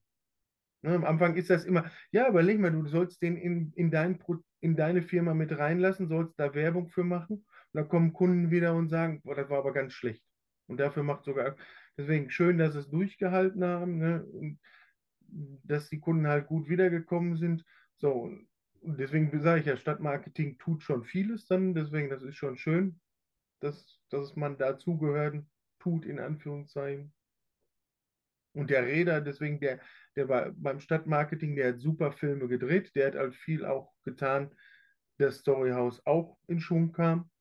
Ne? 0.81 0.95
Am 0.95 1.05
Anfang 1.05 1.35
ist 1.35 1.49
das 1.49 1.63
immer, 1.63 1.89
ja, 2.11 2.27
überleg 2.27 2.59
mal, 2.59 2.71
du 2.71 2.85
sollst 2.87 3.21
den 3.21 3.37
in, 3.37 3.71
in, 3.75 3.89
dein, 3.89 4.19
in 4.59 4.75
deine 4.75 5.01
Firma 5.01 5.33
mit 5.33 5.57
reinlassen, 5.57 6.09
sollst 6.09 6.37
da 6.37 6.53
Werbung 6.53 6.89
für 6.89 7.05
machen. 7.05 7.37
Und 7.37 7.45
dann 7.71 7.87
kommen 7.87 8.11
Kunden 8.11 8.51
wieder 8.51 8.75
und 8.75 8.89
sagen, 8.89 9.21
boah, 9.23 9.35
das 9.35 9.49
war 9.49 9.59
aber 9.59 9.73
ganz 9.73 9.93
schlecht. 9.93 10.23
Und 10.67 10.77
dafür 10.79 11.03
macht 11.03 11.23
sogar, 11.23 11.55
deswegen 11.97 12.29
schön, 12.29 12.57
dass 12.57 12.73
sie 12.73 12.79
es 12.79 12.89
durchgehalten 12.89 13.63
haben, 13.63 13.97
ne? 13.97 14.25
und 14.25 14.59
dass 15.63 15.89
die 15.89 15.99
Kunden 15.99 16.27
halt 16.27 16.47
gut 16.47 16.69
wiedergekommen 16.69 17.37
sind. 17.37 17.65
So, 17.97 18.29
und 18.83 18.99
deswegen 18.99 19.39
sage 19.41 19.61
ich 19.61 19.65
ja, 19.67 19.77
Stadtmarketing 19.77 20.57
tut 20.59 20.83
schon 20.83 21.03
vieles 21.03 21.47
dann, 21.47 21.73
deswegen, 21.73 22.09
das 22.09 22.23
ist 22.23 22.35
schon 22.35 22.57
schön, 22.57 22.99
dass, 23.61 24.01
dass 24.09 24.35
man 24.35 24.57
dazugehören 24.57 25.49
tut, 25.79 26.05
in 26.05 26.19
Anführungszeichen. 26.19 27.13
Und 28.53 28.69
der 28.69 28.85
Räder, 28.85 29.21
deswegen, 29.21 29.59
der, 29.59 29.79
der 30.15 30.29
war 30.29 30.51
beim 30.53 30.79
Stadtmarketing, 30.79 31.55
der 31.55 31.69
hat 31.73 31.79
super 31.79 32.11
Filme 32.11 32.47
gedreht, 32.47 32.91
der 32.95 33.07
hat 33.07 33.15
halt 33.15 33.35
viel 33.35 33.65
auch 33.65 33.93
getan, 34.03 34.53
dass 35.17 35.39
Storyhouse 35.39 36.05
auch 36.05 36.37
in 36.47 36.59
Schwung 36.59 36.91
kam, 36.91 37.31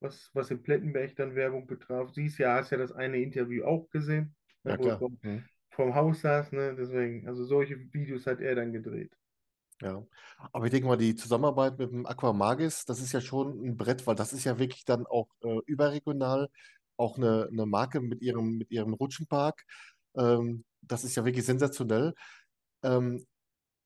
was, 0.00 0.30
was 0.34 0.50
in 0.50 0.62
Plettenberg 0.62 1.16
dann 1.16 1.34
Werbung 1.36 1.66
betraf. 1.66 2.10
Siehst 2.12 2.38
ja, 2.38 2.56
hast 2.56 2.70
ja 2.70 2.78
das 2.78 2.92
eine 2.92 3.18
Interview 3.22 3.64
auch 3.64 3.90
gesehen, 3.90 4.36
Ja, 4.64 4.76
wo 4.76 4.86
er 4.88 4.92
klar. 4.92 4.98
vom, 4.98 5.20
Hm. 5.22 5.48
vom 5.70 5.94
Haus 5.94 6.22
saß, 6.22 6.52
ne? 6.52 6.76
Deswegen, 6.76 7.28
also 7.28 7.44
solche 7.44 7.78
Videos 7.94 8.26
hat 8.26 8.40
er 8.40 8.54
dann 8.56 8.72
gedreht. 8.72 9.12
Ja, 9.82 10.02
aber 10.52 10.64
ich 10.66 10.70
denke 10.70 10.88
mal, 10.88 10.96
die 10.96 11.14
Zusammenarbeit 11.16 11.78
mit 11.78 11.90
dem 11.90 12.06
Aquamagis, 12.06 12.86
das 12.86 13.00
ist 13.00 13.12
ja 13.12 13.20
schon 13.20 13.62
ein 13.62 13.76
Brett, 13.76 14.06
weil 14.06 14.14
das 14.14 14.32
ist 14.32 14.44
ja 14.44 14.58
wirklich 14.58 14.84
dann 14.86 15.06
auch 15.06 15.28
äh, 15.42 15.58
überregional, 15.66 16.48
auch 16.96 17.18
eine, 17.18 17.48
eine 17.52 17.66
Marke 17.66 18.00
mit 18.00 18.22
ihrem, 18.22 18.56
mit 18.56 18.70
ihrem 18.70 18.94
Rutschenpark. 18.94 19.64
Ähm, 20.16 20.64
das 20.80 21.04
ist 21.04 21.16
ja 21.16 21.24
wirklich 21.26 21.44
sensationell. 21.44 22.14
Ähm, 22.82 23.26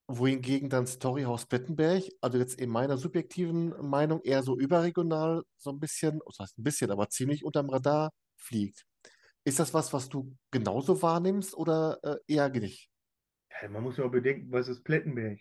wohingegen 0.07 0.69
dann 0.69 0.87
Storyhouse 0.87 1.47
Plettenberg, 1.47 2.05
also 2.21 2.39
jetzt 2.39 2.61
in 2.61 2.71
meiner 2.71 2.97
subjektiven 2.99 3.75
Meinung, 3.81 4.21
eher 4.23 4.43
so 4.43 4.59
überregional 4.59 5.43
so 5.57 5.71
ein 5.71 5.81
bisschen, 5.81 6.21
das 6.27 6.39
heißt 6.41 6.59
ein 6.59 6.65
bisschen, 6.65 6.91
aber 6.91 7.09
ziemlich 7.09 7.45
unterm 7.45 7.71
Radar 7.71 8.11
fliegt. 8.37 8.85
Ist 9.45 9.59
das 9.59 9.73
was, 9.73 9.93
was 9.93 10.09
du 10.09 10.37
genauso 10.51 11.01
wahrnimmst 11.01 11.55
oder 11.57 11.99
äh, 12.03 12.17
eher 12.27 12.49
nicht? 12.51 12.91
Ja, 13.63 13.69
man 13.69 13.83
muss 13.83 13.97
ja 13.97 14.05
auch 14.05 14.11
bedenken, 14.11 14.51
was 14.53 14.69
ist 14.69 14.85
Plettenberg? 14.85 15.39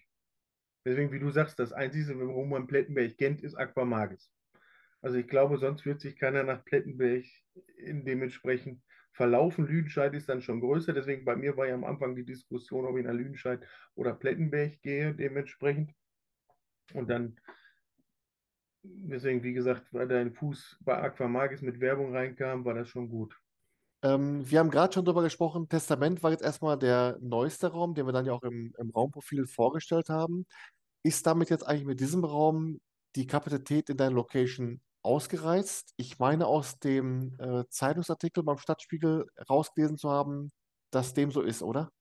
Deswegen, 0.85 1.11
wie 1.11 1.19
du 1.19 1.29
sagst, 1.29 1.59
das 1.59 1.73
Einzige, 1.73 2.17
warum 2.19 2.49
man 2.49 2.67
Plettenberg 2.67 3.17
kennt, 3.17 3.41
ist 3.41 3.55
Aquamagis. 3.55 4.31
Also 5.01 5.17
ich 5.17 5.27
glaube, 5.27 5.57
sonst 5.57 5.85
wird 5.85 6.01
sich 6.01 6.17
keiner 6.17 6.43
nach 6.43 6.63
Plettenberg 6.65 7.25
dementsprechend 7.77 8.81
verlaufen. 9.11 9.67
Lüdenscheid 9.67 10.13
ist 10.13 10.29
dann 10.29 10.41
schon 10.41 10.61
größer, 10.61 10.93
deswegen 10.93 11.25
bei 11.25 11.35
mir 11.35 11.57
war 11.57 11.67
ja 11.67 11.73
am 11.73 11.83
Anfang 11.83 12.15
die 12.15 12.25
Diskussion, 12.25 12.85
ob 12.85 12.97
ich 12.97 13.05
nach 13.05 13.13
Lüdenscheid 13.13 13.65
oder 13.95 14.13
Plettenberg 14.13 14.81
gehe, 14.81 15.13
dementsprechend. 15.13 15.93
Und 16.93 17.09
dann, 17.09 17.39
deswegen, 18.83 19.43
wie 19.43 19.53
gesagt, 19.53 19.93
weil 19.93 20.07
dein 20.07 20.33
Fuß 20.33 20.79
bei 20.81 20.97
Aquamagis 20.97 21.61
mit 21.61 21.79
Werbung 21.79 22.15
reinkam, 22.15 22.65
war 22.65 22.73
das 22.73 22.89
schon 22.89 23.09
gut. 23.09 23.37
Ähm, 24.01 24.49
wir 24.49 24.59
haben 24.59 24.69
gerade 24.69 24.93
schon 24.93 25.05
drüber 25.05 25.23
gesprochen, 25.23 25.67
Testament 25.67 26.23
war 26.23 26.31
jetzt 26.31 26.43
erstmal 26.43 26.77
der 26.77 27.17
neueste 27.21 27.67
Raum, 27.67 27.95
den 27.95 28.05
wir 28.05 28.13
dann 28.13 28.25
ja 28.25 28.33
auch 28.33 28.43
im, 28.43 28.73
im 28.77 28.89
Raumprofil 28.91 29.45
vorgestellt 29.45 30.09
haben. 30.09 30.45
Ist 31.03 31.25
damit 31.27 31.49
jetzt 31.49 31.67
eigentlich 31.67 31.85
mit 31.85 31.99
diesem 31.99 32.23
Raum 32.23 32.79
die 33.15 33.27
Kapazität 33.27 33.89
in 33.89 33.97
deiner 33.97 34.15
Location 34.15 34.81
ausgereizt? 35.01 35.93
Ich 35.97 36.19
meine 36.19 36.47
aus 36.47 36.79
dem 36.79 37.35
äh, 37.39 37.63
Zeitungsartikel 37.69 38.43
beim 38.43 38.57
Stadtspiegel 38.57 39.27
rausgelesen 39.49 39.97
zu 39.97 40.09
haben, 40.09 40.51
dass 40.91 41.13
dem 41.13 41.31
so 41.31 41.41
ist, 41.41 41.61
oder? 41.61 41.91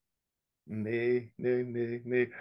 Nee, 0.67 1.33
nee, 1.37 1.63
nee, 1.65 2.03
nee. 2.05 2.33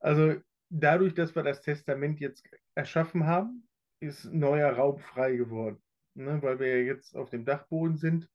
Also 0.00 0.36
dadurch, 0.70 1.14
dass 1.14 1.34
wir 1.34 1.42
das 1.42 1.62
Testament 1.62 2.20
jetzt 2.20 2.44
erschaffen 2.74 3.26
haben, 3.26 3.68
ist 4.00 4.24
neuer 4.26 4.72
Raum 4.72 4.98
frei 4.98 5.36
geworden. 5.36 5.80
Ne, 6.14 6.42
weil 6.42 6.58
wir 6.58 6.78
ja 6.78 6.84
jetzt 6.84 7.16
auf 7.16 7.30
dem 7.30 7.44
Dachboden 7.44 7.96
sind. 7.96 8.28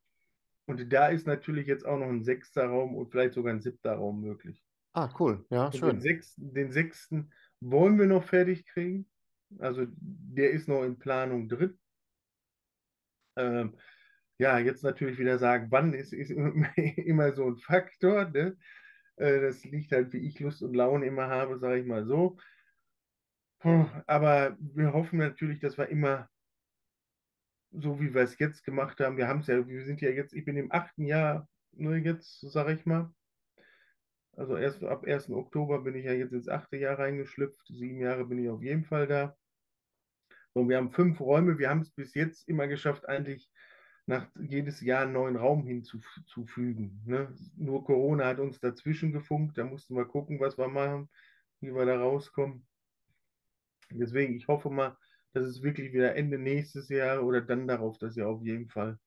Und 0.67 0.91
da 0.91 1.07
ist 1.07 1.27
natürlich 1.27 1.67
jetzt 1.67 1.85
auch 1.85 1.97
noch 1.97 2.07
ein 2.07 2.23
sechster 2.23 2.65
Raum 2.65 2.95
und 2.95 3.11
vielleicht 3.11 3.33
sogar 3.33 3.53
ein 3.53 3.61
siebter 3.61 3.93
Raum 3.93 4.21
möglich. 4.21 4.63
Ah, 4.93 5.09
cool. 5.19 5.45
Ja, 5.49 5.65
Und 5.65 5.75
den 5.75 5.79
schön. 5.79 6.01
sechsten, 6.01 6.53
den 6.53 6.71
sechsten 6.71 7.31
wollen 7.59 7.99
wir 7.99 8.07
noch 8.07 8.23
fertig 8.23 8.65
kriegen. 8.65 9.07
Also 9.59 9.85
der 9.89 10.51
ist 10.51 10.67
noch 10.67 10.83
in 10.83 10.97
Planung 10.97 11.47
drin. 11.47 11.77
Ähm, 13.37 13.77
ja, 14.37 14.57
jetzt 14.59 14.83
natürlich 14.83 15.19
wieder 15.19 15.37
sagen, 15.37 15.67
wann 15.69 15.93
ist, 15.93 16.13
ist 16.13 16.31
immer 16.97 17.33
so 17.33 17.47
ein 17.47 17.57
Faktor. 17.57 18.25
Ne? 18.29 18.57
Äh, 19.17 19.41
das 19.41 19.63
liegt 19.65 19.91
halt, 19.91 20.13
wie 20.13 20.27
ich 20.27 20.39
Lust 20.39 20.63
und 20.63 20.73
Laune 20.75 21.05
immer 21.05 21.27
habe, 21.27 21.59
sage 21.59 21.79
ich 21.79 21.85
mal 21.85 22.05
so. 22.05 22.37
Aber 24.05 24.57
wir 24.59 24.93
hoffen 24.93 25.17
natürlich, 25.17 25.59
dass 25.59 25.77
wir 25.77 25.89
immer 25.89 26.29
so, 27.79 27.99
wie 27.99 28.13
wir 28.13 28.21
es 28.21 28.37
jetzt 28.39 28.63
gemacht 28.63 28.99
haben. 28.99 29.17
Wir 29.17 29.27
haben 29.27 29.39
es 29.41 29.47
ja, 29.47 29.67
wir 29.67 29.85
sind 29.85 30.01
ja 30.01 30.09
jetzt, 30.09 30.33
ich 30.33 30.45
bin 30.45 30.57
im 30.57 30.71
achten 30.71 31.05
Jahr, 31.05 31.47
ne, 31.73 31.97
jetzt, 31.97 32.41
sage 32.41 32.73
ich 32.73 32.85
mal. 32.85 33.13
Also 34.37 34.57
erst 34.57 34.83
ab 34.83 35.05
1. 35.05 35.29
Oktober 35.31 35.81
bin 35.81 35.95
ich 35.95 36.05
ja 36.05 36.13
jetzt 36.13 36.33
ins 36.33 36.49
achte 36.49 36.77
Jahr 36.77 36.99
reingeschlüpft. 36.99 37.67
Sieben 37.67 37.99
Jahre 37.99 38.25
bin 38.25 38.43
ich 38.43 38.49
auf 38.49 38.61
jeden 38.61 38.83
Fall 38.83 39.07
da. 39.07 39.37
Und 40.53 40.69
wir 40.69 40.77
haben 40.77 40.91
fünf 40.91 41.19
Räume. 41.19 41.57
Wir 41.57 41.69
haben 41.69 41.81
es 41.81 41.91
bis 41.91 42.13
jetzt 42.15 42.47
immer 42.47 42.67
geschafft, 42.67 43.07
eigentlich 43.07 43.49
nach 44.05 44.27
jedes 44.35 44.81
Jahr 44.81 45.03
einen 45.03 45.13
neuen 45.13 45.35
Raum 45.35 45.65
hinzufügen. 45.65 47.01
Ne? 47.05 47.33
Nur 47.55 47.83
Corona 47.83 48.25
hat 48.25 48.39
uns 48.39 48.59
dazwischen 48.59 49.11
gefunkt. 49.11 49.57
Da 49.57 49.63
mussten 49.63 49.95
wir 49.95 50.05
gucken, 50.05 50.39
was 50.39 50.57
wir 50.57 50.67
machen, 50.67 51.09
wie 51.61 51.73
wir 51.73 51.85
da 51.85 51.97
rauskommen. 51.99 52.67
Deswegen, 53.89 54.35
ich 54.35 54.47
hoffe 54.47 54.69
mal, 54.69 54.97
dass 55.35 55.45
es 55.45 55.61
wirklich 55.63 55.93
wieder 55.93 56.15
Ende 56.15 56.37
nächstes 56.39 56.89
Jahr 56.89 57.23
oder 57.23 57.41
dann 57.41 57.67
darauf, 57.67 57.97
dass 57.97 58.15
ja 58.15 58.27
auf 58.27 58.43
jeden 58.43 58.69
Fall 58.69 58.99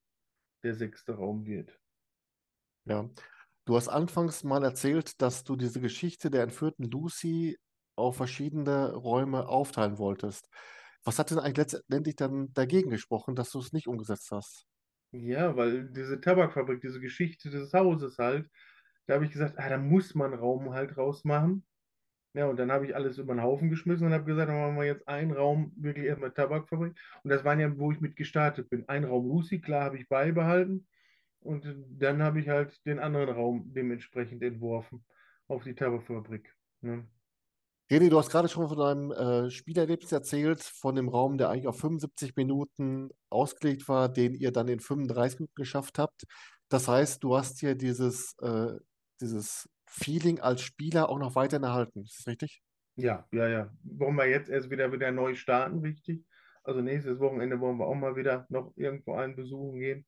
der 0.65 0.75
sechste 0.75 1.15
Raum 1.15 1.47
wird. 1.47 1.79
Ja. 2.85 3.09
Du 3.65 3.77
hast 3.77 3.89
anfangs 3.89 4.45
mal 4.45 4.65
erzählt, 4.65 5.21
dass 5.21 5.45
du 5.45 5.55
diese 5.57 5.81
Geschichte 5.81 6.31
der 6.31 6.43
entführten 6.43 6.91
Lucy 6.91 7.59
auf 7.97 8.17
verschiedene 8.17 8.95
Räume 8.95 9.47
aufteilen 9.47 9.99
wolltest. 9.99 10.49
Was 11.05 11.19
hat 11.19 11.31
denn 11.31 11.39
eigentlich 11.39 11.73
letztendlich 11.73 12.17
dann 12.17 12.53
dagegen 12.55 12.91
gesprochen, 12.91 13.35
dass 13.35 13.51
du 13.51 13.59
es 13.61 13.73
nicht 13.73 13.89
umgesetzt 13.89 14.31
hast? 14.31 14.67
Ja, 15.13 15.57
weil 15.57 15.89
diese 15.91 16.21
Tabakfabrik, 16.21 16.81
diese 16.81 17.01
Geschichte 17.01 17.51
des 17.51 17.73
Hauses 17.73 18.19
halt, 18.19 18.51
da 19.07 19.15
habe 19.15 19.25
ich 19.25 19.33
gesagt, 19.33 19.59
ah, 19.59 19.69
da 19.69 19.79
muss 19.79 20.15
man 20.15 20.35
Raum 20.35 20.73
halt 20.73 20.97
rausmachen. 20.97 21.67
Ja, 22.35 22.47
und 22.47 22.59
dann 22.59 22.71
habe 22.71 22.87
ich 22.87 22.95
alles 22.95 23.19
über 23.19 23.35
den 23.35 23.43
Haufen 23.43 23.71
geschmissen 23.71 24.07
und 24.07 24.13
habe 24.13 24.25
gesagt, 24.25 24.49
dann 24.49 24.61
machen 24.61 24.77
wir 24.77 24.85
jetzt 24.85 25.09
einen 25.09 25.33
Raum 25.33 25.73
wirklich 25.77 26.07
erstmal 26.07 26.31
Tabakfabrik. 26.31 26.95
Und 27.23 27.31
das 27.31 27.45
waren 27.45 27.59
ja, 27.59 27.79
wo 27.79 27.91
ich 27.91 28.01
mit 28.01 28.17
gestartet 28.17 28.69
bin. 28.69 28.89
Ein 28.89 29.05
Raum 29.05 29.29
Lucy, 29.29 29.61
klar, 29.61 29.85
habe 29.85 29.97
ich 29.97 30.09
beibehalten. 30.09 30.87
Und 31.41 31.67
dann 31.99 32.23
habe 32.23 32.41
ich 32.41 32.49
halt 32.49 32.85
den 32.87 32.99
anderen 32.99 33.31
Raum 33.31 33.73
dementsprechend 33.73 34.43
entworfen. 34.43 35.05
auf 35.49 35.65
die 35.65 35.75
Tabakfabrik. 35.75 36.55
Ne? 36.83 37.09
René, 37.91 38.11
du 38.11 38.19
hast 38.19 38.31
gerade 38.31 38.49
schon 38.49 38.69
von 38.69 38.77
deinem 38.77 39.13
äh, 39.13 39.51
Spielerlebnis 39.51 40.13
erzählt, 40.13 40.63
von 40.63 40.95
dem 40.95 41.09
Raum, 41.09 41.39
der 41.39 41.49
eigentlich 41.49 41.69
auf 41.69 41.79
75 41.81 42.37
Minuten 42.37 43.09
ausgelegt 43.31 43.89
war, 43.89 44.11
den 44.11 44.35
ihr 44.35 44.53
dann 44.53 44.69
in 44.69 44.79
35 44.79 45.41
Minuten 45.41 45.55
geschafft 45.55 45.99
habt. 45.99 46.25
Das 46.69 46.87
heißt, 46.87 47.25
du 47.25 47.35
hast 47.35 47.61
hier 47.61 47.75
dieses, 47.75 48.35
äh, 48.43 48.79
dieses 49.23 49.71
Feeling 49.89 50.41
als 50.41 50.63
Spieler 50.63 51.09
auch 51.09 51.19
noch 51.19 51.35
weiterhin 51.35 51.65
erhalten. 51.65 52.03
Ist 52.03 52.21
das 52.21 52.27
richtig? 52.27 52.63
Ja, 52.97 53.27
ja, 53.33 53.49
ja. 53.49 53.73
Wollen 53.85 54.17
wir 54.17 54.27
jetzt 54.27 54.51
erst 54.51 54.71
wieder 54.71 54.93
wieder 54.93 55.13
neu 55.13 55.35
starten, 55.35 55.79
richtig? 55.81 56.25
Also 56.65 56.83
nächstes 56.83 57.19
Wochenende 57.19 57.61
wollen 57.61 57.79
wir 57.79 57.87
auch 57.87 57.95
mal 57.95 58.17
wieder 58.17 58.47
noch 58.51 58.73
irgendwo 58.77 59.15
einen 59.15 59.37
besuchen 59.37 59.79
gehen, 59.79 60.05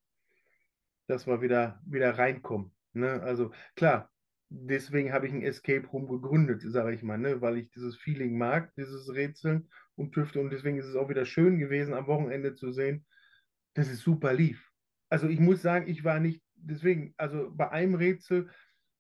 dass 1.07 1.27
wir 1.27 1.41
wieder, 1.41 1.81
wieder 1.87 2.19
reinkommen. 2.19 2.73
Ne? 2.93 3.23
Also 3.23 3.53
klar, 3.77 4.11
deswegen 4.51 5.13
habe 5.13 5.27
ich 5.27 5.33
ein 5.33 5.43
Escape 5.43 5.87
Room 5.87 6.09
gegründet, 6.09 6.63
sage 6.67 6.95
ich 6.95 7.03
mal, 7.03 7.17
ne? 7.17 7.41
weil 7.41 7.59
ich 7.59 7.71
dieses 7.71 7.97
Feeling 7.97 8.37
mag, 8.37 8.75
dieses 8.75 9.09
Rätseln 9.15 9.71
und 9.95 10.13
Tüfte. 10.13 10.41
Und 10.41 10.51
deswegen 10.51 10.77
ist 10.77 10.87
es 10.87 10.97
auch 10.97 11.09
wieder 11.09 11.25
schön 11.25 11.59
gewesen, 11.59 11.95
am 11.95 12.07
Wochenende 12.09 12.55
zu 12.55 12.73
sehen, 12.73 13.07
dass 13.75 13.89
es 13.89 14.01
super 14.01 14.35
lief. 14.35 14.69
Also 15.09 15.29
ich 15.29 15.41
muss 15.41 15.63
sagen, 15.63 15.89
ich 15.89 16.05
war 16.05 16.21
nicht, 16.21 16.43
deswegen, 16.57 17.15
also 17.17 17.51
bei 17.53 17.71
einem 17.71 17.95
Rätsel, 17.95 18.51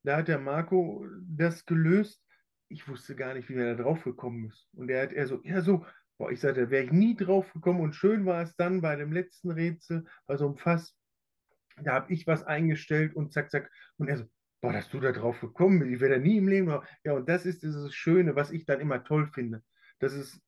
da 0.03 0.18
hat 0.18 0.28
der 0.28 0.38
Marco 0.38 1.07
das 1.28 1.64
gelöst. 1.66 2.22
Ich 2.68 2.88
wusste 2.88 3.16
gar 3.16 3.34
nicht, 3.34 3.48
wie 3.48 3.55
er 3.55 3.74
da 3.76 3.82
drauf 3.82 4.05
gekommen 4.05 4.46
ist. 4.46 4.68
Und 4.72 4.90
er 4.90 5.03
hat 5.03 5.12
er 5.12 5.26
so, 5.26 5.40
ja 5.42 5.61
so, 5.61 5.84
boah, 6.18 6.30
ich 6.30 6.40
sagte, 6.40 6.62
da 6.62 6.70
wäre 6.70 6.84
ich 6.84 6.92
nie 6.92 7.16
drauf 7.16 7.53
gekommen. 7.53 7.80
Und 7.80 7.94
schön 7.94 8.26
war 8.26 8.42
es 8.42 8.55
dann 8.57 8.80
bei 8.80 8.96
dem 8.96 9.12
letzten 9.12 9.51
Rätsel, 9.51 10.05
bei 10.26 10.36
so 10.36 10.46
einem 10.46 10.57
Fass, 10.57 10.96
da 11.82 11.94
habe 11.94 12.12
ich 12.12 12.26
was 12.26 12.44
eingestellt 12.44 13.14
und 13.16 13.32
zack, 13.32 13.51
zack. 13.51 13.70
Und 13.96 14.09
er 14.09 14.18
so, 14.18 14.24
boah, 14.61 14.72
dass 14.72 14.88
du 14.90 15.01
da 15.01 15.12
drauf 15.12 15.40
gekommen 15.40 15.80
bist, 15.80 15.92
ich 15.92 16.01
wäre 16.01 16.14
da 16.14 16.18
nie 16.18 16.36
im 16.36 16.48
Leben 16.48 16.66
drauf. 16.66 16.86
Ja, 17.05 17.14
und 17.14 17.28
das 17.28 17.46
ist 17.46 17.62
dieses 17.62 17.94
Schöne, 17.94 18.36
was 18.36 18.51
ich 18.51 18.66
dann 18.66 18.80
immer 18.80 19.03
toll 19.03 19.28
finde, 19.32 19.62
dass 19.98 20.12
es 20.12 20.40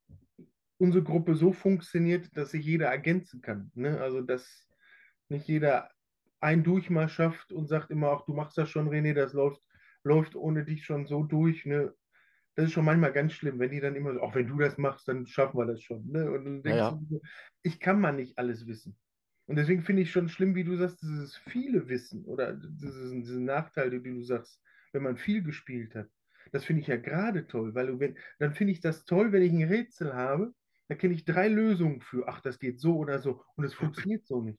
unsere 0.79 1.05
Gruppe 1.05 1.35
so 1.35 1.53
funktioniert, 1.53 2.37
dass 2.37 2.51
sich 2.51 2.65
jeder 2.65 2.89
ergänzen 2.89 3.41
kann. 3.41 3.71
Ne? 3.75 4.01
Also, 4.01 4.21
dass 4.21 4.69
nicht 5.29 5.47
jeder 5.49 5.91
ein 6.43 6.65
Durchmarsch 6.65 7.15
schafft 7.15 7.53
und 7.53 7.69
sagt 7.69 7.91
immer, 7.91 8.11
ach, 8.13 8.27
du 8.27 8.35
machst 8.35 8.59
das 8.59 8.71
schon, 8.71 8.89
René, 8.91 9.15
das 9.15 9.33
läuft, 9.35 9.63
läuft 10.05 10.37
ohne 10.37 10.65
dich 10.65 10.85
schon 10.85 11.07
so 11.07 11.25
durch. 11.25 11.67
Ne? 11.67 11.95
Das 12.55 12.67
ist 12.67 12.73
schon 12.73 12.85
manchmal 12.85 13.13
ganz 13.13 13.33
schlimm, 13.33 13.59
wenn 13.59 13.71
die 13.71 13.81
dann 13.81 13.97
immer 13.97 14.15
so, 14.15 14.21
auch 14.21 14.35
wenn 14.35 14.49
du 14.49 14.59
das 14.59 14.79
machst, 14.79 15.09
dann 15.09 15.27
schaffen 15.27 15.59
wir 15.59 15.67
das 15.67 15.83
schon. 15.83 16.07
Ne? 16.09 16.31
Und 16.31 16.45
dann 16.45 16.63
denkst 16.63 16.89
Ja, 16.89 17.03
du, 17.09 17.21
ich 17.63 17.81
kann 17.81 18.01
mal 18.01 18.13
nicht 18.13 18.39
alles 18.39 18.67
wissen. 18.67 18.99
Und 19.47 19.57
deswegen 19.57 19.83
finde 19.83 20.03
ich 20.03 20.11
schon 20.13 20.29
schlimm, 20.29 20.55
wie 20.55 20.65
du 20.65 20.77
sagst, 20.77 21.03
dieses 21.03 21.37
viele 21.37 21.89
Wissen 21.89 22.25
oder 22.27 22.53
diesen, 22.55 23.23
diesen 23.23 23.45
Nachteil, 23.45 23.91
den 23.91 24.03
du 24.05 24.23
sagst, 24.23 24.63
wenn 24.93 25.03
man 25.03 25.17
viel 25.17 25.43
gespielt 25.43 25.95
hat. 25.95 26.09
Das 26.53 26.65
finde 26.65 26.83
ich 26.83 26.89
ja 26.89 26.97
gerade 26.97 27.47
toll, 27.47 27.75
weil 27.75 27.87
du, 27.89 28.01
wenn, 28.01 28.19
dann 28.39 28.55
finde 28.55 28.73
ich 28.73 28.81
das 28.81 29.05
toll, 29.05 29.33
wenn 29.33 29.43
ich 29.43 29.53
ein 29.53 29.63
Rätsel 29.69 30.15
habe, 30.15 30.53
da 30.89 30.95
kenne 30.95 31.15
ich 31.15 31.25
drei 31.25 31.49
Lösungen 31.49 32.01
für, 32.01 32.29
ach, 32.29 32.41
das 32.41 32.59
geht 32.59 32.81
so 32.81 32.97
oder 32.99 33.19
so 33.19 33.43
und 33.57 33.65
es 33.65 33.75
funktioniert 33.75 34.27
so 34.27 34.43
nicht. 34.43 34.59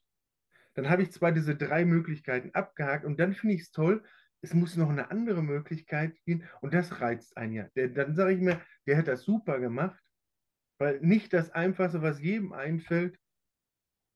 Dann 0.76 0.90
habe 0.90 1.04
ich 1.04 1.12
zwar 1.12 1.32
diese 1.32 1.56
drei 1.56 1.86
Möglichkeiten 1.86 2.52
abgehakt 2.54 3.06
und 3.06 3.20
dann 3.20 3.34
finde 3.34 3.56
ich 3.56 3.62
es 3.62 3.72
toll, 3.72 4.04
es 4.42 4.54
muss 4.54 4.76
noch 4.76 4.90
eine 4.90 5.10
andere 5.10 5.42
Möglichkeit 5.42 6.20
gehen 6.26 6.44
und 6.62 6.74
das 6.74 7.00
reizt 7.00 7.38
einen 7.38 7.54
ja. 7.54 7.68
Der, 7.76 7.90
dann 7.90 8.16
sage 8.16 8.34
ich 8.34 8.42
mir, 8.42 8.62
der 8.86 8.98
hat 8.98 9.08
das 9.08 9.24
super 9.24 9.60
gemacht, 9.60 10.00
weil 10.80 11.00
nicht 11.00 11.32
das 11.34 11.52
Einfachste, 11.52 12.02
was 12.02 12.20
jedem 12.20 12.52
einfällt, 12.52 13.18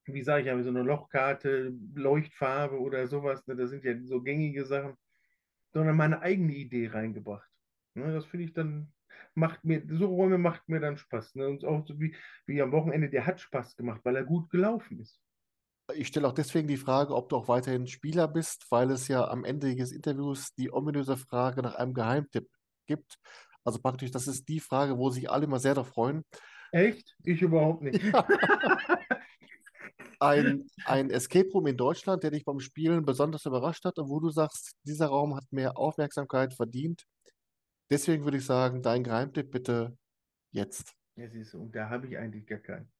wie 0.06 0.22
sage 0.24 0.44
ich 0.44 0.64
so 0.64 0.70
eine 0.70 0.84
Lochkarte, 0.84 1.74
Leuchtfarbe 1.94 2.80
oder 2.80 3.08
sowas, 3.08 3.46
ne, 3.48 3.56
das 3.56 3.70
sind 3.70 3.84
ja 3.84 3.94
so 4.04 4.22
gängige 4.22 4.66
Sachen, 4.66 4.96
sondern 5.74 5.96
meine 5.96 6.22
eigene 6.22 6.54
Idee 6.54 6.88
reingebracht. 6.88 7.50
Ne, 7.94 8.14
das 8.14 8.26
finde 8.26 8.46
ich 8.46 8.54
dann, 8.54 8.94
macht 9.34 9.64
mir, 9.64 9.84
so 9.90 10.08
Räume 10.08 10.38
macht 10.38 10.68
mir 10.70 10.80
dann 10.80 10.98
Spaß. 10.98 11.36
Ne, 11.36 11.48
und 11.48 11.66
auch 11.66 11.86
so 11.86 12.00
wie, 12.00 12.16
wie 12.46 12.62
am 12.62 12.72
Wochenende, 12.72 13.10
der 13.10 13.26
hat 13.26 13.40
Spaß 13.40 13.76
gemacht, 13.76 14.02
weil 14.04 14.16
er 14.16 14.24
gut 14.24 14.50
gelaufen 14.50 15.00
ist. 15.00 15.22
Ich 15.94 16.08
stelle 16.08 16.28
auch 16.28 16.34
deswegen 16.34 16.68
die 16.68 16.78
Frage, 16.78 17.16
ob 17.16 17.30
du 17.30 17.38
auch 17.38 17.48
weiterhin 17.48 17.88
Spieler 17.88 18.28
bist, 18.28 18.66
weil 18.70 18.92
es 18.92 19.08
ja 19.08 19.28
am 19.28 19.44
Ende 19.44 19.76
des 19.76 19.92
Interviews 19.92 20.54
die 20.56 20.72
ominöse 20.72 21.18
Frage 21.18 21.62
nach 21.62 21.76
einem 21.76 21.94
Geheimtipp 21.94 22.50
gibt. 22.86 23.18
Also 23.64 23.80
praktisch, 23.80 24.12
das 24.12 24.28
ist 24.28 24.48
die 24.48 24.60
Frage, 24.60 24.98
wo 24.98 25.10
sich 25.10 25.30
alle 25.30 25.46
immer 25.46 25.60
sehr 25.60 25.76
darauf 25.76 25.90
freuen. 25.90 26.24
Echt? 26.72 27.16
Ich 27.24 27.42
überhaupt 27.42 27.84
nicht. 27.84 28.02
Ein, 30.20 30.68
ein 30.86 31.12
Escape 31.12 31.50
Room 31.54 31.68
in 31.68 31.78
Deutschland, 31.78 32.24
der 32.24 32.32
dich 32.32 32.44
beim 32.44 32.60
Spielen 32.60 33.06
besonders 33.06 33.46
überrascht 33.46 33.86
hat 33.86 34.00
und 34.00 34.10
wo 34.10 34.20
du 34.20 34.32
sagst, 34.32 34.72
dieser 34.84 35.08
Raum 35.08 35.36
hat 35.36 35.44
mehr 35.52 35.78
Aufmerksamkeit 35.78 36.56
verdient. 36.56 37.04
Deswegen 37.92 38.24
würde 38.24 38.38
ich 38.38 38.46
sagen, 38.46 38.82
dein 38.82 39.04
Geheimtipp 39.04 39.52
bitte 39.52 39.96
jetzt. 40.52 40.96
Ja, 41.18 41.30
siehst 41.30 41.54
du, 41.54 41.62
und 41.62 41.76
da 41.76 41.90
habe 41.90 42.08
ich 42.08 42.18
eigentlich 42.18 42.48
gar 42.48 42.58
keinen. 42.58 42.92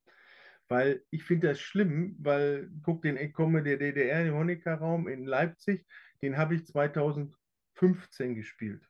Weil 0.68 1.04
ich 1.12 1.24
finde 1.24 1.48
das 1.48 1.60
schlimm, 1.60 2.16
weil, 2.20 2.70
guck, 2.84 3.02
den 3.02 3.18
ich 3.18 3.34
komme 3.34 3.64
der 3.64 3.78
DDR, 3.78 4.24
den 4.24 4.34
Honecker-Raum 4.34 5.08
in 5.08 5.26
Leipzig, 5.26 5.86
den 6.22 6.38
habe 6.38 6.56
ich 6.56 6.66
2015 6.66 8.36
gespielt. 8.36 8.86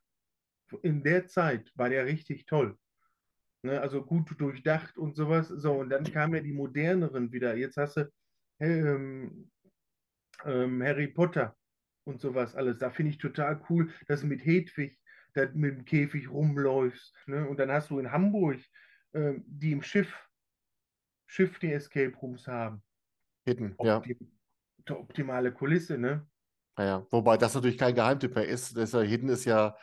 In 0.82 1.04
der 1.04 1.28
Zeit 1.28 1.72
war 1.76 1.90
der 1.90 2.06
richtig 2.06 2.46
toll. 2.46 2.78
Ne, 3.64 3.82
also 3.82 4.04
gut 4.04 4.30
durchdacht 4.40 4.98
und 4.98 5.16
sowas. 5.16 5.48
So, 5.48 5.74
und 5.74 5.90
dann 5.90 6.04
kamen 6.04 6.36
ja 6.36 6.42
die 6.42 6.54
moderneren 6.54 7.32
wieder. 7.32 7.56
Jetzt 7.56 7.78
hast 7.78 7.98
du 7.98 8.12
ähm, 8.60 9.50
ähm, 10.46 10.84
Harry 10.84 11.08
Potter 11.08 11.56
und 12.06 12.22
sowas 12.22 12.56
alles. 12.56 12.78
Da 12.78 12.92
finde 12.92 13.12
ich 13.12 13.18
total 13.18 13.62
cool, 13.70 13.92
dass 14.08 14.22
du 14.22 14.28
mit 14.28 14.46
Hedwig 14.46 15.00
mit 15.54 15.78
dem 15.78 15.86
Käfig 15.86 16.32
rumläufst. 16.32 17.16
Ne? 17.28 17.48
Und 17.48 17.60
dann 17.60 17.72
hast 17.72 17.92
du 17.92 18.00
in 18.00 18.12
Hamburg, 18.12 18.58
ähm, 19.14 19.44
die 19.46 19.72
im 19.72 19.84
Schiff, 19.84 20.27
Schiff 21.28 21.60
die 21.60 21.72
Escape 21.72 22.16
Rooms 22.18 22.48
haben. 22.48 22.82
Hidden, 23.46 23.76
ja. 23.82 23.98
Optim 23.98 24.32
optimale 24.90 25.52
Kulisse, 25.52 25.98
ne? 25.98 26.26
Naja, 26.78 27.06
wobei 27.12 27.36
das 27.38 27.54
natürlich 27.54 27.78
kein 27.78 27.94
Geheimtipp 27.94 28.36
mehr 28.36 28.48
ist. 28.48 28.78
Das 28.78 28.92
Hidden 28.94 29.28
ist 29.28 29.44
ja 29.44 29.76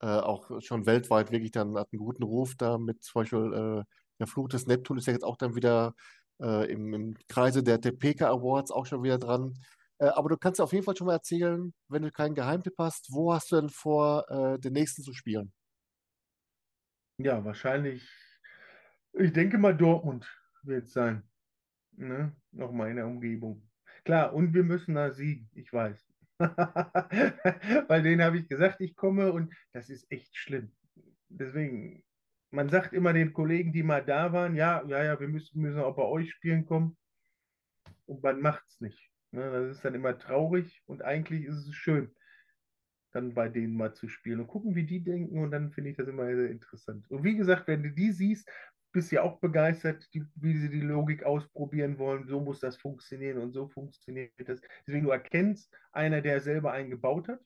äh, 0.00 0.06
auch 0.06 0.60
schon 0.60 0.86
weltweit 0.86 1.32
wirklich 1.32 1.50
dann 1.50 1.76
hat 1.76 1.88
einen 1.92 1.98
guten 1.98 2.22
Ruf 2.22 2.54
da 2.56 2.78
mit 2.78 3.02
zum 3.02 3.22
Beispiel 3.22 3.52
äh, 3.52 3.84
der 4.18 4.26
Fluch 4.26 4.48
des 4.48 4.66
Neptun 4.66 4.98
ist 4.98 5.06
ja 5.06 5.12
jetzt 5.12 5.24
auch 5.24 5.36
dann 5.36 5.56
wieder 5.56 5.94
äh, 6.40 6.70
im, 6.70 6.94
im 6.94 7.16
Kreise 7.28 7.62
der 7.62 7.80
Tepeka 7.80 8.28
Awards 8.28 8.70
auch 8.70 8.86
schon 8.86 9.02
wieder 9.02 9.18
dran. 9.18 9.54
Äh, 9.98 10.06
aber 10.06 10.28
du 10.28 10.36
kannst 10.36 10.60
auf 10.60 10.72
jeden 10.72 10.84
Fall 10.84 10.96
schon 10.96 11.06
mal 11.06 11.14
erzählen, 11.14 11.74
wenn 11.88 12.02
du 12.02 12.12
keinen 12.12 12.34
Geheimtipp 12.34 12.74
hast, 12.78 13.12
wo 13.12 13.32
hast 13.32 13.50
du 13.50 13.56
denn 13.56 13.70
vor, 13.70 14.30
äh, 14.30 14.58
den 14.58 14.74
nächsten 14.74 15.02
zu 15.02 15.12
spielen? 15.12 15.52
Ja, 17.18 17.44
wahrscheinlich, 17.44 18.06
ich 19.14 19.32
denke 19.32 19.56
mal, 19.56 19.74
Dortmund 19.74 20.26
wird 20.66 20.88
sein. 20.88 21.22
Ne? 21.96 22.32
Nochmal 22.52 22.90
in 22.90 22.96
der 22.96 23.06
Umgebung. 23.06 23.68
Klar, 24.04 24.34
und 24.34 24.54
wir 24.54 24.62
müssen 24.62 24.94
da 24.94 25.10
siegen, 25.10 25.48
ich 25.54 25.72
weiß. 25.72 26.06
Weil 26.38 28.02
denen 28.02 28.22
habe 28.22 28.38
ich 28.38 28.48
gesagt, 28.48 28.80
ich 28.80 28.94
komme 28.94 29.32
und 29.32 29.54
das 29.72 29.88
ist 29.88 30.10
echt 30.10 30.36
schlimm. 30.36 30.72
Deswegen, 31.28 32.04
man 32.50 32.68
sagt 32.68 32.92
immer 32.92 33.12
den 33.12 33.32
Kollegen, 33.32 33.72
die 33.72 33.82
mal 33.82 34.04
da 34.04 34.32
waren, 34.32 34.54
ja, 34.54 34.84
ja, 34.86 35.02
ja, 35.02 35.18
wir 35.18 35.28
müssen, 35.28 35.60
müssen 35.60 35.80
auch 35.80 35.96
bei 35.96 36.04
euch 36.04 36.30
spielen 36.30 36.66
kommen. 36.66 36.96
Und 38.06 38.22
man 38.22 38.40
macht 38.40 38.64
es 38.68 38.80
nicht. 38.80 39.10
Ne? 39.32 39.50
Das 39.50 39.76
ist 39.76 39.84
dann 39.84 39.94
immer 39.94 40.18
traurig 40.18 40.82
und 40.86 41.02
eigentlich 41.02 41.44
ist 41.44 41.66
es 41.66 41.74
schön, 41.74 42.14
dann 43.12 43.34
bei 43.34 43.48
denen 43.48 43.76
mal 43.76 43.94
zu 43.94 44.08
spielen 44.08 44.40
und 44.40 44.46
gucken, 44.46 44.74
wie 44.74 44.86
die 44.86 45.02
denken 45.02 45.38
und 45.38 45.50
dann 45.50 45.72
finde 45.72 45.90
ich 45.90 45.96
das 45.96 46.08
immer 46.08 46.26
sehr 46.26 46.50
interessant. 46.50 47.10
Und 47.10 47.24
wie 47.24 47.36
gesagt, 47.36 47.66
wenn 47.66 47.82
du 47.82 47.90
die 47.90 48.12
siehst, 48.12 48.48
bist 48.92 49.12
ja 49.12 49.22
auch 49.22 49.40
begeistert, 49.40 50.12
die, 50.14 50.24
wie 50.36 50.56
sie 50.56 50.70
die 50.70 50.80
Logik 50.80 51.24
ausprobieren 51.24 51.98
wollen. 51.98 52.26
So 52.26 52.40
muss 52.40 52.60
das 52.60 52.76
funktionieren 52.76 53.38
und 53.38 53.52
so 53.52 53.68
funktioniert 53.68 54.32
das. 54.46 54.60
Deswegen 54.86 55.04
du 55.04 55.10
erkennst 55.10 55.74
einer, 55.92 56.22
der 56.22 56.40
selber 56.40 56.72
einen 56.72 56.90
gebaut 56.90 57.28
hat. 57.28 57.40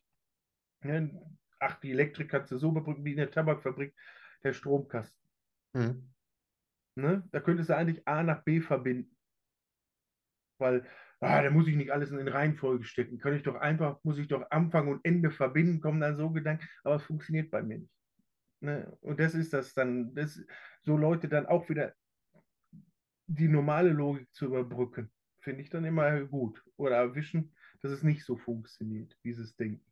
Ne? 0.83 1.11
Ach, 1.59 1.79
die 1.81 1.91
Elektrik 1.91 2.31
kannst 2.31 2.53
du 2.53 2.59
so 2.59 2.73
bebrücken 2.73 3.05
wie 3.05 3.13
in 3.13 3.19
der 3.19 3.31
Tabakfabrik, 3.31 3.95
der 4.43 4.53
Stromkasten. 4.53 5.21
Mhm. 5.75 6.13
Ne? 6.97 7.29
Da 7.33 7.41
könntest 7.41 7.71
du 7.71 7.77
eigentlich 7.77 8.07
A 8.07 8.23
nach 8.23 8.43
B 8.45 8.61
verbinden. 8.61 9.17
Weil, 10.59 10.87
ah, 11.21 11.43
da 11.43 11.51
muss 11.51 11.69
ich 11.69 11.77
nicht 11.77 11.91
alles 11.91 12.11
in 12.11 12.29
Reihenfolge 12.29 12.85
stecken. 12.85 13.19
Kann 13.19 13.35
ich 13.35 13.43
doch 13.43 13.57
einfach, 13.57 13.99
muss 14.05 14.19
ich 14.19 14.29
doch 14.29 14.51
Anfang 14.51 14.89
und 14.89 15.05
Ende 15.05 15.31
verbinden, 15.31 15.81
kommen 15.81 16.01
dann 16.01 16.17
so 16.17 16.31
Gedanken, 16.31 16.67
aber 16.85 16.97
es 16.97 17.03
funktioniert 17.03 17.51
bei 17.51 17.63
mir 17.63 17.79
nicht. 17.79 18.00
Ne? 18.61 18.97
Und 19.01 19.21
das 19.21 19.35
ist 19.35 19.53
das 19.53 19.75
dann, 19.75 20.15
das, 20.15 20.41
so 20.83 20.97
Leute 20.97 21.29
dann 21.29 21.47
auch 21.47 21.69
wieder 21.69 21.95
die 23.27 23.49
normale 23.49 23.91
Logik 23.91 24.33
zu 24.33 24.47
überbrücken, 24.47 25.11
finde 25.41 25.63
ich 25.63 25.71
dann 25.71 25.85
immer 25.85 26.21
gut. 26.25 26.63
Oder 26.77 26.97
erwischen, 26.97 27.55
dass 27.81 27.93
es 27.93 28.03
nicht 28.03 28.25
so 28.25 28.37
funktioniert, 28.37 29.17
dieses 29.25 29.55
Denken. 29.57 29.85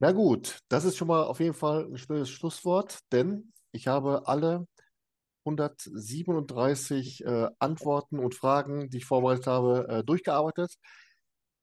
Na 0.00 0.12
gut, 0.12 0.60
das 0.68 0.84
ist 0.84 0.96
schon 0.96 1.08
mal 1.08 1.24
auf 1.24 1.40
jeden 1.40 1.54
Fall 1.54 1.86
ein 1.86 1.96
schönes 1.96 2.30
Schlusswort, 2.30 3.00
denn 3.10 3.52
ich 3.72 3.88
habe 3.88 4.28
alle 4.28 4.66
137 5.44 7.24
äh, 7.24 7.48
Antworten 7.58 8.18
und 8.18 8.34
Fragen, 8.34 8.90
die 8.90 8.98
ich 8.98 9.06
vorbereitet 9.06 9.46
habe, 9.46 9.88
äh, 9.88 10.04
durchgearbeitet. 10.04 10.74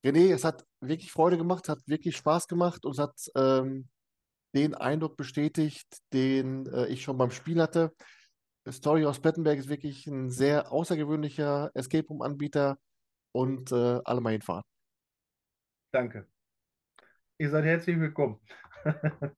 René, 0.04 0.34
es 0.34 0.44
hat 0.44 0.66
wirklich 0.82 1.12
Freude 1.12 1.38
gemacht, 1.38 1.70
hat 1.70 1.80
wirklich 1.88 2.18
Spaß 2.18 2.48
gemacht 2.48 2.86
und 2.86 2.94
es 2.94 3.00
hat 3.00 3.16
ähm, 3.36 3.88
den 4.56 4.74
Eindruck 4.74 5.18
bestätigt, 5.18 6.00
den 6.14 6.66
äh, 6.68 6.88
ich 6.88 7.04
schon 7.04 7.18
beim 7.18 7.32
Spiel 7.32 7.62
hatte. 7.62 7.94
Story 8.72 9.06
aus 9.06 9.20
Plettenberg 9.20 9.60
ist 9.60 9.70
wirklich 9.70 10.08
ein 10.08 10.32
sehr 10.32 10.72
außergewöhnlicher 10.72 11.70
Escape 11.76 12.08
Room-Anbieter 12.08 12.78
und 13.32 13.72
äh, 13.72 14.00
alle 14.04 14.22
mal 14.22 14.32
hinfahren. 14.32 14.64
Danke. 15.92 16.28
Ihr 17.38 17.50
seid 17.50 17.66
herzlich 17.66 18.00
willkommen. 18.00 18.40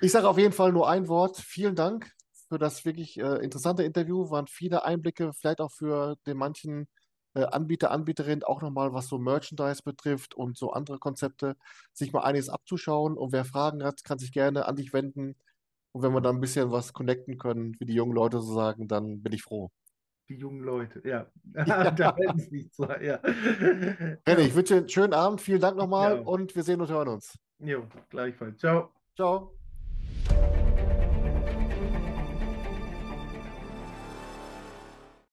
Ich 0.00 0.12
sage 0.12 0.28
auf 0.28 0.38
jeden 0.38 0.52
Fall 0.52 0.72
nur 0.72 0.88
ein 0.88 1.08
Wort. 1.08 1.38
Vielen 1.38 1.74
Dank 1.74 2.10
für 2.48 2.58
das 2.58 2.84
wirklich 2.84 3.18
äh, 3.18 3.36
interessante 3.42 3.84
Interview. 3.84 4.28
Waren 4.30 4.46
viele 4.46 4.84
Einblicke, 4.84 5.32
vielleicht 5.32 5.60
auch 5.60 5.72
für 5.72 6.16
den 6.26 6.36
manchen 6.36 6.88
Anbieter, 7.44 7.90
Anbieterin 7.90 8.42
auch 8.42 8.62
nochmal, 8.62 8.92
was 8.92 9.08
so 9.08 9.18
Merchandise 9.18 9.82
betrifft 9.82 10.34
und 10.34 10.56
so 10.56 10.72
andere 10.72 10.98
Konzepte, 10.98 11.56
sich 11.92 12.12
mal 12.12 12.20
einiges 12.22 12.48
abzuschauen. 12.48 13.16
Und 13.16 13.32
wer 13.32 13.44
Fragen 13.44 13.82
hat, 13.84 14.04
kann 14.04 14.18
sich 14.18 14.32
gerne 14.32 14.66
an 14.66 14.76
dich 14.76 14.92
wenden. 14.92 15.36
Und 15.92 16.02
wenn 16.02 16.12
wir 16.12 16.20
dann 16.20 16.36
ein 16.36 16.40
bisschen 16.40 16.70
was 16.70 16.92
connecten 16.92 17.38
können, 17.38 17.74
wie 17.78 17.86
die 17.86 17.94
jungen 17.94 18.12
Leute 18.12 18.40
so 18.40 18.54
sagen, 18.54 18.88
dann 18.88 19.22
bin 19.22 19.32
ich 19.32 19.42
froh. 19.42 19.70
Die 20.28 20.36
jungen 20.36 20.60
Leute, 20.60 21.00
ja. 21.08 21.26
da 21.54 22.14
hätten 22.16 22.38
sie 22.38 22.50
nicht 22.50 22.74
so, 22.74 22.84
ja. 22.84 23.16
René, 23.16 24.40
ich 24.40 24.54
wünsche 24.54 24.74
dir 24.74 24.80
einen 24.80 24.88
schönen 24.88 25.14
Abend. 25.14 25.40
Vielen 25.40 25.60
Dank 25.60 25.76
nochmal 25.76 26.16
Ja. 26.16 26.22
und 26.22 26.54
wir 26.54 26.62
sehen 26.62 26.80
und 26.80 26.90
hören 26.90 27.08
uns. 27.08 27.38
Jo, 27.60 27.84
gleichfalls. 28.10 28.58
Ciao. 28.58 28.90
Ciao. 29.16 29.57